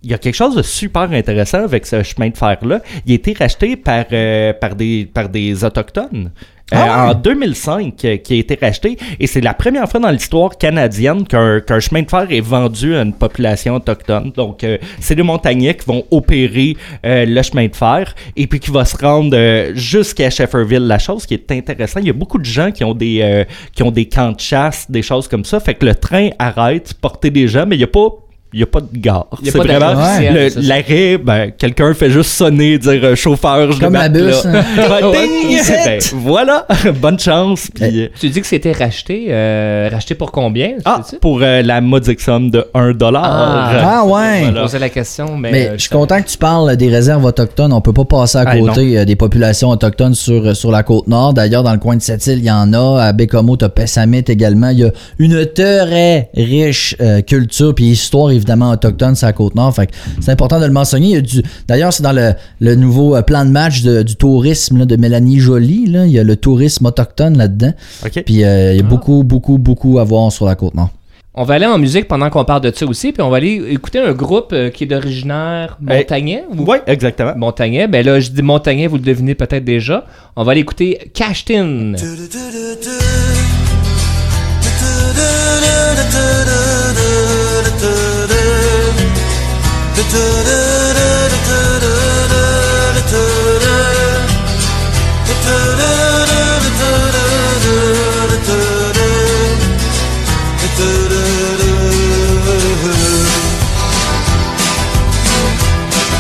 il 0.04 0.12
y 0.12 0.13
a 0.13 0.18
quelque 0.18 0.36
chose 0.36 0.56
de 0.56 0.62
super 0.62 1.12
intéressant 1.12 1.63
avec 1.63 1.86
ce 1.86 2.04
chemin 2.04 2.30
de 2.30 2.38
fer-là. 2.38 2.82
Il 3.06 3.13
a 3.13 3.16
été 3.16 3.34
racheté 3.34 3.76
par, 3.78 4.06
euh, 4.12 4.52
par, 4.54 4.76
des, 4.76 5.10
par 5.12 5.30
des 5.30 5.63
Autochtones. 5.63 6.32
Euh, 6.74 6.78
Ah 6.78 7.06
ouais? 7.08 7.12
En 7.12 7.13
2005, 7.13 8.06
euh, 8.06 8.18
qui 8.18 8.34
a 8.34 8.38
été 8.38 8.58
racheté. 8.60 8.98
Et 9.20 9.28
c'est 9.28 9.42
la 9.42 9.54
première 9.54 9.88
fois 9.89 10.00
dans 10.00 10.10
l'histoire 10.10 10.58
canadienne 10.58 11.26
qu'un 11.28 11.60
qu'un 11.60 11.80
chemin 11.80 12.02
de 12.02 12.10
fer 12.10 12.26
est 12.30 12.42
vendu 12.42 12.96
à 12.96 13.02
une 13.02 13.13
population 13.13 13.76
autochtone. 13.76 14.32
Donc, 14.36 14.63
euh, 14.63 14.78
c'est 15.00 15.16
les 15.16 15.24
montagnais 15.24 15.76
qui 15.76 15.86
vont 15.86 16.04
opérer 16.12 16.76
euh, 17.06 17.26
le 17.26 17.42
chemin 17.42 17.68
de 17.68 17.76
fer 17.76 18.16
et 18.36 18.48
puis 18.48 18.60
qui 18.60 18.72
va 18.72 18.86
se 18.86 18.98
rendre 18.98 19.36
euh, 19.38 19.72
jusqu'à 19.76 20.30
Shefferville. 20.30 20.88
La 20.88 21.00
chose 21.00 21.26
qui 21.26 21.34
est 21.34 21.52
intéressante, 21.52 22.04
il 22.04 22.08
y 22.08 22.12
a 22.12 22.13
beaucoup 22.13 22.39
de 22.39 22.46
gens 22.46 22.72
qui 22.72 22.84
ont 22.84 22.94
des, 22.96 23.20
euh, 23.22 23.44
qui 23.74 23.84
ont 23.84 23.92
des 23.92 24.08
camps 24.08 24.32
de 24.32 24.39
chasse, 24.39 24.89
des 24.89 25.02
choses 25.02 25.28
comme 25.28 25.46
ça. 25.46 25.60
Fait 25.60 25.76
que 25.76 25.86
le 25.86 25.96
train 25.96 26.30
arrête, 26.39 26.94
porter 26.96 27.30
des 27.30 27.48
gens, 27.48 27.66
mais 27.66 27.76
il 27.76 27.80
n'y 27.80 27.86
a 27.86 27.88
pas 27.88 28.10
il 28.54 28.58
n'y 28.58 28.63
a 28.63 28.68
pas 28.68 28.82
de 28.82 28.88
gare. 28.96 29.28
Il 29.42 29.46
y 29.48 29.50
a 29.50 29.52
C'est 29.52 29.58
vraiment 29.58 29.96
ça. 29.96 30.20
l'arrêt, 30.62 31.18
ben, 31.18 31.52
quelqu'un 31.58 31.94
fait 31.94 32.10
juste 32.10 32.30
sonner, 32.32 32.78
dire 32.78 33.00
euh, 33.04 33.16
chauffeur, 33.16 33.72
je 33.72 33.80
Comme 33.80 33.94
le 33.94 34.00
la 34.00 34.10
bus, 34.10 34.44
là. 34.46 34.52
hein. 34.54 34.63
Ouais, 35.12 35.28
ding! 35.28 35.60
Ben, 35.86 36.00
voilà, 36.16 36.68
bonne 37.02 37.20
chance. 37.20 37.70
Puis, 37.74 38.02
euh, 38.04 38.08
Tu 38.20 38.30
dis 38.30 38.42
que 38.42 38.48
c'était 38.48 38.72
racheté. 38.72 39.26
euh, 39.30 39.89
racheté 39.92 40.16
pour 40.16 40.32
combien? 40.32 40.74
ah, 40.86 41.02
pour 41.22 41.39
euh, 41.42 41.62
la 41.62 41.82
modique 41.82 42.22
somme 42.22 42.50
de 42.52 42.66
1 42.74 42.92
dollar. 42.94 43.24
Ah. 43.26 44.00
Ah, 44.02 44.06
ouais. 44.06 44.44
Je 44.48 44.62
posais 44.62 44.80
la 44.80 44.89
question, 44.89 45.38
mais. 45.38 45.52
Mais 45.52 45.68
euh, 45.70 45.74
je 45.74 45.82
suis 45.82 45.89
content 45.89 46.22
que 46.22 46.28
tu 46.28 46.38
parles 46.38 46.76
des 46.78 46.89
réserves 46.89 47.24
autochtones. 47.26 47.74
On 47.74 47.82
peut 47.82 47.94
pas 47.94 48.06
passer 48.06 48.38
à 48.38 48.44
Ah, 48.48 48.58
côté 48.58 49.06
des 49.06 49.16
populations 49.16 49.70
autochtones 49.70 50.13
sur, 50.16 50.56
sur 50.56 50.72
la 50.72 50.84
côte 50.84 51.08
nord. 51.08 51.34
D'ailleurs, 51.34 51.63
dans 51.63 51.74
le 51.74 51.80
coin 51.80 51.96
de 51.96 52.02
cette 52.02 52.26
île, 52.28 52.39
il 52.39 52.46
y 52.46 52.52
en 52.52 52.72
a. 52.74 53.02
À 53.04 53.13
Bécomo, 53.13 53.58
t'as 53.58 53.70
Pessamit 53.70 54.24
également. 54.28 54.70
Il 54.70 54.80
y 54.80 54.84
a 54.84 54.92
une 55.20 55.46
très 55.54 56.30
riche 56.36 56.96
euh, 57.02 57.22
culture 57.22 57.74
puis 57.76 57.86
histoire, 57.86 58.32
évidemment, 58.32 58.42
autochtone 58.51 59.15
sur 59.15 59.27
la 59.27 59.34
côte 59.34 59.56
nord. 59.56 59.73
Fait 59.75 59.88
que 59.88 59.91
c'est 60.21 60.32
important 60.32 60.60
de 60.60 60.65
le 60.65 60.71
mentionner. 60.71 61.08
Il 61.08 61.12
y 61.13 61.17
a 61.17 61.21
du... 61.21 61.43
D'ailleurs, 61.67 61.93
c'est 61.93 62.03
dans 62.03 62.12
le, 62.12 62.34
le 62.60 62.75
nouveau 62.75 63.15
euh, 63.15 63.21
plan 63.21 63.45
de 63.45 63.49
match 63.51 63.82
de- 63.84 64.03
du 64.03 64.15
tourisme 64.15 64.79
là, 64.79 64.86
de 64.86 64.95
Mélanie 64.95 65.39
Joly. 65.39 65.88
Là. 65.88 66.06
Il 66.06 66.12
y 66.12 66.19
a 66.19 66.23
le 66.23 66.36
tourisme 66.36 66.86
autochtone 66.86 67.38
là-dedans. 67.38 67.73
OK. 68.06 68.23
Puis 68.25 68.43
euh, 68.43 68.69
Ah. 68.69 68.73
il 68.73 68.77
y 68.77 68.79
a 68.79 68.84
beaucoup, 68.84 69.23
beaucoup, 69.23 69.58
beaucoup 69.58 69.99
à 69.99 70.03
voir 70.03 70.32
sur 70.32 70.45
la 70.45 70.56
côte 70.56 70.75
nord. 70.75 70.89
On 71.36 71.45
va 71.45 71.56
aller 71.56 71.65
en 71.65 71.79
musique 71.79 72.08
pendant 72.08 72.29
qu'on 72.29 72.45
parle 72.45 72.62
de 72.62 72.71
ça 72.75 72.86
aussi, 72.86 73.12
puis 73.12 73.23
on 73.23 73.29
va 73.32 73.38
aller 73.38 73.60
écouter 73.69 73.97
un 73.99 74.13
groupe 74.13 74.51
euh, 74.53 74.69
qui 74.69 74.84
est 74.84 74.88
d'originaire 74.88 75.77
montagnais. 75.82 76.43
ou- 76.56 76.63
Oui, 76.69 76.77
exactement. 76.86 77.34
Montagnais. 77.36 77.88
Ben 77.88 78.06
là, 78.06 78.19
je 78.19 78.29
dis 78.29 78.43
montagnais, 78.43 78.86
vous 78.86 78.97
le 78.97 79.01
devinez 79.01 79.34
peut-être 79.34 79.65
déjà. 79.65 80.06
On 80.36 80.43
va 80.43 80.51
aller 80.51 80.62
écouter 80.62 81.12
Cashtin. 81.15 81.93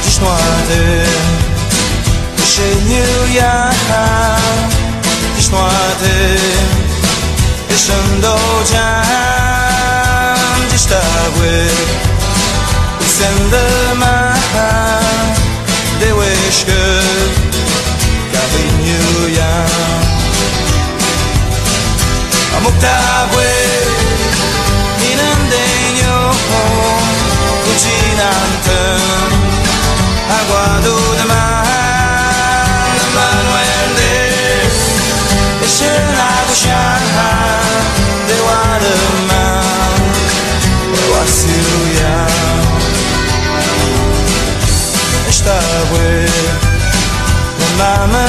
Düşnoadı 0.05 1.05
Düşünür 2.37 3.33
ya 3.35 3.73
Düşnoadı 5.37 6.37
Düşün 7.69 8.21
doğacak 8.23 9.02
lendemain 13.23 14.35
they 15.99 16.13
wish 16.13 16.65
que 16.67 16.83
car 18.33 18.49
il 18.65 18.73
n'y 18.83 18.95
rien 19.25 19.65
a 22.55 22.59
Moctavue 22.65 23.55
in 25.09 25.19
indegno 25.31 26.17
cucina 27.63 28.31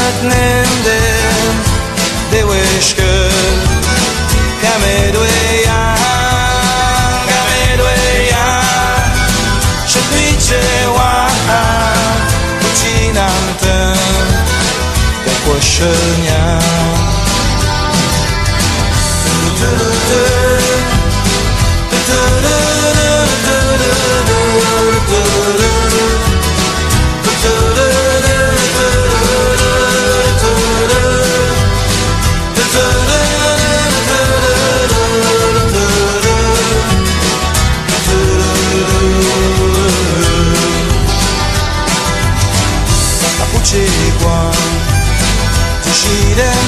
rătnându-mi 0.05 1.61
de 2.31 2.43
ușcăl 2.43 3.57
Ca 4.63 4.75
meduia, 4.85 5.83
ca 7.29 7.41
meduia 7.51 8.47
Și 9.91 9.99
duce 10.11 10.63
oa 10.95 11.29
Puținam 12.61 13.45
tău 13.61 13.97
de 15.25 15.33
coșănea 15.45 16.59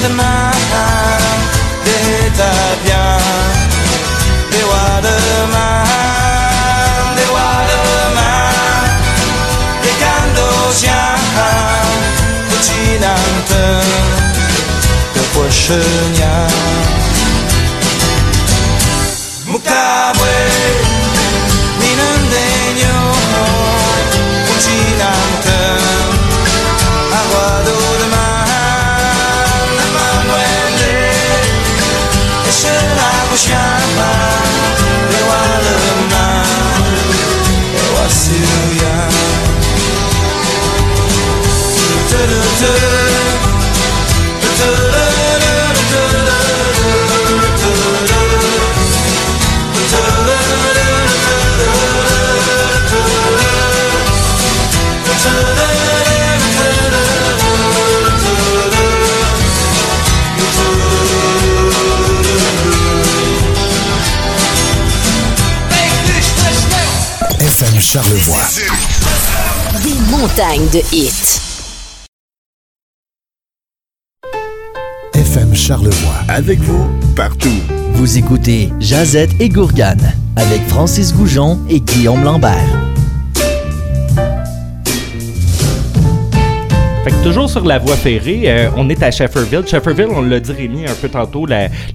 demain 0.03 0.51
des 1.85 2.27
Italiens, 2.27 3.17
des 4.51 4.63
rois 4.63 4.99
demain, 5.09 5.83
des 7.15 7.27
rois 7.31 7.61
demain, 7.73 8.49
des 9.83 9.95
Candosiens, 10.03 11.15
Cucinante, 12.49 13.59
de 15.15 15.21
Pochenia. 15.33 16.37
Mukawe, 19.45 20.37
Minandegno. 21.79 22.96
La 33.37 33.43
buscava 33.43 34.11
Le 35.11 35.21
walema 35.29 36.43
E 37.73 37.83
wasuya 37.95 38.95
FM 42.09 42.96
Charlevoix. 67.89 68.43
Des 69.81 69.93
montagnes 70.11 70.67
de 70.73 70.81
hits. 70.91 71.39
FM 75.13 75.55
Charlevoix. 75.55 76.19
Avec 76.27 76.59
vous, 76.59 76.85
partout. 77.15 77.61
Vous 77.93 78.17
écoutez 78.17 78.73
Jazette 78.81 79.31
et 79.39 79.47
Gourgane 79.47 80.13
avec 80.35 80.67
Francis 80.67 81.13
Goujon 81.13 81.61
et 81.69 81.79
Guillaume 81.79 82.25
Lambert. 82.25 82.96
Fait 87.07 87.13
que 87.13 87.23
toujours 87.23 87.49
sur 87.49 87.63
la 87.63 87.79
voie 87.79 87.95
ferrée, 87.95 88.41
euh, 88.47 88.69
on 88.75 88.89
est 88.89 89.01
à 89.01 89.11
Shefferville. 89.11 89.65
Shefferville, 89.65 90.09
on 90.13 90.23
l'a 90.23 90.41
dit 90.41 90.51
Rémi 90.51 90.85
un 90.85 90.93
peu 90.93 91.07
tantôt, 91.07 91.45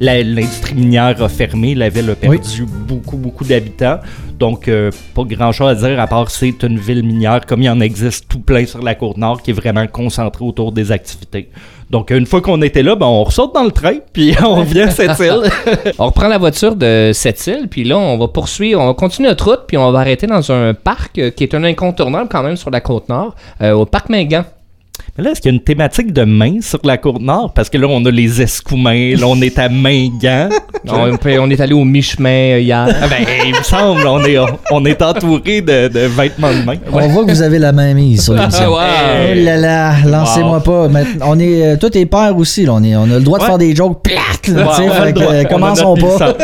l'industrie 0.01 0.75
minière 0.75 1.23
a 1.23 1.29
fermé, 1.29 1.75
la 1.75 1.91
ville 1.91 2.09
a 2.09 2.15
perdu 2.15 2.65
beaucoup, 2.65 3.19
beaucoup 3.19 3.45
d'habitants. 3.45 3.99
Donc, 4.39 4.69
euh, 4.69 4.91
pas 5.15 5.25
grand-chose 5.25 5.69
à 5.69 5.75
dire 5.75 6.01
à 6.01 6.07
part 6.07 6.31
c'est 6.31 6.63
une 6.63 6.79
ville 6.79 7.03
minière 7.03 7.45
comme 7.47 7.61
il 7.61 7.69
en 7.69 7.81
existe 7.81 8.27
tout 8.27 8.39
plein 8.39 8.65
sur 8.65 8.81
la 8.81 8.95
côte 8.95 9.19
nord 9.19 9.43
qui 9.43 9.51
est 9.51 9.55
vraiment 9.55 9.87
concentrée 9.87 10.47
autour 10.47 10.73
des 10.73 10.91
activités. 10.91 11.51
Donc, 11.91 12.11
une 12.11 12.25
fois 12.25 12.41
qu'on 12.41 12.63
était 12.63 12.83
là, 12.83 12.97
ben, 12.97 13.05
on 13.05 13.23
ressort 13.23 13.53
dans 13.53 13.65
le 13.65 13.71
train 13.71 13.97
puis 14.15 14.35
on 14.43 14.55
revient 14.55 14.81
à 14.81 14.91
cette 14.93 15.19
île. 15.19 15.43
On 15.99 16.07
reprend 16.07 16.29
la 16.29 16.39
voiture 16.39 16.75
de 16.75 17.11
cette 17.13 17.47
île, 17.47 17.69
puis 17.71 17.85
là, 17.85 17.99
on 17.99 18.17
va 18.17 18.29
poursuivre, 18.29 18.81
on 18.81 18.87
va 18.87 18.95
continuer 18.95 19.29
notre 19.29 19.51
route, 19.51 19.65
puis 19.69 19.77
on 19.77 19.93
va 19.93 19.99
arrêter 19.99 20.27
dans 20.27 20.51
un 20.53 20.73
parc 20.73 21.19
euh, 21.19 21.31
qui 21.31 21.45
est 21.45 21.55
un 21.55 21.65
incontournable 21.65 22.31
quand 22.33 22.43
même 22.43 22.57
sur 22.57 22.71
la 22.71 22.81
côte 22.81 23.11
nord, 23.11 23.35
euh, 23.61 23.73
au 23.73 23.85
parc 23.85 24.09
Mingan. 24.09 24.45
Mais 25.19 25.25
là, 25.25 25.33
est-ce 25.33 25.43
qu'il 25.43 25.51
y 25.51 25.55
a 25.55 25.57
une 25.57 25.63
thématique 25.63 26.11
de 26.15 26.25
main 26.25 26.63
sur 26.63 26.79
la 26.85 26.97
côte 26.97 27.21
nord? 27.21 27.53
Parce 27.53 27.69
que 27.69 27.77
là, 27.77 27.87
on 27.87 28.03
a 28.07 28.11
les 28.11 28.41
escoumins, 28.41 29.15
là, 29.15 29.27
on 29.27 29.39
est 29.43 29.59
à 29.59 29.69
Mingan. 29.69 30.49
On, 30.89 31.17
on 31.39 31.51
est 31.51 31.61
allé 31.61 31.75
au 31.75 31.85
mi-chemin 31.85 32.55
euh, 32.55 32.59
hier. 32.61 32.89
Ah 32.89 33.07
ben, 33.07 33.25
il 33.47 33.55
me 33.57 33.63
semble, 33.63 34.05
on 34.05 34.25
est, 34.25 34.37
on 34.73 34.85
est 34.85 35.01
entouré 35.01 35.61
de, 35.61 35.87
de 35.87 36.01
vêtements 36.09 36.51
de 36.53 36.65
main. 36.65 36.75
On 36.91 37.07
voit 37.07 37.25
que 37.25 37.31
vous 37.31 37.41
avez 37.43 37.61
la 37.61 37.71
main 37.71 37.95
mise 37.95 38.25
sur 38.25 38.35
l'émission. 38.35 38.75
Ah, 38.77 38.89
Oh 39.23 39.29
ouais. 39.29 39.35
là 39.37 39.57
là, 39.59 39.95
lancez-moi 40.05 40.61
pas. 40.61 40.89
Maintenant, 40.89 41.27
on 41.29 41.39
est, 41.39 41.65
euh, 41.65 41.77
tout 41.77 41.97
est 41.97 42.05
père 42.07 42.37
aussi. 42.37 42.67
Là. 42.67 42.73
On, 42.75 42.83
est, 42.83 42.97
on 42.97 43.05
a 43.05 43.07
le 43.19 43.21
droit 43.21 43.39
de 43.39 43.45
Ouais. 43.45 43.49
faire 43.51 43.59
des 43.59 43.77
jokes 43.77 44.03
plates. 44.03 44.49
là, 44.49 44.71
a 44.73 44.75
fait 45.05 45.13
que, 45.13 45.21
euh, 45.21 45.45
commençons 45.45 45.95
pas. 45.97 46.35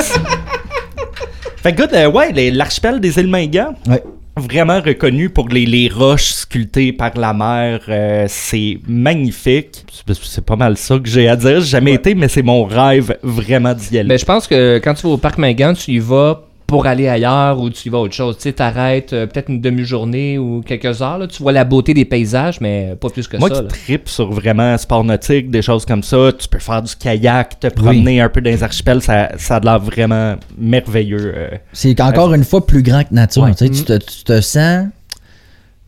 fait 1.56 1.72
que, 1.74 1.82
good, 1.82 1.90
euh, 1.94 2.08
ouais, 2.08 2.30
les- 2.32 2.52
l'archipel 2.52 3.00
des 3.00 3.18
îles 3.18 3.26
Mingan, 3.28 3.74
Ouais. 3.88 4.02
Vraiment 4.38 4.80
reconnu 4.80 5.28
pour 5.30 5.48
les, 5.48 5.66
les 5.66 5.88
roches 5.88 6.30
sculptées 6.32 6.92
par 6.92 7.12
la 7.16 7.32
mer. 7.34 7.80
euh, 7.88 8.24
c'est 8.28 8.78
magnifique. 8.88 9.84
C'est- 10.22 10.40
pas 10.44 10.56
mal 10.56 10.76
ça 10.76 10.98
que 10.98 11.08
j'ai 11.08 11.28
à 11.28 11.36
dire. 11.36 11.60
J'ai 11.60 11.66
jamais 11.70 11.94
été, 11.94 12.14
mais 12.14 12.28
c'est 12.28 12.42
mon 12.42 12.64
rêve 12.64 13.16
vraiment 13.22 13.74
d'y 13.74 13.98
aller. 13.98 14.08
Ben, 14.08 14.18
je 14.18 14.24
pense 14.24 14.46
que 14.46 14.78
quand 14.78 14.94
tu 14.94 15.02
vas 15.02 15.10
au 15.14 15.18
parc 15.18 15.38
Mingan, 15.38 15.74
tu 15.74 15.92
y 15.92 15.98
vas 15.98 16.42
pour 16.68 16.86
aller 16.86 17.08
ailleurs 17.08 17.58
ou 17.60 17.70
tu 17.70 17.88
y 17.88 17.90
vas 17.90 17.98
autre 17.98 18.12
chose. 18.14 18.36
Tu 18.36 18.42
sais, 18.42 18.52
t'arrêtes 18.52 19.12
euh, 19.14 19.26
peut-être 19.26 19.48
une 19.48 19.60
demi-journée 19.60 20.36
ou 20.38 20.60
quelques 20.60 21.00
heures. 21.02 21.16
là. 21.18 21.26
Tu 21.26 21.42
vois 21.42 21.50
la 21.52 21.64
beauté 21.64 21.94
des 21.94 22.04
paysages, 22.04 22.60
mais 22.60 22.94
pas 23.00 23.08
plus 23.08 23.26
que 23.26 23.38
Moi 23.38 23.48
ça. 23.48 23.54
qui 23.56 23.62
là. 23.62 23.68
tripe 23.68 24.08
sur 24.08 24.30
vraiment 24.30 24.76
sport 24.76 25.02
nautique, 25.02 25.50
des 25.50 25.62
choses 25.62 25.86
comme 25.86 26.02
ça, 26.02 26.30
tu 26.38 26.46
peux 26.46 26.58
faire 26.58 26.82
du 26.82 26.94
kayak, 26.94 27.58
te 27.58 27.68
promener 27.68 28.20
un 28.20 28.28
peu 28.28 28.42
dans 28.42 28.50
les 28.50 28.62
archipels, 28.62 29.00
ça, 29.00 29.30
ça 29.38 29.56
a 29.56 29.60
l'air 29.60 29.78
vraiment 29.80 30.36
merveilleux. 30.58 31.32
euh. 31.34 31.48
C'est 31.72 31.98
encore 32.02 32.34
une 32.34 32.44
fois 32.44 32.64
plus 32.66 32.82
grand 32.82 33.02
que 33.02 33.14
nature. 33.14 33.44
Ouais. 33.44 33.54
Tu, 33.54 33.64
sais, 33.66 33.70
tu 33.70 33.84
te, 33.84 33.96
tu 33.96 34.24
te 34.24 34.40
sens. 34.42 34.86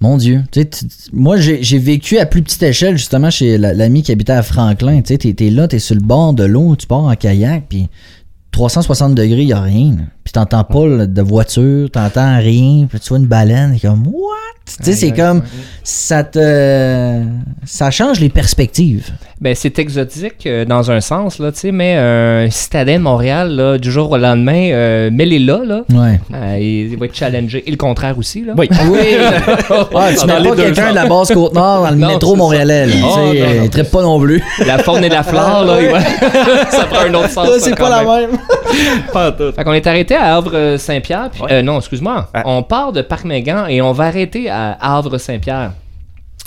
Mon 0.00 0.16
Dieu. 0.16 0.40
Tu 0.50 0.60
sais, 0.62 0.66
tu- 0.70 0.86
moi, 1.12 1.36
j'ai 1.36 1.78
vécu 1.78 2.16
à 2.16 2.24
plus 2.24 2.40
petite 2.40 2.62
échelle, 2.62 2.96
justement, 2.96 3.28
chez 3.28 3.58
la- 3.58 3.74
l'ami 3.74 4.02
qui 4.02 4.12
habitait 4.12 4.32
à 4.32 4.42
Franklin. 4.42 5.02
Tu 5.02 5.08
sais, 5.08 5.18
t'es 5.18 5.34
t'es 5.34 5.50
là, 5.50 5.68
t'es 5.68 5.78
sur 5.78 5.94
le 5.94 6.00
bord 6.00 6.32
de 6.32 6.44
l'eau, 6.44 6.74
tu 6.74 6.86
pars 6.86 7.04
en 7.04 7.14
kayak, 7.16 7.64
puis 7.68 7.86
360 8.50 9.14
degrés, 9.14 9.44
y 9.44 9.52
a 9.52 9.60
rien. 9.60 9.96
Puis 10.32 10.40
t'entends 10.40 10.62
pas 10.62 11.06
de 11.06 11.22
voiture, 11.22 11.90
t'entends 11.90 12.38
rien, 12.38 12.86
puis 12.88 13.00
tu 13.00 13.08
vois 13.08 13.18
une 13.18 13.26
baleine, 13.26 13.74
et 13.74 13.80
comme, 13.80 14.06
what? 14.06 14.36
Tu 14.78 14.84
sais, 14.84 14.92
c'est 14.92 15.10
comme, 15.10 15.42
ça 15.82 16.22
te. 16.22 17.20
Ça 17.64 17.90
change 17.90 18.20
les 18.20 18.28
perspectives. 18.28 19.10
Ben, 19.40 19.54
c'est 19.56 19.76
exotique 19.80 20.46
euh, 20.46 20.64
dans 20.64 20.92
un 20.92 21.00
sens, 21.00 21.40
là, 21.40 21.50
tu 21.50 21.58
sais, 21.58 21.72
mais 21.72 21.94
euh, 21.96 22.46
un 22.46 22.50
citadin 22.50 22.98
de 22.98 23.02
Montréal, 23.02 23.50
là, 23.56 23.78
du 23.78 23.90
jour 23.90 24.08
au 24.12 24.18
lendemain, 24.18 24.68
euh, 24.70 25.10
mets-les 25.10 25.40
là, 25.40 25.62
là. 25.66 25.80
Ouais. 25.90 26.20
euh, 26.32 26.58
il, 26.60 26.92
il 26.92 26.96
va 26.98 27.06
être 27.06 27.16
challengé. 27.16 27.64
Et 27.66 27.70
le 27.72 27.76
contraire 27.78 28.16
aussi, 28.18 28.44
là. 28.44 28.52
Oui. 28.56 28.68
Oui! 28.88 28.98
Ah, 30.02 30.08
tu 30.18 30.26
mets 30.26 30.42
pas 30.48 30.56
quelqu'un 30.56 30.90
de 30.90 30.94
la 30.94 31.06
basse 31.06 31.32
Côte-Nord 31.32 31.82
dans 31.84 31.90
le 31.90 31.96
Non, 31.96 32.08
métro 32.08 32.36
montréalais. 32.36 32.86
là. 32.86 32.94
Oh, 33.02 33.16
non, 33.16 33.26
non. 33.34 33.62
il 33.64 33.70
trippe 33.70 33.90
pas 33.90 34.02
non 34.02 34.20
plus. 34.20 34.42
La 34.66 34.78
faune 34.78 35.02
et 35.04 35.08
la 35.08 35.22
flore, 35.22 35.64
là, 35.64 35.78
il 35.80 36.70
ça 36.70 36.84
prend 36.84 37.06
un 37.06 37.14
autre 37.14 37.30
sens. 37.30 37.48
c'est 37.60 37.76
pas 37.76 37.88
la 37.90 38.02
même. 38.04 38.30
Pas 39.12 39.32
tout. 39.32 39.52
Fait 39.54 39.64
qu'on 39.64 39.72
est 39.72 39.86
arrêté 39.86 40.14
à 40.20 40.36
Havre-Saint-Pierre. 40.36 41.30
puis- 41.30 41.42
Ouais. 41.42 41.52
euh, 41.54 41.62
non, 41.62 41.78
excuse-moi. 41.78 42.28
Ah. 42.34 42.42
On 42.46 42.62
part 42.62 42.92
de 42.92 43.02
Parc-Mingan 43.02 43.66
et 43.68 43.80
on 43.82 43.92
va 43.92 44.04
arrêter 44.04 44.48
à 44.50 44.76
Havre-Saint-Pierre. 44.80 45.72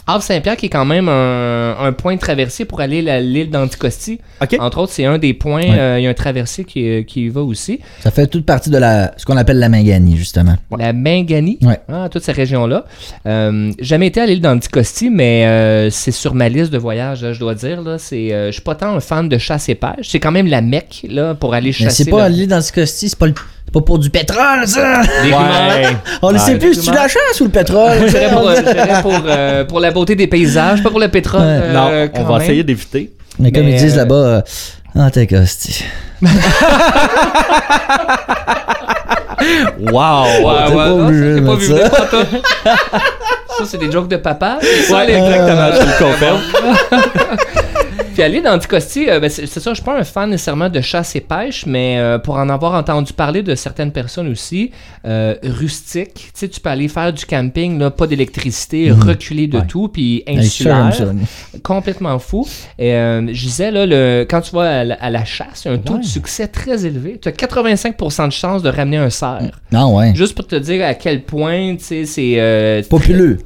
Havre-Saint-Pierre 0.05 0.57
qui 0.57 0.65
est 0.67 0.69
quand 0.69 0.85
même 0.85 1.07
un, 1.09 1.75
un 1.79 1.91
point 1.93 2.15
de 2.15 2.19
traversée 2.19 2.65
pour 2.65 2.81
aller 2.81 3.07
à 3.09 3.19
l'île 3.19 3.49
d'Anticosti. 3.49 4.19
Entre 4.59 4.77
autres, 4.79 4.91
c'est 4.91 5.05
un 5.05 5.17
des 5.17 5.33
points. 5.33 5.61
Ouais. 5.61 5.79
euh, 5.79 5.99
Il 5.99 6.03
y 6.03 6.07
a 6.07 6.09
un 6.09 6.13
traversier 6.13 6.63
qui, 6.65 7.05
qui 7.05 7.25
y 7.25 7.29
va 7.29 7.41
aussi. 7.41 7.79
Ça 8.01 8.11
fait 8.11 8.27
toute 8.27 8.45
partie 8.45 8.69
de 8.69 8.77
la, 8.77 9.13
ce 9.17 9.25
qu'on 9.25 9.37
appelle 9.37 9.59
la 9.59 9.69
Manganie, 9.69 10.17
justement. 10.17 10.55
La 10.77 10.91
Mangani? 10.93 11.57
Ouais. 11.61 11.79
Ah, 11.91 12.09
toute 12.11 12.23
cette 12.23 12.35
région-là. 12.35 12.85
Euh, 13.27 13.71
jamais 13.79 14.07
été 14.07 14.19
à 14.21 14.25
l'île 14.25 14.41
d'Anticosti, 14.41 15.09
mais 15.09 15.45
euh, 15.45 15.89
c'est 15.89 16.11
sur 16.11 16.33
ma 16.35 16.49
liste 16.49 16.71
de 16.71 16.77
voyages, 16.77 17.25
je 17.31 17.39
dois 17.39 17.55
dire. 17.55 17.81
Là. 17.81 17.97
C'est, 17.97 18.33
euh, 18.33 18.47
je 18.47 18.51
suis 18.53 18.61
pas 18.61 18.75
tant 18.75 18.95
un 18.95 18.99
fan 18.99 19.29
de 19.29 19.37
chasse 19.37 19.69
et 19.69 19.75
pêche. 19.75 20.09
C'est 20.09 20.19
quand 20.19 20.31
même 20.31 20.47
la 20.47 20.61
Mecque 20.61 21.05
là, 21.09 21.33
pour 21.35 21.53
aller 21.53 21.67
Mais 21.67 21.71
chasser. 21.71 22.03
c'est 22.03 22.09
pas 22.11 22.23
là. 22.23 22.29
l'île 22.29 22.47
d'Anticosti, 22.49 23.09
c'est 23.09 23.17
pas, 23.19 23.27
le- 23.27 23.33
c'est 23.65 23.71
pas 23.73 23.81
pour 23.81 23.99
du 23.99 24.09
pétrole, 24.09 24.67
ça! 24.67 25.01
On 26.21 26.29
ne 26.29 26.33
Ouais. 26.33 26.39
sait 26.39 26.57
plus 26.57 26.73
si 26.75 26.87
tu 26.89 26.93
la 26.93 27.07
chasse 27.07 27.39
ou 27.41 27.45
le 27.45 27.49
pétrole. 27.49 28.07
J'irais 28.09 28.29
pour, 28.29 28.47
euh, 28.49 29.01
pour, 29.01 29.13
euh, 29.25 29.63
pour 29.65 29.79
la 29.79 29.91
beauté 29.93 30.15
des 30.15 30.27
paysages, 30.27 30.83
pas 30.83 30.89
pour 30.89 30.99
le 30.99 31.07
pétrole. 31.07 31.41
Ouais. 31.41 31.47
euh, 31.47 31.73
non, 31.73 32.09
on 32.15 32.23
va 32.23 32.33
même. 32.33 32.41
essayer 32.41 32.63
d'éviter. 32.63 33.13
Mais 33.39 33.51
comme 33.51 33.67
ils 33.67 33.77
disent 33.77 33.93
euh, 33.93 33.97
là-bas, 33.97 34.15
euh. 34.15 34.41
Wow! 39.91 40.23
Ouais, 40.23 40.65
T'es 40.67 40.73
ouais, 40.73 40.75
pas 40.75 40.89
non, 40.89 41.05
obligé 41.53 41.77
ça, 41.77 42.07
de 42.11 43.65
c'est 43.65 43.77
des 43.77 43.91
jokes 43.91 44.07
de 44.07 44.17
papa. 44.17 44.57
Ouais, 44.61 45.11
exactement, 45.11 45.69
je 45.73 45.81
le 45.85 45.97
confirme. 46.11 46.39
Puis 48.13 48.21
aller 48.21 48.41
dans 48.41 48.53
Anticosti, 48.55 49.09
euh, 49.09 49.19
ben, 49.19 49.29
c'est 49.29 49.47
ça, 49.47 49.71
je 49.71 49.75
suis 49.75 49.83
pas 49.83 49.97
un 49.97 50.03
fan 50.03 50.29
nécessairement 50.29 50.69
de 50.69 50.81
chasse 50.81 51.15
et 51.15 51.21
pêche, 51.21 51.65
mais 51.65 51.97
euh, 51.97 52.19
pour 52.19 52.35
en 52.35 52.47
avoir 52.49 52.73
entendu 52.73 53.11
parler 53.13 53.41
de 53.43 53.55
certaines 53.55 53.91
personnes 53.91 54.27
aussi, 54.27 54.71
euh, 55.05 55.35
rustique, 55.43 56.13
tu 56.15 56.29
sais, 56.33 56.47
tu 56.47 56.59
peux 56.59 56.69
aller 56.69 56.87
faire 56.87 57.11
du 57.11 57.25
camping, 57.25 57.79
là, 57.79 57.89
pas 57.91 58.05
d'électricité, 58.07 58.91
reculer 58.91 59.47
de 59.47 59.57
Ouais. 59.59 59.67
tout, 59.67 59.87
puis 59.87 60.23
insulaire, 60.27 60.91
complètement 61.63 62.19
fou. 62.19 62.47
Et 62.79 62.93
euh, 62.93 63.27
je 63.33 63.45
disais, 63.45 63.71
là, 63.71 63.85
le, 63.85 64.25
quand 64.29 64.41
tu 64.41 64.55
vas 64.55 64.79
à 64.79 64.83
la, 64.83 64.95
à 64.95 65.09
la 65.09 65.25
chasse, 65.25 65.63
il 65.65 65.69
y 65.69 65.71
a 65.71 65.73
un 65.75 65.77
taux 65.77 65.93
Ouais. 65.93 65.99
de 65.99 66.05
succès 66.05 66.47
très 66.47 66.85
élevé. 66.85 67.19
Tu 67.21 67.29
as 67.29 67.31
85% 67.31 68.27
de 68.27 68.31
chance 68.31 68.61
de 68.63 68.69
ramener 68.69 68.97
un 68.97 69.09
cerf. 69.09 69.41
Ah 69.73 69.87
ouais. 69.87 70.13
Juste 70.15 70.35
pour 70.35 70.45
te 70.47 70.55
dire 70.55 70.85
à 70.85 70.93
quel 70.93 71.23
point, 71.23 71.75
tu 71.77 71.83
sais, 71.83 72.05
c'est... 72.05 72.35
euh, 72.37 72.81
Populeux. 72.89 73.39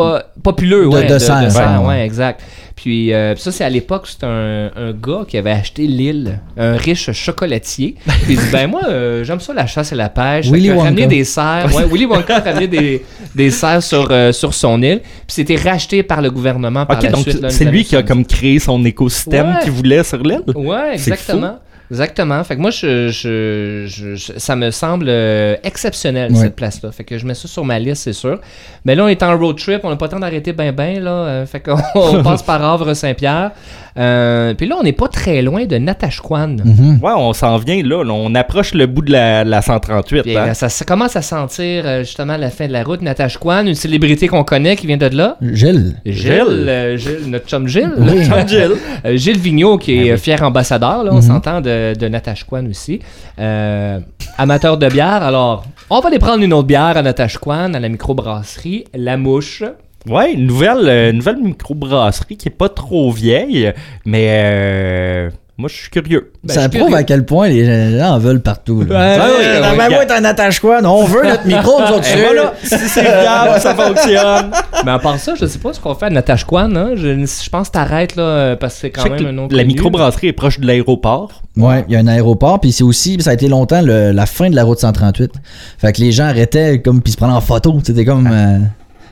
Pas 0.00 0.22
populeux, 0.42 0.82
De- 0.82 0.86
ouais, 0.88 1.06
de 1.06 1.18
serre, 1.18 1.80
ouais. 1.82 1.86
ouais, 1.88 2.04
exact. 2.04 2.40
Puis 2.76 3.12
euh, 3.12 3.34
ça, 3.36 3.50
c'est 3.50 3.64
à 3.64 3.70
l'époque, 3.70 4.06
c'était 4.06 4.26
un, 4.26 4.70
un 4.76 4.92
gars 4.92 5.24
qui 5.26 5.38
avait 5.38 5.50
acheté 5.50 5.86
l'île, 5.86 6.40
un 6.58 6.76
riche 6.76 7.10
chocolatier. 7.12 7.96
Puis 8.06 8.34
il 8.34 8.36
dit, 8.38 8.44
ben 8.52 8.68
moi, 8.70 8.82
euh, 8.88 9.24
j'aime 9.24 9.40
ça 9.40 9.54
la 9.54 9.66
chasse 9.66 9.92
et 9.92 9.94
la 9.96 10.08
pêche. 10.10 10.46
Willy 10.50 10.70
Wonka. 10.70 10.82
ramené 10.84 11.06
des 11.06 11.24
serres. 11.24 11.70
Ouais, 11.74 11.84
Willy 11.90 12.04
Wonka 12.04 12.36
a 12.36 12.40
ramené 12.40 12.68
des, 12.68 13.04
des 13.34 13.50
serres 13.50 13.82
sur, 13.82 14.06
euh, 14.10 14.30
sur 14.32 14.52
son 14.54 14.80
île. 14.82 15.00
Puis 15.00 15.10
c'était 15.28 15.56
racheté 15.56 16.02
par 16.02 16.20
le 16.20 16.30
gouvernement 16.30 16.84
par 16.86 16.98
Ok, 16.98 17.04
la 17.04 17.10
donc 17.10 17.22
suite. 17.22 17.50
c'est 17.50 17.64
lui 17.64 17.82
qui 17.84 17.96
a 17.96 18.00
70. 18.00 18.06
comme 18.08 18.26
créé 18.26 18.58
son 18.58 18.84
écosystème 18.84 19.46
Ouais. 19.48 19.62
qu'il 19.62 19.72
voulait 19.72 20.04
sur 20.04 20.18
l'île? 20.22 20.42
Ouais, 20.54 20.92
C'est 20.98 21.10
exactement. 21.12 21.58
Exactement. 21.90 22.42
Fait 22.44 22.56
que 22.56 22.60
moi, 22.60 22.70
je, 22.70 23.08
je- 23.08 23.84
je- 23.86 24.38
ça 24.38 24.56
me 24.56 24.70
semble 24.70 25.06
euh, 25.08 25.54
exceptionnel, 25.62 26.32
Ouais. 26.32 26.38
cette 26.40 26.56
place-là. 26.56 26.90
Fait 26.92 27.04
que 27.04 27.16
je 27.18 27.24
mets 27.26 27.34
ça 27.34 27.46
sur 27.46 27.64
ma 27.64 27.78
liste, 27.78 28.02
c'est 28.02 28.12
sûr. 28.12 28.40
Mais 28.84 28.94
là, 28.94 29.04
on 29.04 29.08
est 29.08 29.22
en 29.22 29.38
road 29.38 29.56
trip, 29.56 29.80
on 29.84 29.90
n'a 29.90 29.96
pas 29.96 30.06
le 30.06 30.10
temps 30.10 30.18
d'arrêter 30.20 30.52
ben 30.52 30.72
ben, 30.72 31.00
là. 31.02 31.10
Euh, 31.10 31.46
fait 31.46 31.60
qu'on 31.60 31.76
on 31.94 32.22
passe 32.24 32.42
par 32.42 32.62
Havre-Saint-Pierre. 32.62 33.52
Euh, 33.98 34.54
Puis 34.54 34.66
là, 34.66 34.76
on 34.78 34.82
n'est 34.82 34.92
pas 34.92 35.08
très 35.08 35.42
loin 35.42 35.64
de 35.64 35.76
Natashquan. 35.78 36.56
Mhm. 36.64 36.98
Ouais, 37.02 37.12
on 37.16 37.32
s'en 37.32 37.56
vient 37.58 37.82
là, 37.82 38.02
là, 38.04 38.12
On 38.12 38.34
approche 38.34 38.74
le 38.74 38.86
bout 38.86 39.02
de 39.02 39.12
la, 39.12 39.44
la 39.44 39.62
138. 39.62 40.22
Puis, 40.22 40.36
hein. 40.36 40.46
euh, 40.48 40.54
ça, 40.54 40.68
ça 40.68 40.84
commence 40.84 41.16
à 41.16 41.22
sentir 41.22 41.84
euh, 41.86 42.00
justement 42.00 42.36
la 42.36 42.50
fin 42.50 42.66
de 42.66 42.72
la 42.72 42.82
route. 42.82 43.00
Natashquan, 43.02 43.66
une 43.66 43.74
célébrité 43.74 44.28
qu'on 44.28 44.44
connaît 44.44 44.76
qui 44.76 44.86
vient 44.86 44.96
de 44.96 45.06
là. 45.06 45.36
Gilles. 45.40 45.96
Gilles, 46.04 46.32
euh, 46.68 46.96
Gilles, 46.96 47.28
notre 47.28 47.46
chum 47.48 47.66
Gilles. 47.68 47.92
Oui. 47.98 48.24
Chum 48.26 48.46
Gilles. 48.46 48.72
Euh, 49.04 49.16
Gilles 49.16 49.38
Vigneault, 49.38 49.78
qui 49.78 49.92
est 49.98 50.10
Ah 50.10 50.14
oui. 50.14 50.18
fier 50.20 50.42
ambassadeur, 50.42 51.04
là, 51.04 51.10
on 51.12 51.16
Mhm. 51.16 51.22
s'entend 51.22 51.60
de, 51.60 51.94
de 51.94 52.08
Natashquan 52.08 52.66
aussi. 52.68 53.00
Euh, 53.38 54.00
amateur 54.38 54.78
de 54.78 54.88
bière, 54.88 55.22
alors 55.22 55.64
on 55.90 56.00
va 56.00 56.08
aller 56.08 56.18
prendre 56.18 56.42
une 56.42 56.52
autre 56.52 56.66
bière 56.66 56.96
à 56.96 57.02
Natashquan, 57.02 57.74
à 57.74 57.78
la 57.80 57.88
microbrasserie 57.88 58.84
La 58.94 59.16
Mouche. 59.16 59.62
Ouais, 60.08 60.32
une 60.32 60.46
nouvelle, 60.46 60.88
euh, 60.88 61.12
nouvelle 61.12 61.38
microbrasserie 61.42 62.36
qui 62.36 62.48
est 62.48 62.50
pas 62.52 62.68
trop 62.68 63.10
vieille, 63.10 63.72
mais 64.04 64.26
euh, 64.30 65.30
moi 65.58 65.68
je 65.68 65.74
suis 65.74 65.90
curieux. 65.90 66.30
Ben, 66.44 66.54
ça 66.54 66.62
je 66.64 66.68
prouve 66.68 66.82
curieux. 66.82 66.96
à 66.96 67.02
quel 67.02 67.24
point 67.26 67.48
les 67.48 67.98
gens 67.98 68.10
en 68.14 68.18
veulent 68.18 68.40
partout. 68.42 68.84
Là. 68.84 68.94
Ouais, 68.94 69.18
Ah 69.20 69.26
oui, 69.28 69.44
ouais, 69.44 69.60
non, 69.60 69.70
ouais, 69.70 69.76
ben 69.76 69.88
ouais. 69.88 69.94
moi, 69.96 70.06
t'en 70.06 70.22
attaches 70.24 70.60
quoi? 70.60 70.80
Non, 70.80 70.92
on 71.00 71.04
veut 71.06 71.22
notre 71.28 71.46
micro, 71.46 71.80
nous 71.80 71.96
autres. 71.96 72.06
Voilà, 72.24 72.54
si 72.62 72.76
c'est 72.88 73.02
viable, 73.02 73.60
ça 73.60 73.74
fonctionne. 73.74 74.50
Mais 74.84 74.92
à 74.92 74.98
part 75.00 75.18
ça, 75.18 75.34
je 75.34 75.44
sais 75.46 75.58
pas 75.58 75.72
ce 75.72 75.80
qu'on 75.80 75.94
fait 75.96 76.06
à 76.06 76.10
Natashquan. 76.10 76.76
Hein? 76.76 76.90
Je, 76.94 77.08
je 77.44 77.50
pense 77.50 77.68
que 77.68 77.72
t'arrêtes 77.72 78.14
là, 78.14 78.54
parce 78.56 78.74
que 78.74 78.80
c'est 78.82 78.86
Je 78.88 78.92
quand 78.92 79.02
sais 79.02 79.08
même 79.10 79.18
que 79.18 79.24
un 79.26 79.32
nom 79.32 79.48
la 79.50 79.62
connu. 79.62 79.66
microbrasserie 79.74 80.28
est 80.28 80.32
proche 80.32 80.60
de 80.60 80.66
l'aéroport. 80.66 81.42
Ouais, 81.56 81.84
il 81.88 81.94
y 81.94 81.96
a 81.96 82.00
un 82.00 82.06
aéroport, 82.06 82.60
puis 82.60 82.70
c'est 82.70 82.84
aussi, 82.84 83.16
ça 83.20 83.30
a 83.30 83.32
été 83.32 83.48
longtemps 83.48 83.80
le- 83.82 84.12
la 84.12 84.26
fin 84.26 84.50
de 84.50 84.54
la 84.54 84.62
route 84.62 84.78
138. 84.78 85.32
Fait 85.78 85.92
que 85.92 86.00
les 86.00 86.12
gens 86.12 86.26
arrêtaient 86.26 86.80
comme 86.82 87.00
puis 87.02 87.12
se 87.12 87.16
prenaient 87.16 87.32
en 87.32 87.40
photo. 87.40 87.74
C'était 87.82 88.04
comme 88.04 88.28
euh, 88.30 88.58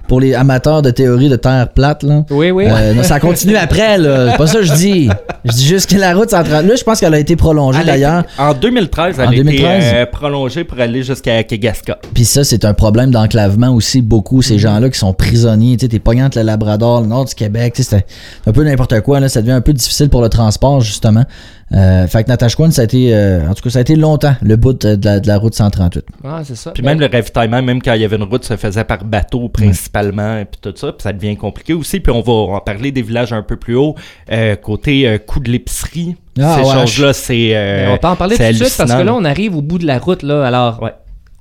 pour 0.09 0.21
les 0.21 0.35
amateurs 0.35 0.83
de 0.83 0.90
théorie 0.90 1.29
de 1.29 1.37
terre 1.37 1.69
plate 1.69 2.03
là. 2.03 2.25
Oui, 2.31 2.51
oui. 2.51 2.67
Euh, 2.69 2.95
non, 2.95 3.03
ça 3.03 3.21
continue 3.21 3.57
après 3.57 3.99
là. 3.99 4.33
C'est 4.33 4.37
pas 4.38 4.47
ça 4.47 4.59
que 4.59 4.64
je 4.64 4.75
dis. 4.75 5.09
Je 5.45 5.53
dis 5.53 5.64
juste 5.67 5.90
que 5.90 5.97
la 5.97 6.14
route 6.14 6.31
138. 6.31 6.69
Là, 6.69 6.75
je 6.77 6.85
pense 6.85 7.01
qu'elle 7.01 7.14
a 7.14 7.19
été 7.19 7.37
prolongée 7.37 7.85
d'ailleurs. 7.85 8.25
En 8.38 8.55
2013, 8.55 9.17
elle 9.19 9.27
En 9.27 9.31
a 9.31 9.35
été 9.35 9.45
2013. 9.45 9.93
euh, 9.95 10.07
prolongée 10.07 10.64
pour 10.64 10.79
aller 10.81 11.03
jusqu'à 11.03 11.43
Kegaska. 11.43 11.99
Puis 12.14 12.25
ça, 12.25 12.45
c'est 12.45 12.64
un 12.64 12.75
problème 12.75 13.11
d'enclavement 13.11 13.71
aussi, 13.71 14.03
beaucoup. 14.03 14.43
Ces 14.43 14.59
gens-là 14.59 14.88
qui 14.90 14.99
sont 14.99 15.12
prisonniers, 15.12 15.77
tu 15.77 15.87
sais, 15.87 15.88
t'es 15.88 15.99
pognant 15.99 16.29
le 16.35 16.43
Labrador, 16.43 17.01
le 17.03 17.07
nord 17.07 17.25
du 17.25 17.35
Québec, 17.35 17.75
c'est 17.77 18.07
un 18.47 18.53
peu 18.53 18.64
n'importe 18.64 19.01
quoi, 19.01 19.21
là. 19.21 19.29
Ça 19.29 19.40
devient 19.40 19.53
un 19.53 19.61
peu 19.61 19.73
difficile 19.73 20.09
pour 20.09 20.23
le 20.23 20.29
transport, 20.29 20.81
justement. 20.81 21.25
Euh, 21.72 22.07
fait 22.07 22.24
que 22.24 22.29
Natashquan, 22.29 22.70
ça 22.70 22.83
a 22.83 22.85
été, 22.85 23.14
euh, 23.14 23.48
en 23.48 23.55
tout 23.55 23.62
cas, 23.62 23.70
ça 23.70 23.79
a 23.79 23.83
été 23.83 23.96
longtemps, 23.96 24.35
le 24.42 24.57
bout 24.57 24.74
de 24.74 24.96
de 24.96 25.05
la, 25.05 25.18
de 25.20 25.27
la 25.27 25.38
route 25.38 25.55
138. 25.55 26.05
Ah, 26.22 26.40
c'est 26.44 26.57
ça. 26.57 26.70
Puis 26.72 26.83
même 26.83 27.00
le 27.00 27.07
ravitaillement, 27.11 27.62
même 27.62 27.81
quand 27.83 27.94
il 27.94 28.03
y 28.03 28.05
avait 28.05 28.16
une 28.16 28.22
route, 28.24 28.44
se 28.44 28.57
faisait 28.57 28.85
par 28.85 29.05
bateau 29.05 29.48
principalement, 29.48 30.38
et 30.38 30.44
puis 30.44 30.59
tout 30.61 30.72
ça, 30.77 30.92
puis 30.92 31.03
ça 31.03 31.12
devient 31.12 31.37
compliqué 31.37 31.72
aussi. 31.72 32.00
Puis 32.00 32.12
on 32.12 32.20
va 32.20 32.33
en 32.57 32.61
parler 32.61 32.92
des 32.92 33.03
villages 33.03 33.33
un 33.33 33.42
peu 33.42 33.57
plus 33.57 33.74
haut, 33.77 33.94
euh, 34.31 34.57
côté 34.57 35.09
euh, 35.09 35.18
coût 35.18 35.40
de 35.40 35.50
l'épicerie. 35.50 36.16
Ah, 36.40 36.57
Ces 36.61 36.68
ouais. 36.68 36.74
choses-là, 36.87 37.12
c'est. 37.12 37.50
euh, 37.57 37.92
on 37.94 37.98
peut 37.98 38.09
en 38.09 38.16
parler 38.16 38.37
tout 38.37 38.42
de 38.42 38.53
suite 38.53 38.74
parce 38.77 38.92
que 38.92 39.03
là, 39.03 39.14
on 39.14 39.24
arrive 39.24 39.57
au 39.57 39.62
bout 39.62 39.79
de 39.79 39.87
la 39.87 39.98
route. 39.98 40.22
là. 40.22 40.44
Alors, 40.46 40.83
Ouais. 40.83 40.92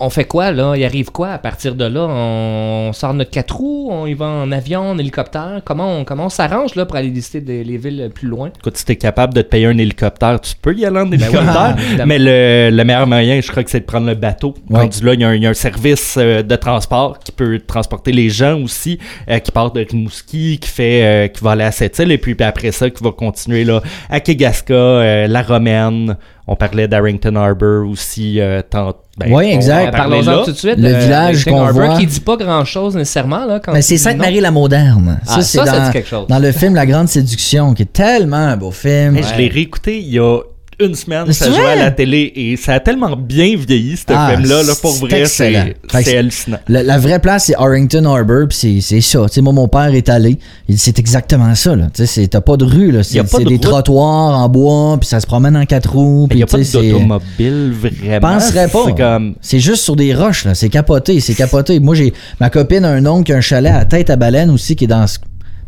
On 0.06 0.10
fait 0.10 0.26
quoi 0.26 0.52
là? 0.52 0.74
Il 0.76 0.84
arrive 0.84 1.12
quoi 1.12 1.30
à 1.30 1.38
partir 1.38 1.76
de 1.76 1.86
là? 1.86 2.08
On 2.10 2.92
sort 2.94 3.14
notre 3.14 3.32
quatre 3.32 3.56
roues 3.56 3.90
On 3.92 4.06
y 4.06 4.14
va 4.14 4.26
en 4.26 4.52
avion, 4.52 4.82
en 4.92 4.98
hélicoptère? 4.98 5.62
Comment 5.66 6.00
on, 6.00 6.04
comment 6.06 6.26
on 6.26 6.30
s'arrange 6.30 6.76
là 6.76 6.86
pour 6.86 6.96
aller 6.98 7.10
visiter 7.10 7.42
des- 7.42 7.64
les 7.64 7.78
villes 7.78 8.12
plus 8.14 8.28
loin? 8.28 8.52
Écoute, 8.60 8.78
si 8.78 8.86
t'es 8.86 8.96
capable 8.96 9.34
de 9.34 9.42
te 9.42 9.48
payer 9.48 9.66
un 9.68 9.78
hélicoptère, 9.78 10.40
tu 10.42 10.54
peux 10.62 10.74
y 10.76 10.86
aller 10.86 11.00
en 11.00 11.12
hélicoptère. 11.12 11.44
Ben 11.54 11.76
oui, 11.78 11.84
évidemment. 11.88 12.08
mais 12.08 12.20
le, 12.20 12.70
le 12.76 12.84
meilleur 12.84 13.08
moyen, 13.08 13.40
je 13.42 13.50
crois 13.52 13.64
que 13.64 13.70
c'est 13.70 13.80
de 13.82 13.86
prendre 13.86 14.08
le 14.08 14.16
bateau. 14.16 14.54
Ouais. 14.70 14.82
Rendu 14.82 15.04
là, 15.06 15.14
il 15.14 15.22
y, 15.22 15.24
a 15.24 15.30
un- 15.30 15.36
il 15.36 15.44
y 15.44 15.48
a 15.48 15.50
un 15.50 15.54
service 15.54 16.16
euh, 16.18 16.44
de 16.44 16.56
transport 16.56 17.20
qui 17.20 17.32
peut 17.32 17.60
transporter 17.66 18.12
les 18.12 18.30
gens 18.30 18.60
aussi, 18.62 19.00
euh, 19.30 19.40
qui 19.40 19.52
part 19.52 19.72
de 19.72 19.86
Rimouski, 19.90 20.60
qui 20.60 20.70
fait, 20.70 21.04
euh, 21.04 21.28
qui 21.28 21.44
va 21.44 21.52
aller 21.52 21.64
à 21.64 21.72
cette 21.72 21.98
île, 22.00 22.12
et 22.12 22.18
puis, 22.18 22.36
puis 22.36 22.46
après 22.46 22.72
ça, 22.72 22.90
qui 22.90 23.04
va 23.04 23.12
continuer 23.12 23.64
là 23.64 23.82
à 24.10 24.20
Kegaska, 24.20 24.74
euh, 24.74 25.28
la 25.28 25.42
Romaine. 25.42 26.16
On 26.46 26.56
parlait 26.58 26.90
d'Arrington 26.90 27.36
Harbor 27.38 27.88
aussi. 27.90 28.42
Euh, 28.42 28.62
tant- 28.70 28.96
ben, 29.18 29.32
Oui, 29.32 29.46
exact. 29.46 29.92
Parlons-en 29.96 30.32
là. 30.40 30.42
tout 30.44 30.52
de 30.52 30.58
suite. 30.58 30.76
Le 30.78 30.94
euh, 30.94 31.00
village 31.00 31.46
qu'on 31.46 31.66
voit. 31.72 31.98
qui 31.98 32.06
dit 32.06 32.20
pas 32.20 32.36
grand 32.36 32.66
chose 32.66 32.96
nécessairement 32.98 33.46
là. 33.46 33.62
Quand 33.62 33.72
Mais 33.72 33.82
c'est 33.82 33.98
Sainte-Marie-la-Moderne. 33.98 35.20
Ah, 35.26 35.42
c'est 35.42 35.58
ça, 35.60 35.66
ça 35.66 35.80
dans, 35.80 35.86
dit 35.86 35.92
quelque 35.94 36.10
chose. 36.10 36.28
dans 36.28 36.40
le 36.40 36.52
film 36.52 36.76
La 36.76 36.86
Grande 36.86 37.08
Séduction, 37.08 37.74
qui 37.74 37.84
est 37.84 37.94
tellement 37.94 38.36
un 38.36 38.58
beau 38.58 38.72
film. 38.72 39.16
Hey, 39.16 39.24
Je 39.24 39.36
l'ai 39.38 39.48
réécouté 39.48 40.00
il 40.00 40.10
y 40.10 40.20
a 40.20 40.40
une 40.84 40.96
semaine, 40.96 41.32
ça 41.34 41.50
jouait 41.52 41.66
à 41.66 41.76
la 41.76 41.92
télé 41.92 42.32
et 42.36 42.58
ça 42.58 42.74
a 42.74 42.80
tellement 42.80 43.16
bien 43.16 43.56
vieilli 43.58 43.98
ce 43.98 44.04
Ah, 44.10 44.32
film-là. 44.36 44.64
Là, 44.64 44.74
pour 44.82 44.92
vrai, 44.94 45.26
c'est 45.26 46.18
hallucinant. 46.18 46.58
La, 46.68 46.84
la 46.84 46.98
vraie 46.98 47.20
place, 47.20 47.46
c'est 47.46 47.56
Harrington 47.56 48.06
Harbor, 48.06 48.48
puis 48.50 48.58
c'est- 48.58 48.82
c'est 48.82 49.02
ça. 49.02 49.22
Tu 49.28 49.36
sais, 49.36 49.42
moi, 49.42 49.54
mon 49.54 49.68
père 49.68 49.94
est 49.94 50.10
allé. 50.10 50.38
C'est 50.76 51.00
exactement 51.00 51.54
ça. 51.56 51.76
Là. 51.76 51.86
Tu 51.94 52.06
sais, 52.06 52.06
c'est- 52.06 52.28
T'as 52.28 52.42
pas 52.42 52.58
de 52.58 52.66
rue. 52.66 52.94
C'est 53.04 53.20
de 53.22 53.38
des 53.48 53.56
route. 53.56 53.62
trottoirs 53.62 54.38
en 54.40 54.50
bois, 54.50 54.98
puis 55.00 55.08
ça 55.08 55.20
se 55.20 55.28
promène 55.28 55.56
en 55.58 55.66
quatre 55.66 55.92
roues. 55.94 56.28
Il 56.32 56.38
n'y 56.38 56.44
a 56.44 56.46
pas 56.48 56.58
d'automobile 56.58 57.74
vraiment. 57.74 58.20
penserais 58.34 58.68
pas. 58.68 58.84
C'est 58.86 58.96
comme. 58.98 59.36
C'est 59.42 59.60
juste 59.60 59.84
sur 59.84 59.96
des 59.96 60.14
roches, 60.14 60.46
là. 60.46 60.56
C'est 60.56 60.70
capoté, 60.70 61.20
c'est 61.20 61.34
capoté. 61.34 61.80
Moi, 61.80 61.96
j'ai 61.96 62.14
ma 62.40 62.50
copine 62.50 62.86
a 62.86 62.90
un 62.90 63.06
oncle 63.06 63.26
qui 63.26 63.34
a 63.34 63.38
un 63.38 63.42
chalet 63.42 63.72
à 63.74 63.86
tête 63.86 64.10
à 64.10 64.16
baleine 64.16 64.50
aussi, 64.50 64.76
qui 64.76 64.86
est 64.86 64.88
dans 64.88 65.06
ce, 65.08 65.20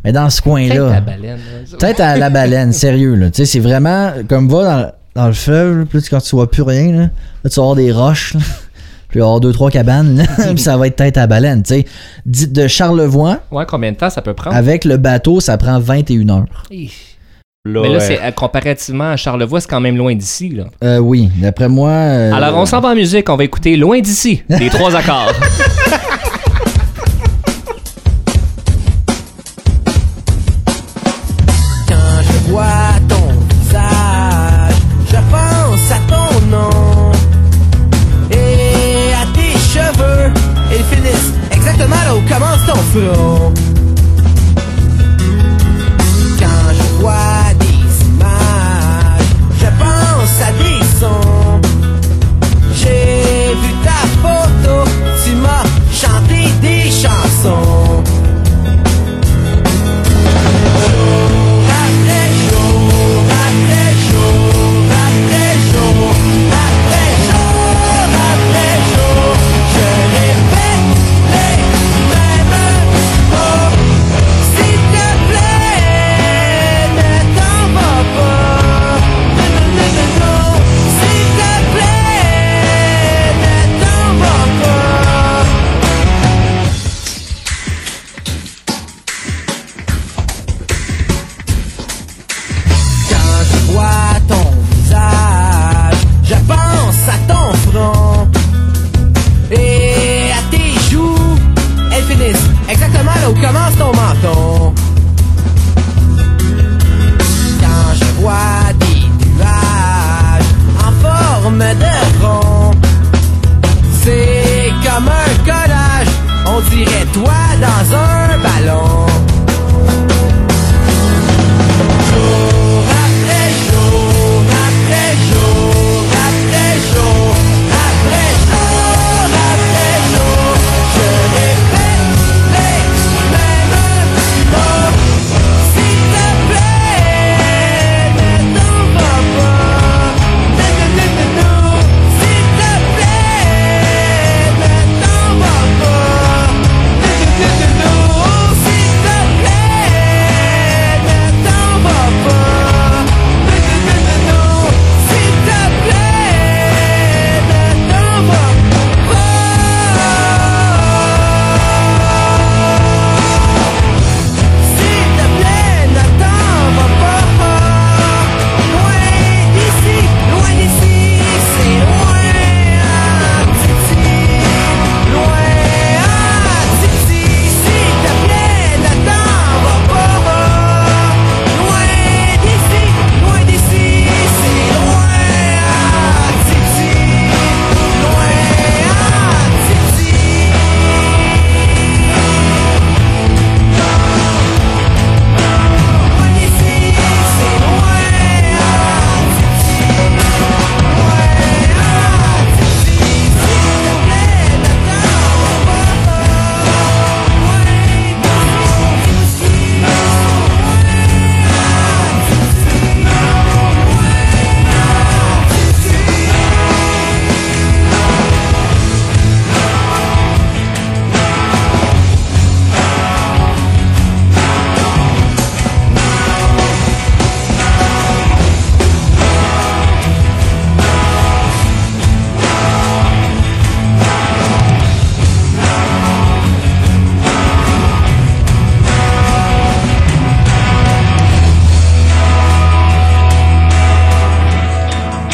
mais 0.04 0.12
dans 0.12 0.30
ce 0.30 0.38
Tête 0.38 0.43
coin-là. 0.45 0.95
à 0.97 1.01
baleine. 1.01 1.38
là. 1.71 1.78
Tête 1.78 1.99
à 1.99 2.17
la 2.17 2.30
baleine, 2.30 2.71
sérieux, 2.73 3.15
là. 3.15 3.28
Tu 3.30 3.38
sais, 3.38 3.45
c'est 3.45 3.60
vraiment 3.60 4.12
comme 4.28 4.49
va 4.49 4.63
dans, 4.63 4.91
dans 5.15 5.28
le 5.28 5.34
fleuve, 5.34 5.78
là, 5.80 5.84
là, 5.93 5.99
quand 6.10 6.21
tu 6.21 6.36
vois 6.36 6.49
plus 6.51 6.63
rien, 6.63 6.91
là, 6.91 7.01
là, 7.43 7.49
tu 7.49 7.56
vas 7.56 7.62
avoir 7.63 7.75
des 7.75 7.91
roches, 7.91 8.34
là. 8.34 8.41
Puis 9.08 9.19
il 9.19 9.21
va 9.21 9.25
y 9.25 9.28
avoir 9.28 9.39
deux, 9.39 9.54
trois 9.54 9.71
cabanes, 9.71 10.17
là, 10.17 10.23
puis 10.54 10.62
ça 10.62 10.75
va 10.75 10.88
être 10.88 10.95
tête 10.97 11.17
à 11.17 11.25
baleine, 11.25 11.63
tu 11.63 11.75
sais. 11.75 11.86
Dit- 12.25 12.47
De 12.49 12.67
Charlevoix, 12.67 13.38
Ouais, 13.51 13.63
combien 13.65 13.91
de 13.93 13.97
temps 13.97 14.10
ça 14.10 14.21
peut 14.21 14.34
prendre? 14.34 14.56
Avec 14.56 14.84
le 14.84 14.97
bateau, 14.97 15.39
ça 15.39 15.58
prend 15.58 15.80
21 15.80 16.28
heures. 16.30 16.45
Hi. 16.69 16.91
Là, 17.67 17.82
Mais 17.84 17.89
là, 17.89 17.99
c'est 18.01 18.21
euh, 18.21 18.32
comparativement 18.32 19.12
à 19.12 19.15
Charlevoix, 19.15 19.62
c'est 19.62 19.69
quand 19.69 19.80
même 19.80 19.95
loin 19.95 20.13
d'ici 20.15 20.49
là. 20.49 20.65
Euh, 20.84 20.97
oui, 20.99 21.30
d'après 21.38 21.69
moi. 21.69 21.89
euh, 21.91 22.34
Alors, 22.34 22.58
on 22.58 22.65
s'en 22.65 22.82
va 22.82 22.89
en 22.89 22.95
musique, 22.95 23.30
on 23.30 23.36
va 23.38 23.43
écouter 23.45 23.78
Loin 23.78 24.01
d'ici, 24.01 24.43
les 24.49 24.69
trois 24.69 24.95
accords. 24.95 25.32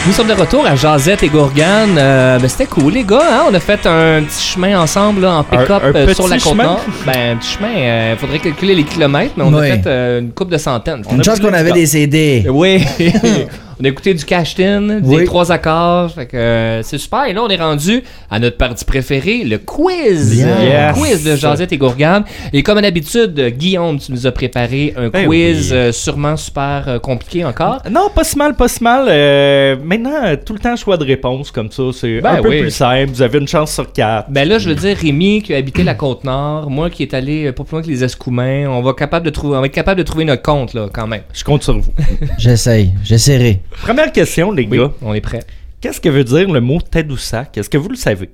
Nous 0.07 0.13
sommes 0.13 0.27
de 0.27 0.33
retour 0.33 0.65
à 0.65 0.75
Jazette 0.75 1.21
et 1.21 1.29
Gourgane. 1.29 1.95
Euh, 1.97 2.39
ben, 2.39 2.49
c'était 2.49 2.65
cool, 2.65 2.93
les 2.93 3.03
gars. 3.03 3.19
Hein? 3.21 3.43
On 3.51 3.53
a 3.53 3.59
fait 3.59 3.85
un 3.85 4.23
petit 4.23 4.41
chemin 4.43 4.79
ensemble 4.79 5.21
là, 5.21 5.35
en 5.35 5.43
pick-up 5.43 5.69
Un- 5.83 5.89
un 5.89 5.95
euh, 5.95 6.13
sur 6.13 6.27
la 6.27 6.37
petit 6.37 6.49
côte 6.49 6.57
nord. 6.57 6.81
Ben, 7.05 7.33
un 7.33 7.35
petit 7.37 7.51
chemin. 7.51 8.11
Il 8.11 8.17
faudrait 8.17 8.39
calculer 8.39 8.73
les 8.73 8.83
kilomètres, 8.83 9.33
mais 9.37 9.43
on 9.43 9.53
Oui. 9.53 9.69
a 9.69 9.75
fait 9.75 9.87
euh, 9.87 10.19
une 10.21 10.31
coupe 10.31 10.49
de 10.49 10.57
centaines. 10.57 11.03
Une 11.11 11.23
chance 11.23 11.39
qu'on 11.39 11.53
avait 11.53 11.71
des 11.71 11.85
CD. 11.85 12.45
Oui. 12.49 12.83
on 13.81 13.85
a 13.85 13.87
écouté 13.87 14.13
du 14.13 14.23
Cashtin, 14.23 14.99
des 14.99 15.15
Oui. 15.15 15.25
trois 15.25 15.51
accords. 15.51 16.11
Fait 16.11 16.27
que 16.27 16.37
euh, 16.37 16.83
c'est 16.83 16.97
super. 16.99 17.25
Et 17.25 17.33
là, 17.33 17.41
on 17.43 17.49
est 17.49 17.55
rendu 17.57 18.03
à 18.29 18.37
notre 18.39 18.57
partie 18.57 18.85
préférée, 18.85 19.43
le 19.43 19.57
quiz. 19.57 20.35
Yes. 20.37 20.45
Le 20.45 20.93
quiz 20.99 21.23
de 21.23 21.35
Jazette 21.35 21.71
et 21.73 21.77
Gourgane. 21.77 22.23
Et 22.53 22.61
comme 22.63 22.79
d'habitude, 22.81 23.39
Guillaume, 23.57 23.97
tu 23.99 24.11
nous 24.11 24.27
as 24.27 24.31
préparé 24.31 24.93
un 24.95 25.09
Ben 25.09 25.25
quiz 25.25 25.71
oui. 25.71 25.77
euh, 25.77 25.91
sûrement 25.91 26.37
super 26.37 26.83
euh, 26.87 26.99
compliqué 26.99 27.43
encore. 27.43 27.81
Non, 27.89 28.09
pas 28.13 28.23
si 28.23 28.37
mal, 28.37 28.55
pas 28.55 28.67
si 28.67 28.83
mal. 28.83 29.05
Euh, 29.09 29.75
maintenant, 29.83 30.35
tout 30.45 30.53
le 30.53 30.59
temps, 30.59 30.75
choix 30.75 30.97
de 30.97 31.05
réponse 31.05 31.49
comme 31.51 31.71
ça, 31.71 31.83
c'est 31.93 32.21
Ben 32.21 32.33
un 32.35 32.41
peu 32.41 32.49
oui. 32.49 32.61
plus 32.61 32.71
simple. 32.71 33.11
Vous 33.11 33.21
avez 33.23 33.39
une 33.39 33.47
chance 33.47 33.73
sur 33.73 33.91
quatre. 33.91 34.29
Ben 34.29 34.47
là, 34.47 34.59
je 34.59 34.69
veux 34.69 34.75
dire, 34.75 34.95
Rémi 34.95 35.41
qui 35.41 35.53
a 35.53 35.57
habité 35.57 35.83
la 35.83 35.95
Côte-Nord, 35.95 36.69
moi 36.69 36.89
qui 36.89 37.01
est 37.03 37.13
allé 37.13 37.51
pas 37.51 37.63
plus 37.63 37.71
loin 37.73 37.81
que 37.81 37.87
les 37.87 38.03
Escoumins, 38.03 38.67
on 38.69 38.81
va, 38.81 38.93
capable 38.93 39.25
de 39.25 39.31
trouver, 39.31 39.57
on 39.57 39.61
va 39.61 39.65
être 39.65 39.71
capable 39.73 39.97
de 39.97 40.03
trouver 40.03 40.25
notre 40.25 40.43
compte, 40.43 40.73
là, 40.75 40.87
quand 40.93 41.07
même. 41.07 41.21
Je 41.33 41.43
compte 41.43 41.63
sur 41.63 41.79
vous. 41.79 41.91
J'essaye, 42.37 42.91
j'essaierai. 43.03 43.61
Première 43.71 44.11
question, 44.11 44.51
les 44.51 44.65
Oui, 44.67 44.77
gars. 44.77 44.91
on 45.01 45.13
est 45.13 45.21
prêt. 45.21 45.43
Qu'est-ce 45.79 45.99
que 46.01 46.09
veut 46.09 46.23
dire 46.23 46.49
le 46.51 46.61
mot 46.61 46.79
Tadoussac? 46.81 47.57
Est-ce 47.57 47.69
que 47.69 47.77
vous 47.77 47.89
le 47.89 47.95
savez? 47.95 48.29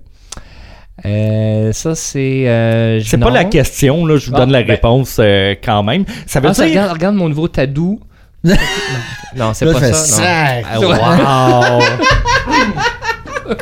Euh, 1.05 1.71
ça, 1.73 1.93
c'est... 1.95 2.47
euh, 2.47 2.99
C'est 3.03 3.17
pas 3.19 3.29
la 3.29 3.45
question, 3.45 4.05
là, 4.05 4.17
je 4.17 4.29
vous 4.29 4.35
Ah, 4.35 4.39
donne 4.39 4.51
la 4.51 4.63
ben. 4.63 4.71
réponse 4.71 5.17
euh, 5.19 5.53
quand 5.63 5.83
même. 5.83 6.05
Ça 6.25 6.39
veut 6.39 6.49
Ah, 6.49 6.53
ça, 6.53 6.63
dire... 6.65 6.71
regarde, 6.73 6.91
regarde 6.93 7.15
mon 7.15 7.29
nouveau 7.29 7.47
tadou. 7.47 7.99
non, 8.43 8.55
non, 9.35 9.53
c'est 9.53 9.71
pas 9.71 9.93
ça. 9.93 10.61
non. 10.73 10.91
Ah, 11.01 11.79
wow! 11.79 13.55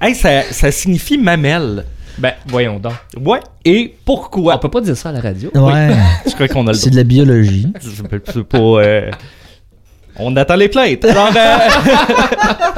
hey, 0.00 0.14
ça, 0.14 0.42
ça 0.50 0.72
signifie 0.72 1.18
mamelle. 1.18 1.84
Ben, 2.18 2.32
voyons 2.46 2.78
donc. 2.78 2.92
Ouais. 3.20 3.40
Et 3.64 3.94
pourquoi? 4.04 4.56
On 4.56 4.58
peut 4.58 4.68
pas 4.70 4.80
dire 4.80 4.96
ça 4.96 5.10
à 5.10 5.12
la 5.12 5.20
radio. 5.20 5.50
Ouais, 5.54 5.90
Je 6.26 6.32
crois 6.34 6.48
qu'on 6.48 6.66
a 6.66 6.72
le 6.72 6.78
c'est 6.78 6.90
de 6.90 6.96
la 6.96 7.04
biologie. 7.04 7.72
Je 7.80 8.02
peux- 8.02 8.22
c'est 8.26 8.44
pas. 8.44 8.58
euh, 8.58 9.10
On 10.20 10.36
attend 10.36 10.56
les 10.56 10.68
plaintes. 10.68 11.04
Alors, 11.04 11.30
euh, 11.34 11.58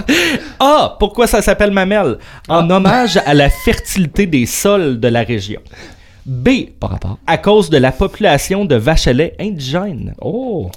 ah, 0.61 0.97
pourquoi 0.99 1.27
ça 1.27 1.43
s'appelle 1.43 1.71
mamelle? 1.71 2.19
En 2.49 2.69
hommage 2.71 3.19
à 3.25 3.35
la 3.35 3.51
fertilité 3.51 4.27
des 4.27 4.47
sols 4.47 5.01
de 5.01 5.09
la 5.09 5.23
région. 5.23 5.61
B. 6.25 6.49
Par 6.79 6.91
rapport. 6.91 7.19
À 7.27 7.39
cause 7.39 7.69
de 7.69 7.79
la 7.79 7.93
population 7.93 8.65
de 8.65 8.77
vaches 8.77 9.09
à 9.09 9.13
lait 9.13 9.35
indigènes. 9.41 10.15
Oh! 10.21 10.71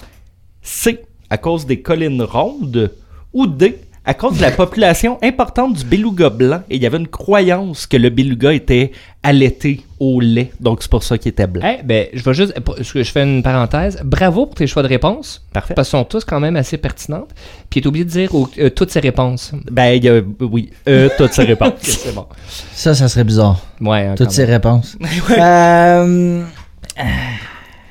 C. 0.61 1.03
À 1.29 1.37
cause 1.37 1.65
des 1.65 1.81
collines 1.81 2.23
rondes. 2.23 2.91
Ou 3.33 3.47
D. 3.47 3.79
À 4.05 4.13
cause 4.13 4.37
de 4.37 4.41
la 4.41 4.51
population 4.51 5.17
importante 5.23 5.73
du 5.73 5.85
beluga 5.85 6.29
blanc. 6.29 6.61
Et 6.69 6.75
il 6.75 6.81
y 6.81 6.85
avait 6.85 6.97
une 6.97 7.07
croyance 7.07 7.87
que 7.87 7.97
le 7.97 8.09
beluga 8.09 8.53
était 8.53 8.91
allaité 9.23 9.81
au 9.99 10.19
lait. 10.19 10.51
Donc 10.59 10.83
c'est 10.83 10.91
pour 10.91 11.03
ça 11.03 11.17
qu'il 11.17 11.29
était 11.29 11.47
blanc. 11.47 11.65
Eh, 11.67 11.81
ben, 11.83 12.07
je 12.13 12.23
vais 12.23 12.33
juste... 12.33 12.53
Je 12.79 13.03
fais 13.03 13.23
une 13.23 13.41
parenthèse. 13.41 13.99
Bravo 14.03 14.45
pour 14.45 14.55
tes 14.55 14.67
choix 14.67 14.83
de 14.83 14.87
réponse. 14.87 15.43
Parfait. 15.53 15.73
Parce 15.73 15.89
qu'ils 15.89 15.97
sont 15.97 16.05
tous 16.05 16.23
quand 16.23 16.39
même 16.39 16.55
assez 16.55 16.77
pertinentes. 16.77 17.29
Puis 17.69 17.81
tu 17.81 17.87
oublié 17.87 18.05
de 18.05 18.09
dire 18.09 18.29
euh, 18.59 18.69
toutes 18.69 18.91
ces 18.91 18.99
réponses. 18.99 19.53
Ben, 19.71 19.93
il 19.93 20.03
y 20.03 20.09
a, 20.09 20.21
oui, 20.39 20.69
euh, 20.87 21.09
toutes 21.17 21.33
ces 21.33 21.43
réponses. 21.43 21.73
c'est 21.81 22.13
bon. 22.13 22.27
Ça, 22.73 22.93
ça 22.93 23.07
serait 23.07 23.23
bizarre. 23.23 23.59
Ouais, 23.81 24.05
hein, 24.05 24.15
Toutes 24.15 24.31
ces 24.31 24.45
réponses. 24.45 24.97
Euh, 25.37 26.43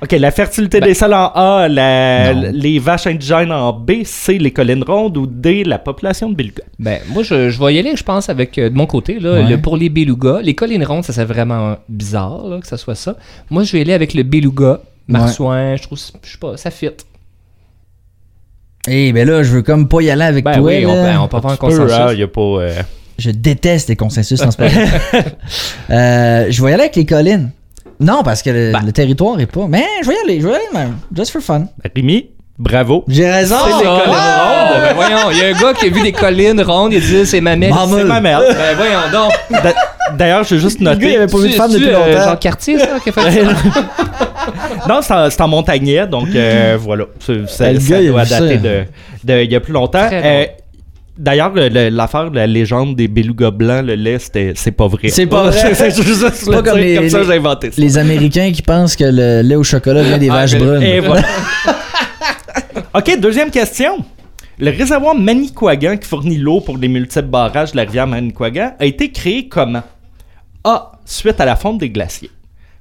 OK, 0.03 0.13
la 0.13 0.31
fertilité 0.31 0.81
Ben, 0.81 0.87
des 0.87 0.95
sols 0.95 1.15
en 1.15 1.29
A, 1.35 1.67
la- 1.69 2.33
les 2.35 2.79
vaches 2.79 3.07
indigènes 3.07 3.51
en 3.53 3.73
B, 3.73 4.03
C, 4.05 4.37
les 4.39 4.51
collines 4.51 4.83
rondes 4.85 5.17
ou 5.17 5.27
D, 5.27 5.65
la 5.65 5.79
population 5.79 6.29
de 6.29 6.35
beluga. 6.35 6.63
Ben, 6.79 6.99
moi, 7.09 7.23
je, 7.23 7.49
je 7.49 7.59
vais 7.65 7.75
y 7.75 7.79
aller, 7.79 7.97
je 7.97 8.03
pense, 8.05 8.29
avec 8.29 8.59
euh, 8.59 8.69
de 8.69 8.75
mon 8.75 8.87
côté. 8.87 9.19
Là, 9.19 9.33
Ouais. 9.35 9.43
le- 9.49 9.61
pour 9.61 9.77
les 9.79 9.89
belugas, 9.89 10.41
les 10.43 10.55
collines 10.55 10.85
rondes, 10.85 11.05
ça 11.05 11.13
c'est 11.15 11.25
vraiment 11.25 11.77
bizarre 11.89 12.47
là, 12.49 12.59
que 12.61 12.67
ça 12.67 12.77
soit 12.77 12.97
ça. 12.97 13.17
Moi, 13.51 13.63
je 13.63 13.73
vais 13.73 13.79
y 13.79 13.83
aller 13.83 13.95
avec 13.95 14.13
le 14.15 14.25
beluga, 14.25 14.81
marsouin. 15.09 15.77
Je 15.77 15.83
trouve, 15.85 15.99
je 16.23 16.31
sais 16.33 16.39
pas, 16.39 16.57
ça 16.59 16.71
fit. 16.71 16.91
Eh 18.87 19.13
ben 19.13 19.27
là, 19.27 19.43
je 19.43 19.51
veux 19.53 19.63
comme 19.63 19.89
pas 19.89 20.03
y 20.03 20.11
aller 20.11 20.25
avec 20.25 20.45
Ben 20.45 20.55
toi. 20.59 20.63
oui, 20.63 20.85
on, 20.85 20.93
ben, 20.93 21.29
peut 21.29 21.37
avoir 21.39 21.53
un 21.55 21.57
Tu 21.57 21.61
peux, 21.61 21.67
consensus. 21.69 21.93
hein, 21.99 22.13
y 22.13 22.23
a 22.23 22.29
pas... 22.29 22.41
euh, 22.41 22.83
Je 23.19 23.31
déteste 23.31 23.89
les 23.89 23.97
consensus 23.97 24.43
en 24.43 24.51
ce 24.51 24.61
moment. 24.61 24.75
euh, 25.91 26.47
je 26.51 26.63
vais 26.63 26.71
y 26.71 26.75
aller 26.75 26.83
avec 26.83 26.97
les 26.97 27.07
collines. 27.07 27.51
Non, 28.01 28.23
parce 28.25 28.43
que 28.43 28.51
le, 28.51 28.73
Ben. 28.73 28.83
le 28.85 28.93
territoire 28.93 29.39
est 29.41 29.47
pas. 29.47 29.67
Mais 29.69 29.85
je 30.03 30.09
vais 30.09 30.15
y 30.15 30.19
aller, 30.25 30.41
je 30.41 30.47
vais 30.47 30.53
y 30.53 30.57
aller 30.57 30.65
même. 30.73 30.97
Just 31.15 31.31
for 31.33 31.41
fun. 31.43 31.67
Rémi, 31.95 32.31
bravo. 32.59 33.05
J'ai 33.09 33.31
raison. 33.31 33.57
C'est 33.65 33.79
les 33.79 33.85
collines 33.85 33.99
rondes. 34.07 34.81
Ben 34.83 34.95
voyons, 34.95 35.31
il 35.33 35.39
y 35.39 35.43
a 35.43 35.47
un 35.57 35.61
gars 35.61 35.75
qui 35.75 35.87
a 35.87 35.89
vu 35.91 36.03
des 36.03 36.13
collines 36.13 36.61
rondes, 36.63 36.93
il 36.93 37.01
dit 37.01 37.27
c'est 37.27 37.41
ma 37.41 37.57
mère. 37.57 37.75
C'est 37.89 38.05
ma 38.05 38.21
mère. 38.21 38.41
Ben 38.41 38.77
voyons 38.77 38.99
donc. 39.13 39.33
D'a- 39.63 39.75
D'ailleurs, 40.19 40.45
j'ai 40.45 40.59
juste 40.59 40.81
Le 40.81 40.95
gars, 40.95 41.09
il 41.09 41.17
avait 41.17 41.27
pas 41.27 41.39
vu 41.39 41.49
de 41.49 41.55
femme 41.55 41.73
depuis 41.73 41.89
euh, 41.89 41.93
longtemps? 41.93 42.25
Jean 42.31 42.37
Cartier, 42.37 42.79
ça, 42.79 42.89
qui 43.03 43.09
a 43.09 43.13
fait 43.13 43.43
ça? 43.43 43.51
Non, 44.89 45.01
c'est 45.03 45.41
en, 45.41 45.49
Montagnet, 45.49 46.07
donc 46.07 46.29
euh, 46.35 46.77
voilà. 46.79 47.05
Ben, 47.27 47.35
le 47.41 47.47
ça 47.47 47.73
gars, 47.73 48.01
il 48.03 48.15
a 48.19 48.25
dater 48.27 48.59
de, 48.59 48.85
de- 49.25 49.43
il 49.45 49.51
y 49.51 49.57
a 49.57 49.61
plus 49.61 49.73
longtemps. 49.73 50.07
D'ailleurs, 51.17 51.53
le- 51.55 51.69
le- 51.69 51.91
l'affaire 51.91 52.31
de 52.31 52.37
la 52.37 52.47
légende 52.47 52.97
des 52.97 53.07
belugas 53.07 53.53
blancs, 53.53 53.85
le 53.87 53.95
lait, 53.95 54.19
c'est 54.19 54.73
pas 54.73 54.89
vrai. 54.89 55.09
C'est 55.11 55.27
pas 55.27 55.45
vrai. 55.51 55.75
c'est 55.75 56.03
juste 56.03 56.51
pas 56.51 56.63
comme 56.63 56.79
les- 56.79 56.97
comme 56.97 57.09
ça, 57.09 57.23
j'ai 57.23 57.35
inventé 57.35 57.71
ça. 57.71 57.81
Les 57.81 57.99
Américains 57.99 58.51
qui 58.53 58.63
pensent 58.63 58.97
que 58.97 59.05
le 59.05 59.43
lait 59.43 59.55
au 59.55 59.63
chocolat 59.63 60.03
vient 60.03 60.19
des 60.19 60.29
Ah, 60.29 60.35
vaches 60.35 60.57
brunes. 60.59 60.83
Et 60.83 60.99
voilà. 61.01 61.25
OK, 62.95 63.19
deuxième 63.21 63.51
question. 63.51 64.05
Le 64.59 64.71
réservoir 64.71 65.15
Manicouagan 65.15 65.97
qui 65.97 66.09
fournit 66.09 66.37
l'eau 66.37 66.61
pour 66.61 66.79
les 66.79 66.89
multiples 66.89 67.27
barrages 67.29 67.73
de 67.73 67.77
la 67.77 67.83
rivière 67.85 68.07
Manicouagan 68.07 68.75
a 68.79 68.85
été 68.85 69.11
créé 69.11 69.49
comment? 69.49 69.83
A. 70.65 70.93
Suite 71.05 71.41
à 71.41 71.45
la 71.45 71.57
fonte 71.57 71.79
des 71.79 71.91
glaciers. 71.91 72.31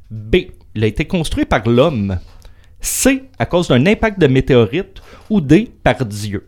B. 0.10 0.38
Il 0.76 0.84
a 0.84 0.88
été 0.88 1.06
construit 1.06 1.46
par 1.46 1.68
l'homme. 1.68 2.18
C. 2.80 3.24
À 3.38 3.46
cause 3.46 3.68
d'un 3.68 3.86
impact 3.86 4.20
de 4.20 4.28
météorite. 4.28 5.02
Ou 5.30 5.42
D. 5.42 5.72
Par 5.84 6.04
Dieu. 6.06 6.48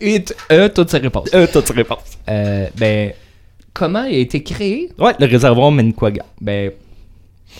Et 0.00 0.22
t- 0.24 0.34
euh, 0.52 0.68
toutes 0.68 0.90
ces 0.90 0.98
réponses. 0.98 1.28
Euh, 1.34 1.46
t'as 1.52 1.62
tes 1.62 1.72
réponses. 1.72 2.18
Euh, 2.28 2.66
ben, 2.76 3.12
comment 3.72 4.04
il 4.04 4.14
a 4.16 4.18
été 4.18 4.42
créé? 4.42 4.90
Ouais, 4.98 5.12
le 5.18 5.26
réservoir 5.26 5.70
Manicouagan. 5.70 6.24
Ben, 6.40 6.70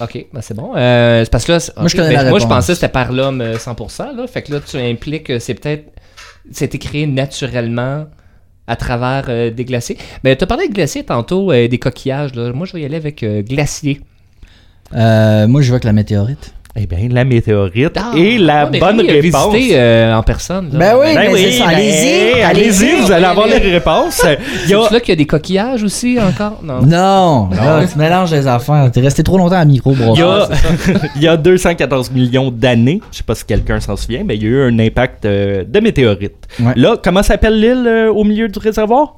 ok, 0.01 0.27
ben 0.33 0.41
c'est 0.41 0.55
bon. 0.55 0.73
Euh, 0.77 1.25
c'est 1.25 1.31
parce 1.31 1.45
que 1.45 1.53
là, 1.53 1.59
Moi, 1.79 1.89
je 1.89 1.97
ben, 1.97 2.03
la 2.13 2.23
moi, 2.31 2.39
je 2.39 2.45
réponse. 2.45 2.45
pensais 2.49 2.73
que 2.73 2.75
c'était 2.77 2.89
par 2.93 3.13
l'homme 3.13 3.41
euh, 3.41 3.57
100%. 3.57 4.17
Là, 4.17 4.27
fait 4.27 4.43
que 4.43 4.53
là, 4.53 4.61
tu 4.61 4.77
impliques 4.77 5.25
que 5.25 5.39
c'est 5.39 5.55
peut-être. 5.55 5.85
C'était 6.53 6.79
créé 6.79 7.07
naturellement 7.07 8.07
à 8.67 8.77
travers 8.77 9.27
euh, 9.29 9.51
des 9.51 9.65
glaciers. 9.65 9.99
Ben, 10.25 10.37
tu 10.37 10.45
as 10.45 10.47
parlé 10.47 10.69
de 10.69 10.73
glaciers 10.73 11.05
tantôt, 11.05 11.51
euh, 11.53 11.67
des 11.69 11.79
coquillages. 11.79 12.35
Là. 12.35 12.53
Moi, 12.53 12.67
je 12.67 12.73
vais 12.75 12.81
y 12.83 12.85
aller 12.85 12.97
avec 12.97 13.23
euh, 13.23 13.43
glacier. 13.43 14.01
Euh, 14.95 15.47
moi, 15.49 15.63
je 15.63 15.71
vois 15.71 15.81
que 15.81 15.87
la 15.87 15.93
météorite. 15.93 16.55
Eh 16.77 16.87
bien, 16.87 17.09
la 17.11 17.25
météorite. 17.25 17.97
Ah, 17.97 18.13
Et 18.17 18.39
la 18.39 18.69
on 18.69 18.73
est 18.73 18.79
bonne 18.79 19.01
euh, 19.01 19.21
réponse. 19.21 19.53
visiter 19.55 19.77
euh, 19.77 20.15
en 20.15 20.23
personne. 20.23 20.71
là. 20.73 20.79
Ben 20.79 20.95
oui, 21.01 21.15
Ben 21.15 21.21
mais 21.23 21.33
oui, 21.33 21.57
ben, 21.59 21.67
Allez-y, 21.69 22.43
allez-y, 22.43 23.01
vous 23.03 23.11
allez 23.11 23.25
avoir 23.25 23.49
les 23.49 23.57
réponses. 23.59 24.25
Il 24.67 24.71
y 24.71 24.75
a- 24.75 24.83
C'est 24.87 24.95
là 24.95 25.01
qu'il 25.01 25.09
y 25.09 25.13
a 25.13 25.17
des 25.17 25.27
coquillages 25.27 25.83
aussi 25.83 26.17
encore? 26.21 26.61
Non. 26.63 26.81
Non, 26.83 27.51
là, 27.51 27.85
tu 27.91 27.99
mélanges 27.99 28.31
les 28.31 28.47
affaires. 28.47 28.89
T'es 28.93 29.01
resté 29.01 29.25
trop 29.25 29.37
longtemps 29.37 29.57
à 29.57 29.65
micro, 29.65 29.93
bro. 29.95 30.15
Il 30.15 30.21
y, 30.21 30.23
a, 30.23 30.49
il 31.17 31.23
y 31.23 31.29
a 31.29 31.37
214 31.37 32.13
millions 32.13 32.53
d'années, 32.53 33.01
je 33.11 33.19
sais 33.19 33.25
pas 33.25 33.35
si 33.35 33.45
quelqu'un 33.45 33.81
s'en 33.81 33.97
souvient, 33.97 34.23
mais 34.25 34.37
il 34.37 34.43
y 34.45 34.47
a 34.47 34.49
eu 34.51 34.63
un 34.63 34.79
impact 34.79 35.25
euh, 35.25 35.65
de 35.67 35.81
météorite. 35.81 36.47
Ouais. 36.61 36.73
Là, 36.77 36.97
comment 37.03 37.25
s'appelle 37.25 37.61
l'île 37.61 37.85
euh, 37.87 38.13
au 38.13 38.23
milieu 38.23 38.47
du 38.49 38.59
réservoir? 38.61 39.17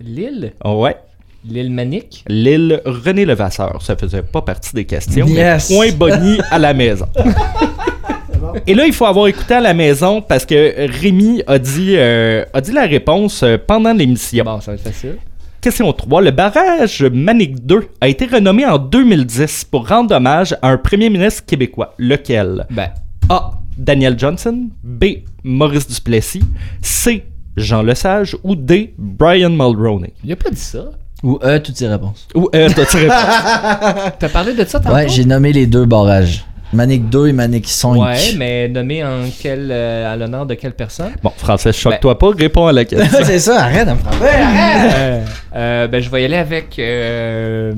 L'île? 0.00 0.52
Oh, 0.64 0.82
ouais, 0.82 0.96
L'île 1.44 1.70
Manique? 1.70 2.24
l'île 2.28 2.80
René 2.84 3.24
Levasseur. 3.24 3.80
Ça 3.82 3.96
faisait 3.96 4.22
pas 4.22 4.42
partie 4.42 4.74
des 4.74 4.84
questions. 4.84 5.26
mais. 5.28 5.56
Point 5.68 5.92
Bonnie 5.92 6.38
à 6.50 6.58
la 6.58 6.74
maison. 6.74 7.06
Et 8.66 8.74
là, 8.74 8.86
il 8.86 8.92
faut 8.92 9.06
avoir 9.06 9.26
écouté 9.28 9.54
à 9.54 9.60
la 9.60 9.74
maison 9.74 10.20
parce 10.22 10.44
que 10.46 10.74
Rémi 11.00 11.42
a 11.46 11.58
dit, 11.58 11.94
euh, 11.96 12.44
a 12.52 12.60
dit 12.60 12.72
la 12.72 12.86
réponse 12.86 13.42
euh, 13.42 13.56
pendant 13.64 13.92
l'émission. 13.92 14.44
Bon, 14.44 14.60
ça 14.60 14.72
va 14.72 14.76
être 14.76 14.82
facile. 14.84 15.16
Question 15.60 15.92
3. 15.92 16.22
Le 16.22 16.30
barrage 16.30 17.02
Manic 17.02 17.64
2 17.66 17.88
a 18.00 18.08
été 18.08 18.26
renommé 18.26 18.64
en 18.64 18.78
2010 18.78 19.64
pour 19.64 19.88
rendre 19.88 20.14
hommage 20.14 20.56
à 20.62 20.70
un 20.70 20.76
premier 20.76 21.10
ministre 21.10 21.44
québécois. 21.46 21.94
Lequel? 21.98 22.66
Ben, 22.70 22.90
A. 23.28 23.52
Daniel 23.76 24.18
Johnson. 24.18 24.68
B. 24.82 25.04
Maurice 25.42 25.88
Duplessis. 25.88 26.42
C. 26.80 27.24
Jean 27.56 27.82
Lesage. 27.82 28.36
Ou 28.44 28.54
D. 28.54 28.94
Brian 28.98 29.50
Mulroney. 29.50 30.12
il 30.24 30.32
a 30.32 30.36
pas 30.36 30.50
dit 30.50 30.60
ça. 30.60 30.90
Ou 31.22 31.38
E, 31.42 31.58
toutes 31.58 31.76
ces 31.76 31.88
réponses. 31.88 32.26
Ou 32.34 32.48
euh, 32.54 32.68
t'as-tu 32.74 32.96
répondu? 32.96 33.10
T'as 34.18 34.28
parlé 34.28 34.52
de 34.54 34.64
ça 34.64 34.78
tantôt? 34.78 34.94
Ouais, 34.94 35.08
j'ai 35.08 35.24
nommé 35.24 35.52
les 35.52 35.66
deux 35.66 35.84
barrages. 35.84 36.44
Manic 36.72 37.08
2 37.08 37.28
et 37.28 37.32
Manic 37.32 37.66
5. 37.66 37.94
Ouais, 37.96 38.14
mais 38.36 38.68
nommé 38.68 39.02
en 39.02 39.22
quel, 39.40 39.68
euh, 39.72 40.12
à 40.12 40.16
l'honneur 40.16 40.44
de 40.46 40.52
quelle 40.54 40.74
personne? 40.74 41.12
Bon, 41.22 41.32
Français, 41.36 41.72
choque-toi 41.72 42.18
pas, 42.18 42.28
réponds 42.38 42.66
à 42.66 42.72
la 42.72 42.84
question. 42.84 43.18
c'est 43.24 43.38
ça, 43.38 43.62
arrête 43.64 43.86
de 43.88 43.92
me 43.94 43.98
frapper. 43.98 44.26
Euh, 44.26 45.20
euh, 45.56 45.88
ben, 45.88 46.00
je 46.02 46.10
vais 46.10 46.22
y 46.22 46.24
aller 46.26 46.36
avec. 46.36 46.78
euh, 46.78 47.72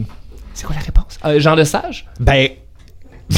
C'est 0.55 0.67
quoi 0.67 0.75
la 0.77 0.83
réponse? 0.85 1.19
Euh, 1.25 1.39
Jean 1.39 1.55
Lesage? 1.55 2.07
ben, 2.19 2.49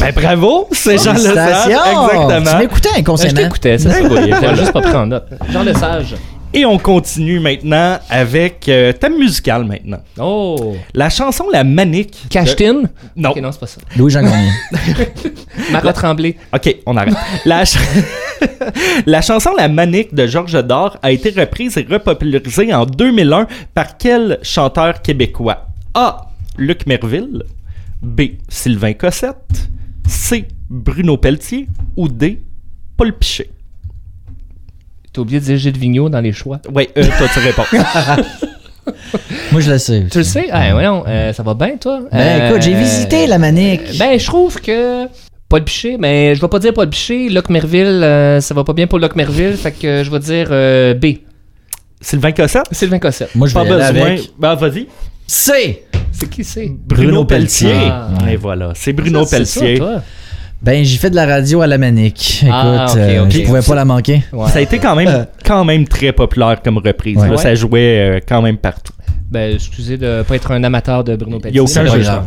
ben 0.01 0.11
bravo, 0.15 0.69
c'est 0.73 0.97
Jean 0.97 1.13
Lesage. 1.13 1.35
Félicitations! 1.35 2.09
Tu 2.09 2.17
Exactement. 2.17 2.59
m'écoutais 2.59 2.89
Euh, 2.89 2.93
je 2.95 3.01
inconsciemment. 3.01 3.43
t'écoutais, 3.43 3.79
c'est 3.79 3.91
ça. 3.91 3.99
J'ai 4.51 4.57
juste 4.57 4.73
pas 4.73 4.81
pris 4.81 4.95
en 4.97 5.07
note. 5.07 5.27
Jean 5.51 5.63
Lesage. 5.65 6.15
Et 6.55 6.67
on 6.67 6.77
continue 6.79 7.41
maintenant 7.41 7.99
avec 8.11 8.69
euh, 8.69 8.93
thème 8.93 9.17
musical 9.19 9.65
maintenant. 9.65 10.01
Oh! 10.19 10.77
La 10.93 11.09
chanson 11.09 11.47
La 11.51 11.65
Manique. 11.65 12.25
de- 12.25 12.29
Cashtin? 12.29 12.83
Non. 13.17 13.31
Ok, 13.31 13.41
non, 13.41 13.51
c'est 13.53 13.61
pas 13.61 13.67
ça. 13.67 13.81
Louis-Jean 13.97 14.23
Gagné. 14.23 14.51
Marat 15.73 15.95
Tremblay. 15.95 16.37
Ok, 16.53 16.77
on 16.85 16.97
arrête. 16.99 17.15
La, 17.47 17.65
ch- 17.65 17.83
La 19.07 19.23
chanson 19.23 19.53
La 19.57 19.69
Manique 19.69 20.15
de 20.15 20.27
Georges 20.27 20.63
Dor 20.65 20.99
a 21.03 21.11
été 21.11 21.31
reprise 21.31 21.79
et 21.79 21.87
repopularisée 21.91 22.75
en 22.75 22.85
2001 22.85 23.47
par 23.73 23.97
quel 23.97 24.39
chanteur 24.43 25.01
québécois? 25.01 25.69
A. 25.95 26.27
Luc 26.59 26.87
Merville. 26.87 27.45
B. 28.03 28.23
Sylvain 28.51 28.93
Cossette. 28.93 29.69
C. 30.07 30.47
Bruno 30.69 31.17
Pelletier. 31.17 31.67
Ou 31.97 32.09
D. 32.09 32.43
Paul 32.97 33.15
Pichet? 33.15 33.49
T'as 35.13 35.21
oublié 35.21 35.41
de 35.41 35.45
dire 35.45 35.57
Gilles 35.59 35.77
Vigneault 35.79 36.09
dans 36.09 36.21
les 36.21 36.33
choix? 36.33 36.61
Ouais, 36.75 36.89
euh, 36.97 37.05
toi 37.19 37.27
tu 37.33 37.39
réponds. 37.41 37.65
Moi, 39.53 39.61
je 39.61 39.71
le 39.71 39.79
sais. 39.79 40.07
Tu 40.11 40.19
le 40.19 40.25
sais? 40.25 40.47
Ah, 40.51 40.73
voyons, 40.73 41.05
euh, 41.07 41.33
ça 41.33 41.43
va 41.43 41.55
bien, 41.55 41.77
toi? 41.77 42.01
Ben 42.11 42.19
Euh, 42.19 42.49
écoute, 42.49 42.63
j'ai 42.63 42.75
visité 42.75 43.27
la 43.27 43.39
Manic. 43.39 43.81
Ben, 43.99 44.19
je 44.19 44.25
trouve 44.27 44.61
que. 44.61 45.07
Paul 45.49 45.65
Piché, 45.65 45.99
mais 45.99 46.35
je 46.35 46.41
vais 46.41 46.49
pas 46.49 46.59
dire 46.59 46.73
Paul 46.73 46.89
Piché. 46.89 47.29
Locke 47.29 47.51
Merville, 47.51 47.85
euh, 48.03 48.41
ça 48.41 48.55
va 48.55 48.65
pas 48.65 48.73
bien 48.73 48.87
pour 48.87 48.99
Locke 48.99 49.17
Merville, 49.17 49.57
fait 49.59 49.73
que 49.73 50.03
je 50.03 50.11
vais 50.11 50.19
dire 50.19 50.49
euh, 50.51 50.95
B. 50.95 51.07
Sylvain 52.01 52.33
Cossette? 52.33 52.65
Sylvain 52.73 52.99
Cossette. 52.99 53.35
Moi, 53.35 53.49
je 53.49 53.55
Pas 53.55 53.65
vais 53.65 53.73
aller 53.73 53.93
besoin. 53.93 54.07
avec 54.13 54.31
Ben 54.39 54.55
vas-y. 54.55 54.87
C. 55.27 55.85
C'est 56.11 56.29
qui 56.31 56.43
c'est? 56.43 56.71
Bruno 56.87 57.25
Pelletier. 57.27 57.75
Ah. 57.75 58.09
Et 58.31 58.37
voilà, 58.37 58.73
c'est 58.75 58.93
Bruno 58.95 59.25
Ça, 59.27 59.37
c'est 59.39 59.45
ça, 59.45 59.61
Pelletier. 59.61 59.79
toi? 59.79 60.03
Ben, 60.63 60.85
j'ai 60.85 60.97
fait 60.97 61.11
de 61.11 61.17
la 61.17 61.27
radio 61.27 61.61
à 61.61 61.67
la 61.67 61.77
Manic. 61.77 62.39
Écoute, 62.43 62.53
Ah, 62.55 62.87
ok, 62.89 62.97
euh, 62.97 63.25
ok. 63.25 63.31
je 63.33 63.43
pouvais 63.43 63.63
pas 63.63 63.75
la 63.75 63.85
manquer. 63.85 64.23
Ouais. 64.33 64.49
Ça 64.49 64.59
a 64.59 64.61
été 64.61 64.79
quand 64.79 64.95
même, 64.95 65.27
quand 65.45 65.65
même 65.65 65.89
très 65.89 66.13
populaire 66.13 66.63
comme 66.63 66.79
reprise. 66.79 67.17
Ouais. 67.19 67.29
là. 67.31 67.37
Ça 67.37 67.55
jouait 67.57 67.99
euh, 67.99 68.21
quand 68.27 68.41
même 68.43 68.57
partout. 68.59 68.93
Ben, 69.31 69.55
excusez 69.55 69.97
de 69.97 70.23
pas 70.23 70.37
être 70.37 70.53
un 70.53 70.63
amateur 70.63 71.03
de 71.03 71.17
Bruno 71.17 71.39
Il 71.39 71.43
Pelletier. 71.43 71.61
n'y 71.61 71.67
a 71.67 71.83
aucun 71.83 71.87
jugement. 71.97 72.23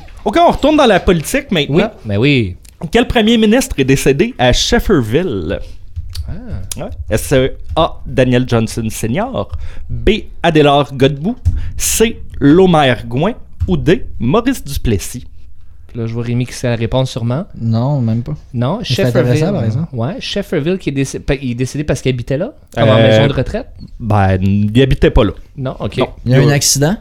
Ok, 0.24 0.36
on 0.46 0.52
retourne 0.52 0.76
dans 0.76 0.86
la 0.86 1.00
politique 1.00 1.50
maintenant. 1.50 1.76
Oui, 1.76 1.82
ben 2.04 2.16
oui. 2.18 2.56
Quel 2.92 3.08
premier 3.08 3.38
ministre 3.38 3.74
est 3.78 3.84
décédé 3.84 4.34
à 4.38 4.52
Shefferville? 4.52 5.58
Ah. 6.28 6.32
Ouais. 6.76 6.90
Est-ce 7.10 7.52
A. 7.74 8.00
Daniel 8.06 8.44
Johnson 8.46 8.86
Sr. 8.90 9.48
B. 9.88 10.10
Adélard 10.42 10.92
Godbout. 10.94 11.36
C. 11.78 12.20
Lomer 12.38 12.94
Gouin. 13.06 13.32
Ou 13.66 13.76
D. 13.78 14.06
Maurice 14.18 14.62
Duplessis. 14.62 15.24
Là, 15.94 16.06
je 16.06 16.12
vois 16.12 16.22
Rémi 16.22 16.44
qui 16.46 16.52
sait 16.52 16.68
la 16.68 16.76
réponse 16.76 17.10
sûrement. 17.10 17.46
Non, 17.60 18.00
même 18.00 18.22
pas. 18.22 18.34
Non, 18.52 18.80
Shefferville. 18.82 19.40
par 19.40 19.64
exemple. 19.64 19.88
Ouais, 19.94 20.16
Shefferville 20.20 20.78
qui 20.78 20.90
est 20.90 20.92
décédé, 20.92 21.24
pa- 21.24 21.34
il 21.34 21.52
est 21.52 21.54
décédé 21.54 21.82
parce 21.84 22.00
qu'il 22.02 22.10
habitait 22.12 22.36
là, 22.36 22.52
comme 22.74 22.88
en 22.88 22.96
Euh, 22.98 23.08
maison 23.08 23.26
de 23.26 23.32
retraite? 23.32 23.68
Ben, 23.98 24.38
il 24.42 24.82
habitait 24.82 25.10
pas 25.10 25.24
là. 25.24 25.32
Non, 25.56 25.74
ok. 25.80 25.96
Non. 25.98 26.08
Il 26.26 26.32
y 26.32 26.34
a 26.34 26.38
eu 26.38 26.44
un 26.44 26.50
accident? 26.50 26.96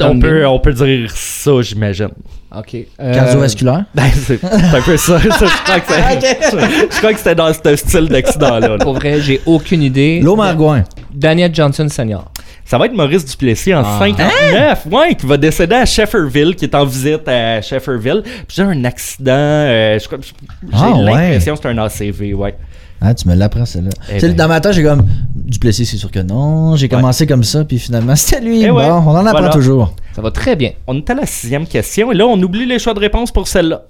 On 0.00 0.18
peut, 0.18 0.46
on 0.46 0.58
peut 0.58 0.72
dire 0.72 1.10
ça, 1.10 1.60
j'imagine. 1.60 2.08
Ok. 2.56 2.74
Euh, 2.98 3.14
Cardiovasculaire? 3.14 3.84
Ben, 3.94 4.04
c'est 4.14 4.38
c'est 4.40 4.46
un 4.46 4.80
peu 4.80 4.96
ça. 4.96 5.18
ça, 5.20 5.46
je, 5.46 5.62
crois 5.64 5.80
que 5.80 5.92
c'est- 6.22 6.50
je, 6.50 6.94
je 6.94 6.96
crois 6.98 7.12
que 7.12 7.18
c'était 7.18 7.34
dans 7.34 7.52
ce 7.52 7.76
style 7.76 8.08
d'accident-là. 8.08 8.68
là. 8.68 8.78
Pour 8.78 8.94
vrai, 8.94 9.20
j'ai 9.20 9.40
aucune 9.44 9.82
idée. 9.82 10.20
L'eau 10.20 10.34
Margouin. 10.36 10.84
Daniel 11.12 11.54
Johnson 11.54 11.88
Senior. 11.90 12.30
Ça 12.66 12.78
va 12.78 12.86
être 12.86 12.94
Maurice 12.94 13.24
Duplessis 13.24 13.72
en 13.74 13.82
Ah. 13.84 13.96
59, 14.00 14.86
ouais, 14.90 15.14
qui 15.14 15.24
va 15.24 15.36
décéder 15.36 15.76
à 15.76 15.86
Shefferville, 15.86 16.56
qui 16.56 16.64
est 16.64 16.74
en 16.74 16.84
visite 16.84 17.26
à 17.28 17.62
Shefferville. 17.62 18.22
Puis 18.24 18.56
j'ai 18.56 18.62
un 18.62 18.84
accident, 18.84 19.32
euh, 19.32 19.98
je 20.00 20.06
crois- 20.06 20.18
j'ai 20.20 20.32
Ah, 20.72 20.90
ouais. 20.96 21.04
l'impression 21.04 21.54
que 21.54 21.60
c'est 21.62 21.68
un 21.68 21.78
ACV, 21.78 22.34
ouais. 22.34 22.56
Ah, 23.00 23.14
tu 23.14 23.28
me 23.28 23.34
l'apprends, 23.34 23.66
celle-là. 23.66 23.90
Eh 24.08 24.14
Tu 24.14 24.20
sais, 24.20 24.28
ben. 24.28 24.36
Dans 24.36 24.48
ma 24.48 24.60
tête, 24.60 24.72
j'ai 24.72 24.82
comme. 24.82 25.06
Duplessis, 25.34 25.86
c'est 25.86 25.96
sûr 25.98 26.10
que 26.10 26.18
non. 26.18 26.74
J'ai 26.76 26.88
commencé 26.88 27.26
comme 27.26 27.44
ça, 27.44 27.64
puis 27.64 27.78
finalement, 27.78 28.16
c'était 28.16 28.40
lui. 28.44 28.62
Eh 28.64 28.68
bon, 28.68 28.78
ouais. 28.78 28.84
on 28.86 29.10
en 29.10 29.16
apprend 29.26 29.32
Voilà. 29.38 29.48
toujours. 29.50 29.94
Ça 30.14 30.22
va 30.22 30.30
très 30.32 30.56
bien. 30.56 30.70
On 30.88 30.96
est 30.96 31.08
à 31.10 31.14
la 31.14 31.26
sixième 31.26 31.66
question, 31.66 32.10
et 32.10 32.14
là, 32.16 32.26
on 32.26 32.40
oublie 32.42 32.66
les 32.66 32.78
choix 32.78 32.94
de 32.94 33.00
réponse 33.00 33.30
pour 33.30 33.46
celle-là. 33.46 33.82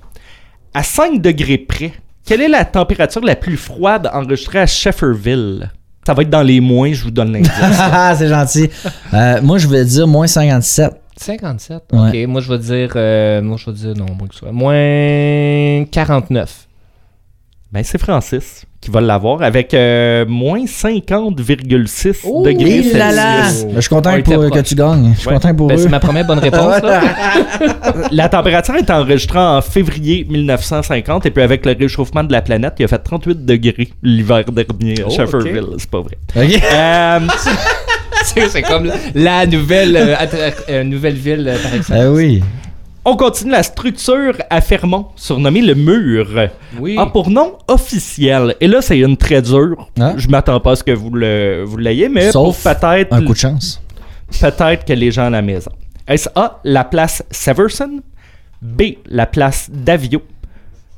À 0.75 0.83
5 0.83 1.23
degrés 1.23 1.57
près, 1.59 1.93
quelle 2.27 2.43
est 2.43 2.49
la 2.49 2.65
température 2.67 3.23
la 3.25 3.37
plus 3.37 3.57
froide 3.57 4.11
enregistrée 4.13 4.59
à 4.59 4.67
Shefferville? 4.67 5.71
Ça 6.07 6.15
va 6.15 6.23
être 6.23 6.31
dans 6.31 6.43
les 6.43 6.61
moins, 6.61 6.93
je 6.93 7.03
vous 7.03 7.11
donne 7.11 7.33
l'indice. 7.33 7.51
Ah, 7.61 8.15
c'est 8.17 8.29
gentil. 8.29 8.71
Euh, 9.13 9.41
moi, 9.43 9.59
je 9.59 9.67
vais 9.67 9.85
dire 9.85 10.07
moins 10.07 10.29
57. 10.29 10.93
57. 11.17 11.83
Ouais. 11.93 11.99
Ok, 12.23 12.29
moi 12.29 12.41
je 12.43 12.53
vais 12.53 12.59
dire. 12.59 12.93
euh, 12.95 13.41
moi 13.43 13.57
je 13.59 13.71
vais 13.71 13.73
dire 13.77 13.95
non, 13.97 14.05
moins 14.17 14.29
que 14.29 14.35
ça. 14.35 14.53
Moins 14.53 15.85
49. 15.91 16.66
Ben, 17.73 17.83
c'est 17.85 17.99
Francis 17.99 18.65
qui 18.81 18.91
va 18.93 19.01
l'avoir 19.01 19.43
avec 19.43 19.75
euh, 19.75 20.25
moins 20.29 20.65
50,6 20.65 22.45
degrés 22.45 22.79
Et 22.79 22.93
là 22.93 23.11
là! 23.11 23.45
Celsius. 23.49 23.65
Ben, 23.65 23.73
Je 23.75 23.81
suis 23.81 23.89
content 23.89 24.11
On 24.17 24.23
pour- 24.23 24.51
que 24.51 24.61
tu 24.61 24.75
gagnes. 24.77 25.13
Je 25.15 25.19
suis 25.21 25.29
Ouais. 25.29 25.35
content 25.35 25.55
pour 25.55 25.67
Ben, 25.67 25.75
eux. 25.75 25.79
c'est 25.83 25.89
ma 25.89 25.99
première 25.99 26.25
bonne 26.27 26.39
réponse. 26.39 26.77
La 28.13 28.29
température 28.29 28.77
est 28.77 28.89
enregistrée 28.91 29.39
en 29.41 29.61
février 29.63 30.25
1950 30.31 31.27
et 31.27 31.31
puis 31.31 31.43
avec 31.43 31.67
le 31.67 31.75
réchauffement 31.79 32.23
de 32.23 32.31
la 32.33 32.43
planète, 32.43 32.75
il 32.79 32.85
a 32.85 32.89
fait 32.89 32.99
38 32.99 33.45
degrés 33.45 33.89
l'hiver 34.03 34.45
dernier 34.53 35.01
à 35.03 35.07
Oh, 35.09 35.11
Shefferville. 35.11 35.67
C'est 35.79 35.91
pas 35.91 36.01
vrai. 36.03 36.17
Euh, 36.37 37.21
c'est 38.51 38.63
comme 38.63 38.91
la 39.15 39.47
nouvelle, 39.47 39.97
euh, 39.97 40.15
euh, 40.71 40.85
nouvelle 40.85 41.15
ville 41.15 41.53
par 41.63 41.75
exemple. 41.75 42.01
Ah 42.01 42.11
oui. 42.13 42.43
On 43.07 43.17
continue 43.17 43.53
la 43.53 43.63
structure 43.63 44.35
à 44.51 44.61
Fermont, 44.61 45.07
surnommée 45.17 45.63
le 45.63 45.75
mur. 45.75 46.27
Oui. 46.79 46.97
A 46.99 47.07
pour 47.07 47.31
nom 47.31 47.57
officiel. 47.69 48.55
Et 48.61 48.67
là, 48.67 48.83
c'est 48.83 48.99
une 48.99 49.17
très 49.17 49.41
dure. 49.41 49.89
Ah. 49.99 50.13
Je 50.17 50.29
m'attends 50.29 50.61
pas 50.61 50.73
à 50.73 50.77
ce 50.77 50.85
que 50.85 50.91
vous 50.91 51.11
le- 51.11 51.63
vous 51.65 51.77
l'ayez, 51.79 52.09
mais 52.11 52.31
Sauf 52.33 52.63
pour 52.63 52.75
peut-être 52.75 53.13
Un 53.13 53.23
coup 53.25 53.33
de 53.33 53.39
chance. 53.39 53.81
peut-être 54.41 54.85
que 54.85 54.93
les 54.93 55.11
gens 55.11 55.27
à 55.27 55.31
la 55.31 55.41
maison. 55.43 55.71
Est-ce 56.09 56.29
A, 56.35 56.61
la 56.65 56.85
place 56.85 57.23
Severson? 57.31 58.01
B, 58.61 58.83
la 59.07 59.27
place 59.27 59.71
Davio? 59.73 60.21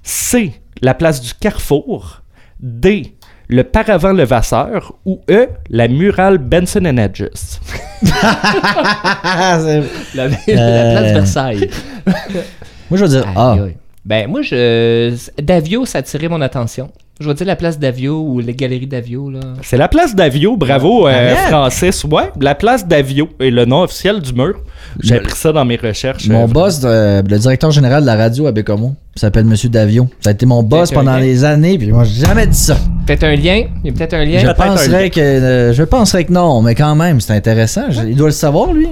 C, 0.02 0.52
la 0.80 0.94
place 0.94 1.20
du 1.20 1.32
Carrefour? 1.34 2.22
D, 2.60 3.14
le 3.48 3.64
paravent 3.64 4.12
Levasseur? 4.12 4.92
Ou 5.06 5.20
E, 5.30 5.48
la 5.70 5.88
murale 5.88 6.38
Benson 6.38 6.84
and 6.84 6.96
Hedges? 6.98 7.58
La, 9.22 9.58
la 10.14 10.24
Euh. 10.48 10.92
place 10.98 11.12
Versailles. 11.12 11.70
Moi, 12.90 12.98
je 12.98 13.04
vais 13.04 13.08
dire 13.08 13.26
Ah. 13.36 13.56
Ben, 14.04 14.28
moi, 14.28 14.42
je. 14.42 15.14
Davio, 15.40 15.84
ça 15.84 15.98
a 15.98 16.00
attiré 16.00 16.28
mon 16.28 16.40
attention. 16.40 16.90
Je 17.20 17.26
vais 17.26 17.34
dire 17.34 17.48
la 17.48 17.56
place 17.56 17.80
Davio 17.80 18.20
ou 18.22 18.38
les 18.38 18.54
galeries 18.54 18.86
Davio, 18.86 19.28
là. 19.28 19.40
C'est 19.62 19.76
la 19.76 19.88
place 19.88 20.14
Davio, 20.14 20.56
bravo 20.56 21.08
euh! 21.08 21.34
Francis. 21.48 22.04
Ouais, 22.04 22.30
la 22.40 22.54
place 22.54 22.86
Davio 22.86 23.28
est 23.40 23.50
le 23.50 23.64
nom 23.64 23.82
officiel 23.82 24.20
du 24.20 24.32
mur. 24.32 24.54
J'ai 25.00 25.16
appris 25.16 25.34
ça 25.34 25.50
dans 25.50 25.64
mes 25.64 25.74
recherches. 25.74 26.28
Mon 26.28 26.44
euh, 26.44 26.46
boss, 26.46 26.80
euh, 26.84 27.20
le 27.28 27.38
directeur 27.38 27.72
général 27.72 28.02
de 28.02 28.06
la 28.06 28.14
radio 28.14 28.46
à 28.46 28.52
Bécomo, 28.52 28.94
s'appelle 29.16 29.46
Monsieur 29.46 29.68
Davio. 29.68 30.06
Ça 30.20 30.30
a 30.30 30.32
été 30.32 30.46
mon 30.46 30.62
boss 30.62 30.90
Peut-être 30.90 31.04
pendant 31.04 31.18
des 31.18 31.42
années, 31.42 31.76
puis 31.76 31.90
moi, 31.90 32.04
j'ai 32.04 32.24
jamais 32.24 32.46
dit 32.46 32.56
ça. 32.56 32.76
Peut-être 33.04 33.24
un 33.24 33.34
lien? 33.34 33.64
Il 33.82 33.88
y 33.88 33.90
a 33.90 33.92
peut-être 33.92 34.14
un 34.14 34.24
lien? 34.24 34.38
Je 34.38 34.44
Peut-être 34.44 34.60
un 34.60 34.66
lien. 34.66 34.74
penserais 34.76 35.10
que, 35.10 35.20
euh, 35.20 35.72
je 35.72 35.82
penserais 35.82 36.24
que 36.24 36.32
non, 36.32 36.62
mais 36.62 36.76
quand 36.76 36.94
même, 36.94 37.20
c'est 37.20 37.32
intéressant. 37.32 37.90
Je- 37.90 38.02
il 38.02 38.14
doit 38.14 38.28
le 38.28 38.32
savoir, 38.32 38.72
lui. 38.72 38.86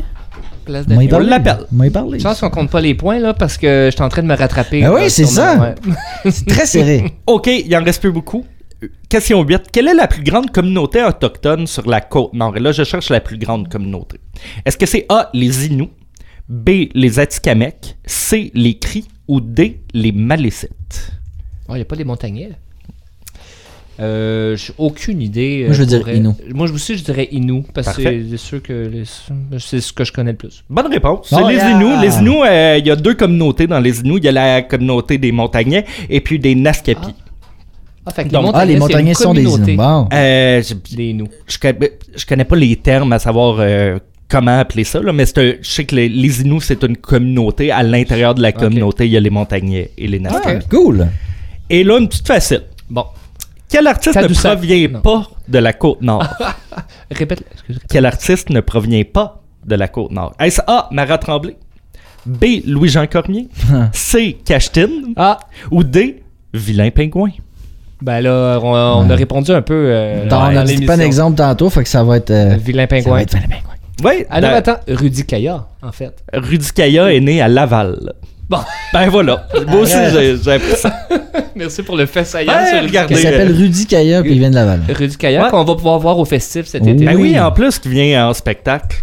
Place 0.66 0.86
Moi, 0.88 1.04
il 1.04 1.08
Davio. 1.08 1.26
parle. 1.26 1.26
l'appelle. 1.30 1.66
Moi, 1.72 1.86
il 1.86 1.92
parle. 1.92 2.18
Je 2.18 2.22
pense 2.22 2.40
qu'on 2.40 2.50
compte 2.50 2.70
pas 2.70 2.80
les 2.82 2.94
points, 2.94 3.18
là, 3.18 3.32
parce 3.32 3.56
que 3.56 3.86
je 3.90 3.94
suis 3.94 4.02
en 4.02 4.08
train 4.10 4.22
de 4.22 4.26
me 4.28 4.34
rattraper. 4.36 4.84
Ah 4.84 4.92
oui, 4.92 5.02
là, 5.02 5.08
c'est 5.08 5.24
ça. 5.24 5.56
ouais. 5.58 5.74
C'est 6.30 6.46
très 6.46 6.66
serré. 6.66 7.14
OK, 7.26 7.46
il 7.46 7.74
en 7.76 7.82
reste 7.82 8.00
plus 8.02 8.12
beaucoup. 8.12 8.44
Euh, 8.84 8.88
Question 9.08 9.42
8. 9.42 9.62
Quelle 9.72 9.88
est 9.88 9.94
la 9.94 10.06
plus 10.06 10.22
grande 10.22 10.50
communauté 10.50 11.02
autochtone 11.02 11.66
sur 11.66 11.88
la 11.88 12.00
côte 12.02 12.34
nord? 12.34 12.56
Et 12.56 12.60
là, 12.60 12.72
je 12.72 12.84
cherche 12.84 13.08
la 13.10 13.20
plus 13.20 13.38
grande 13.38 13.68
communauté. 13.70 14.18
Est-ce 14.66 14.76
que 14.76 14.84
c'est 14.86 15.06
A, 15.08 15.30
les 15.32 15.66
Inuits, 15.66 15.90
B, 16.48 16.70
les 16.94 17.18
Atikamekw, 17.18 17.94
C, 18.04 18.50
les 18.54 18.78
Cris? 18.78 19.06
Ou 19.28 19.40
D, 19.40 19.80
les 19.92 20.12
Malécites? 20.12 21.10
Oh, 21.68 21.72
il 21.72 21.76
n'y 21.76 21.82
a 21.82 21.84
pas 21.84 21.96
les 21.96 22.04
montagnais. 22.04 22.50
Euh, 23.98 24.56
j'ai 24.56 24.72
aucune 24.78 25.22
idée. 25.22 25.64
Moi, 25.66 25.72
je 25.74 25.78
veux 25.82 25.84
euh, 25.84 25.86
dire 25.98 26.00
pour- 26.04 26.12
Inou. 26.12 26.36
Moi, 26.54 26.70
aussi, 26.70 26.98
je 26.98 27.04
dirais 27.04 27.28
Inou, 27.32 27.64
parce 27.72 27.88
que 27.96 28.02
Parfait. 28.02 28.20
c'est 28.24 28.30
c'est 28.30 28.36
sûr 28.44 28.62
que 28.62 28.90
les- 28.92 29.04
c'est 29.58 29.80
ce 29.80 29.92
que 29.92 30.04
je 30.04 30.12
connais 30.12 30.32
le 30.32 30.36
plus. 30.36 30.62
Bonne 30.68 30.86
réponse. 30.92 31.28
Oh, 31.32 31.36
c'est 31.38 31.48
les 31.52 31.56
yeah. 31.56 31.70
Inuits. 31.70 32.00
Les 32.02 32.16
Inuits, 32.18 32.42
euh, 32.46 32.76
il 32.78 32.86
y 32.86 32.90
a 32.90 32.96
deux 32.96 33.14
communautés 33.14 33.66
dans 33.66 33.80
les 33.80 34.00
Inuits. 34.00 34.18
Il 34.18 34.24
y 34.24 34.28
a 34.28 34.32
la 34.32 34.62
communauté 34.62 35.16
des 35.18 35.32
Montagnais 35.32 35.84
et 36.10 36.20
puis 36.20 36.38
des 36.38 36.54
Naskapi. 36.54 37.14
Ah, 38.04 38.12
fait 38.12 38.24
que 38.24 38.28
Donc, 38.28 38.52
Ah, 38.54 38.64
les 38.64 38.74
c'est 38.74 38.78
montagnais 38.78 39.14
sont 39.14 39.34
des. 39.34 39.42
Bon. 39.76 40.08
Euh, 40.12 40.62
je, 40.62 40.74
des 40.94 41.04
Inuits. 41.06 41.28
je 41.48 41.58
connais, 41.58 41.92
je 42.14 42.24
connais 42.26 42.44
pas 42.44 42.54
les 42.56 42.76
termes 42.76 43.12
à 43.12 43.18
savoir 43.18 43.56
euh, 43.58 43.98
comment 44.28 44.58
appeler 44.60 44.84
ça, 44.84 45.00
là, 45.00 45.12
mais 45.12 45.24
un- 45.38 45.54
je 45.60 45.68
sais 45.68 45.84
que 45.84 45.96
les, 45.96 46.08
les 46.08 46.42
Inuits, 46.42 46.60
c'est 46.60 46.82
une 46.84 46.96
communauté. 46.98 47.72
À 47.72 47.82
l'intérieur 47.82 48.34
de 48.34 48.42
la 48.42 48.52
communauté, 48.52 49.06
il 49.06 49.12
y 49.12 49.16
a 49.16 49.20
les 49.20 49.30
Montagnais 49.30 49.90
et 49.98 50.06
les 50.06 50.20
Naskapi. 50.20 50.58
Ah, 50.62 50.66
cool. 50.70 51.08
Et 51.68 51.82
là, 51.82 51.98
une 51.98 52.06
petite 52.08 52.26
facile. 52.28 52.62
Bon, 52.88 53.06
Quel 53.68 53.86
artiste 53.86 54.16
ne 54.16 54.28
provient 54.28 54.88
Non. 54.88 55.00
pas 55.00 55.28
de 55.48 55.58
la 55.58 55.72
côte 55.72 56.02
nord? 56.02 56.26
répète. 57.10 57.42
excuse- 57.52 57.80
Quel 57.88 58.06
artiste 58.06 58.50
ne 58.50 58.60
provient 58.60 59.02
pas 59.04 59.42
de 59.64 59.74
la 59.74 59.88
côte 59.88 60.12
nord? 60.12 60.34
Est-ce 60.38 60.60
A. 60.66 60.88
Marat 60.92 61.18
Tremblay? 61.18 61.56
B. 62.24 62.44
Louis-Jean 62.66 63.06
Cormier? 63.06 63.48
C. 63.92 64.36
Cachetine? 64.44 65.12
Ah, 65.16 65.38
Ou 65.70 65.82
D. 65.84 66.22
Vilain 66.54 66.90
Pingouin? 66.90 67.30
ben 68.02 68.20
là, 68.20 68.58
on, 68.62 68.72
on 68.74 69.10
a 69.10 69.14
répondu 69.14 69.50
un 69.52 69.62
peu 69.62 69.74
euh, 69.74 70.28
dans 70.28 70.48
dit 70.50 70.54
l'émission. 70.72 70.86
pas 70.86 70.94
un 70.96 71.00
exemple 71.00 71.36
tantôt, 71.38 71.70
fait 71.70 71.82
que 71.82 71.88
ça 71.88 72.04
va 72.04 72.18
être. 72.18 72.30
euh, 72.30 72.56
Vilain 72.60 72.86
ça 72.90 72.96
va 72.96 73.02
pingouin. 73.02 73.18
être 73.20 73.34
Vilain 73.34 73.46
Pingouin. 73.48 73.72
Oui. 74.04 74.24
Ah 74.28 74.40
non, 74.42 74.48
ben, 74.48 74.54
attends, 74.56 74.76
Rudy 74.88 75.24
Kaya, 75.24 75.66
en 75.82 75.92
fait. 75.92 76.22
Rudy 76.32 76.70
Kaya 76.72 77.12
est 77.14 77.20
né 77.20 77.40
à 77.40 77.48
Laval. 77.48 78.12
Bon. 78.48 78.58
Ben 78.92 79.08
voilà. 79.10 79.46
Moi 79.66 79.80
aussi, 79.80 79.96
j'ai 80.12 80.36
j'ai 80.42 80.52
appris 80.52 80.76
ça. 80.76 81.08
Merci 81.56 81.82
pour 81.82 81.96
le 81.96 82.06
fait 82.06 82.24
saillant 82.24 82.52
Ouais, 82.52 82.66
sur 82.66 82.76
Rudy 82.76 82.86
regardez. 82.88 83.14
Il 83.14 83.20
s'appelle 83.20 83.52
Rudy 83.52 83.86
Kaya, 83.86 84.22
puis 84.22 84.32
il 84.32 84.38
vient 84.38 84.50
de 84.50 84.54
Laval. 84.54 84.80
Rudy 84.88 85.16
Kaya, 85.16 85.44
Ouais. 85.44 85.50
qu'on 85.50 85.64
va 85.64 85.74
pouvoir 85.74 85.98
voir 85.98 86.18
au 86.18 86.24
festif 86.24 86.66
cet 86.66 86.86
été. 86.86 87.04
Ben 87.04 87.16
oui, 87.16 87.32
Oui. 87.32 87.40
en 87.40 87.50
plus, 87.50 87.78
qui 87.78 87.88
vient 87.88 88.28
en 88.28 88.34
spectacle. 88.34 89.02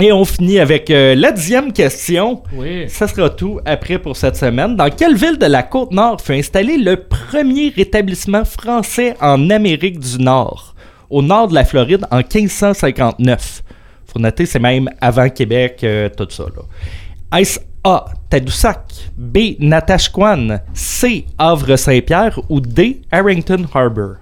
Et 0.00 0.10
on 0.10 0.24
finit 0.24 0.58
avec 0.58 0.90
euh, 0.90 1.14
la 1.14 1.32
dixième 1.32 1.70
question. 1.72 2.42
Oui. 2.54 2.88
Ça 2.88 3.06
sera 3.06 3.28
tout 3.28 3.60
après 3.66 3.98
pour 3.98 4.16
cette 4.16 4.36
semaine. 4.36 4.74
Dans 4.74 4.88
quelle 4.88 5.14
ville 5.16 5.36
de 5.38 5.44
la 5.46 5.62
côte 5.62 5.92
nord 5.92 6.18
fut 6.20 6.32
installé 6.32 6.78
le 6.78 6.96
premier 6.96 7.72
établissement 7.76 8.44
français 8.46 9.14
en 9.20 9.50
Amérique 9.50 9.98
du 10.00 10.16
Nord, 10.18 10.74
au 11.10 11.20
nord 11.20 11.48
de 11.48 11.54
la 11.54 11.64
Floride, 11.66 12.06
en 12.10 12.18
1559? 12.22 13.62
Faut 14.06 14.18
noter, 14.18 14.46
c'est 14.46 14.58
même 14.58 14.88
avant 15.00 15.28
Québec, 15.28 15.80
euh, 15.84 16.08
tout 16.16 16.26
ça. 16.30 16.44
Là. 16.44 17.38
Est-ce 17.38 17.58
A. 17.84 18.04
Tadoussac, 18.30 19.10
B. 19.16 19.56
Natashquan, 19.58 20.60
C. 20.72 21.26
Havre-Saint-Pierre 21.38 22.38
ou 22.48 22.60
D. 22.60 23.02
Harrington 23.10 23.66
Harbor? 23.74 24.14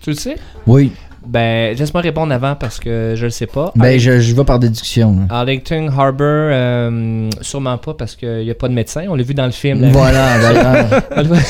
Tu 0.00 0.10
le 0.10 0.16
sais? 0.16 0.36
Oui. 0.66 0.92
Ben, 1.24 1.76
laisse-moi 1.76 2.00
répondre 2.02 2.32
avant 2.34 2.56
parce 2.56 2.80
que 2.80 3.14
je 3.16 3.26
le 3.26 3.30
sais 3.30 3.46
pas. 3.46 3.70
Ben, 3.76 3.96
je, 3.96 4.18
je 4.18 4.34
vais 4.34 4.42
par 4.42 4.58
déduction. 4.58 5.16
là. 5.28 5.36
Arlington 5.36 5.88
Harbor, 5.96 6.26
euh, 6.26 7.30
sûrement 7.42 7.78
pas 7.78 7.94
parce 7.94 8.16
qu'il 8.16 8.42
n'y 8.42 8.50
a 8.50 8.56
pas 8.56 8.66
de 8.66 8.74
médecin. 8.74 9.04
On 9.08 9.14
l'a 9.14 9.22
vu 9.22 9.32
dans 9.32 9.46
le 9.46 9.52
film. 9.52 9.82
là. 9.82 9.88
Voilà, 9.92 10.38
d'ailleurs. 10.40 11.02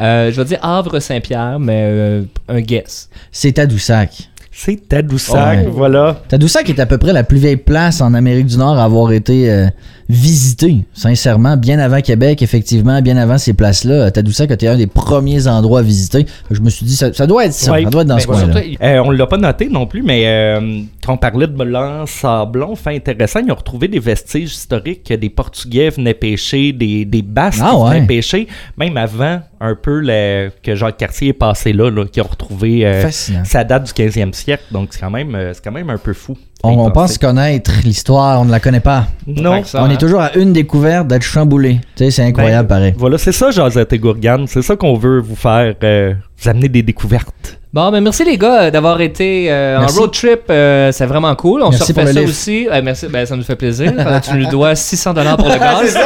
Euh, 0.00 0.32
je 0.32 0.36
vais 0.40 0.44
dire 0.46 0.58
Havre-Saint-Pierre, 0.62 1.58
mais 1.60 1.82
euh, 1.86 2.22
un 2.48 2.60
guess. 2.60 3.08
C'est 3.30 3.52
Tadoussac. 3.52 4.29
C'est 4.62 4.88
Tadoussac, 4.88 5.68
voilà. 5.68 6.20
Tadoussac 6.28 6.68
est 6.68 6.78
à 6.80 6.84
peu 6.84 6.98
près 6.98 7.14
la 7.14 7.24
plus 7.24 7.38
vieille 7.38 7.56
place 7.56 8.02
en 8.02 8.12
Amérique 8.12 8.44
du 8.44 8.58
Nord 8.58 8.78
à 8.78 8.84
avoir 8.84 9.10
été 9.10 9.50
euh, 9.50 9.68
visitée, 10.10 10.84
sincèrement, 10.92 11.56
bien 11.56 11.78
avant 11.78 12.02
Québec, 12.02 12.42
effectivement, 12.42 13.00
bien 13.00 13.16
avant 13.16 13.38
ces 13.38 13.54
places-là. 13.54 14.10
Tadoussac 14.10 14.50
a 14.50 14.54
été 14.54 14.68
un 14.68 14.76
des 14.76 14.86
premiers 14.86 15.46
endroits 15.46 15.78
à 15.78 15.82
visiter. 15.82 16.26
Je 16.50 16.60
me 16.60 16.68
suis 16.68 16.84
dit, 16.84 16.94
ça, 16.94 17.10
ça 17.14 17.26
doit 17.26 17.46
être 17.46 17.54
ça, 17.54 17.72
Ouais. 17.72 17.84
ça 17.84 17.90
doit 17.90 18.02
être 18.02 18.08
dans 18.08 18.18
ce 18.18 18.26
coin-là. 18.26 18.62
il- 18.62 18.76
Euh, 18.82 19.02
on 19.02 19.10
l'a 19.12 19.26
pas 19.26 19.38
noté 19.38 19.70
non 19.70 19.86
plus, 19.86 20.02
mais 20.02 20.24
euh, 20.26 20.80
on 21.10 21.16
parlait 21.16 21.46
de 21.46 21.52
blanc 21.52 22.06
sablon, 22.06 22.74
fait 22.76 22.96
intéressant, 22.96 23.40
ils 23.46 23.52
ont 23.52 23.56
retrouvé 23.56 23.88
des 23.88 23.98
vestiges 23.98 24.52
historiques 24.52 25.04
que 25.08 25.14
des 25.14 25.30
Portugais 25.30 25.90
venaient 25.90 26.14
pêcher, 26.14 26.72
des, 26.72 27.04
des 27.04 27.22
Basques 27.22 27.60
Ah 27.62 27.76
ouais. 27.76 27.94
venaient 27.94 28.06
pêcher, 28.06 28.46
même 28.76 28.96
avant 28.96 29.40
un 29.60 29.74
peu 29.74 30.00
le- 30.00 30.50
que 30.62 30.74
Jacques 30.74 30.96
Cartier 30.96 31.28
est 31.28 31.32
passé 31.34 31.72
là, 31.72 31.90
là 31.90 32.04
qui 32.06 32.20
ont 32.20 32.24
retrouvé. 32.28 32.86
euh, 32.86 33.10
ça 33.10 33.64
date 33.64 33.84
du 33.84 33.92
15e 33.92 34.32
siècle, 34.32 34.64
donc 34.70 34.88
c'est 34.92 35.00
quand 35.00 35.10
même, 35.10 35.34
euh, 35.34 35.52
c'est 35.52 35.62
quand 35.62 35.72
même 35.72 35.90
un 35.90 35.98
peu 35.98 36.12
fou. 36.12 36.36
On, 36.62 36.90
pense 36.90 37.16
connaître 37.16 37.72
l'histoire, 37.84 38.38
on 38.40 38.44
ne 38.44 38.50
la 38.50 38.60
connaît 38.60 38.80
pas. 38.80 39.06
Non. 39.26 39.64
Ça, 39.64 39.82
on 39.82 39.86
hein. 39.86 39.90
est 39.90 39.96
toujours 39.96 40.20
à 40.20 40.34
une 40.36 40.52
découverte 40.52 41.06
d'être 41.08 41.22
chamboulé. 41.22 41.80
Tu 41.96 42.04
sais, 42.04 42.10
c'est 42.10 42.22
incroyable, 42.22 42.68
Ben, 42.68 42.74
pareil. 42.76 42.94
Voilà, 42.98 43.16
c'est 43.16 43.32
ça, 43.32 43.50
Josette 43.50 43.94
et 43.94 43.98
Gourgane. 43.98 44.46
C'est 44.46 44.60
ça 44.60 44.76
qu'on 44.76 44.94
veut 44.94 45.20
vous 45.20 45.36
faire, 45.36 45.74
euh, 45.82 46.12
amener 46.48 46.68
des 46.68 46.82
découvertes. 46.82 47.56
Bon, 47.72 47.92
ben 47.92 48.00
merci 48.00 48.24
les 48.24 48.36
gars 48.36 48.62
euh, 48.62 48.70
d'avoir 48.72 49.00
été 49.00 49.46
euh, 49.48 49.78
en 49.78 49.86
road 49.86 50.10
trip. 50.12 50.40
euh, 50.50 50.90
c'est 50.90 51.06
vraiment 51.06 51.32
cool. 51.36 51.62
On 51.62 51.70
Merci 51.70 51.84
se 51.84 51.92
refait 51.92 52.06
ça 52.12 52.18
livre. 52.18 52.28
aussi. 52.30 52.66
Euh, 52.68 52.80
merci, 52.82 53.06
ben, 53.06 53.24
ça 53.24 53.36
nous 53.36 53.44
fait 53.44 53.54
plaisir. 53.54 53.92
Tu 54.24 54.34
nous 54.34 54.46
dois 54.50 54.74
600 54.74 55.14
dollars 55.14 55.36
pour 55.36 55.46
le 55.48 55.56
gaz. 55.56 55.96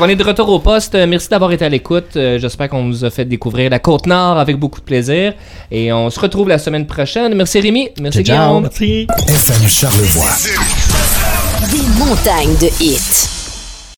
on 0.00 0.06
est 0.08 0.16
de 0.16 0.24
retour 0.24 0.50
au 0.50 0.58
poste. 0.58 0.94
Merci 1.08 1.28
d'avoir 1.30 1.50
été 1.52 1.64
à 1.64 1.70
l'écoute. 1.70 2.10
J'espère 2.14 2.68
qu'on 2.68 2.88
vous 2.88 3.04
a 3.06 3.10
fait 3.10 3.24
découvrir 3.24 3.70
la 3.70 3.78
Côte-Nord 3.78 4.38
avec 4.38 4.58
beaucoup 4.58 4.80
de 4.80 4.84
plaisir. 4.84 5.32
Et 5.70 5.90
on 5.94 6.10
se 6.10 6.20
retrouve 6.20 6.48
la 6.48 6.58
semaine 6.58 6.86
prochaine. 6.86 7.34
Merci 7.34 7.60
Rémi. 7.60 7.88
Merci. 8.02 8.22
Guillaume. 8.22 8.62
Merci. 8.64 9.06
FM 9.28 9.66
Charlevoix. 9.68 10.28
Des 11.70 12.04
montagnes 12.04 12.56
de 12.60 12.66
hits. 12.84 13.39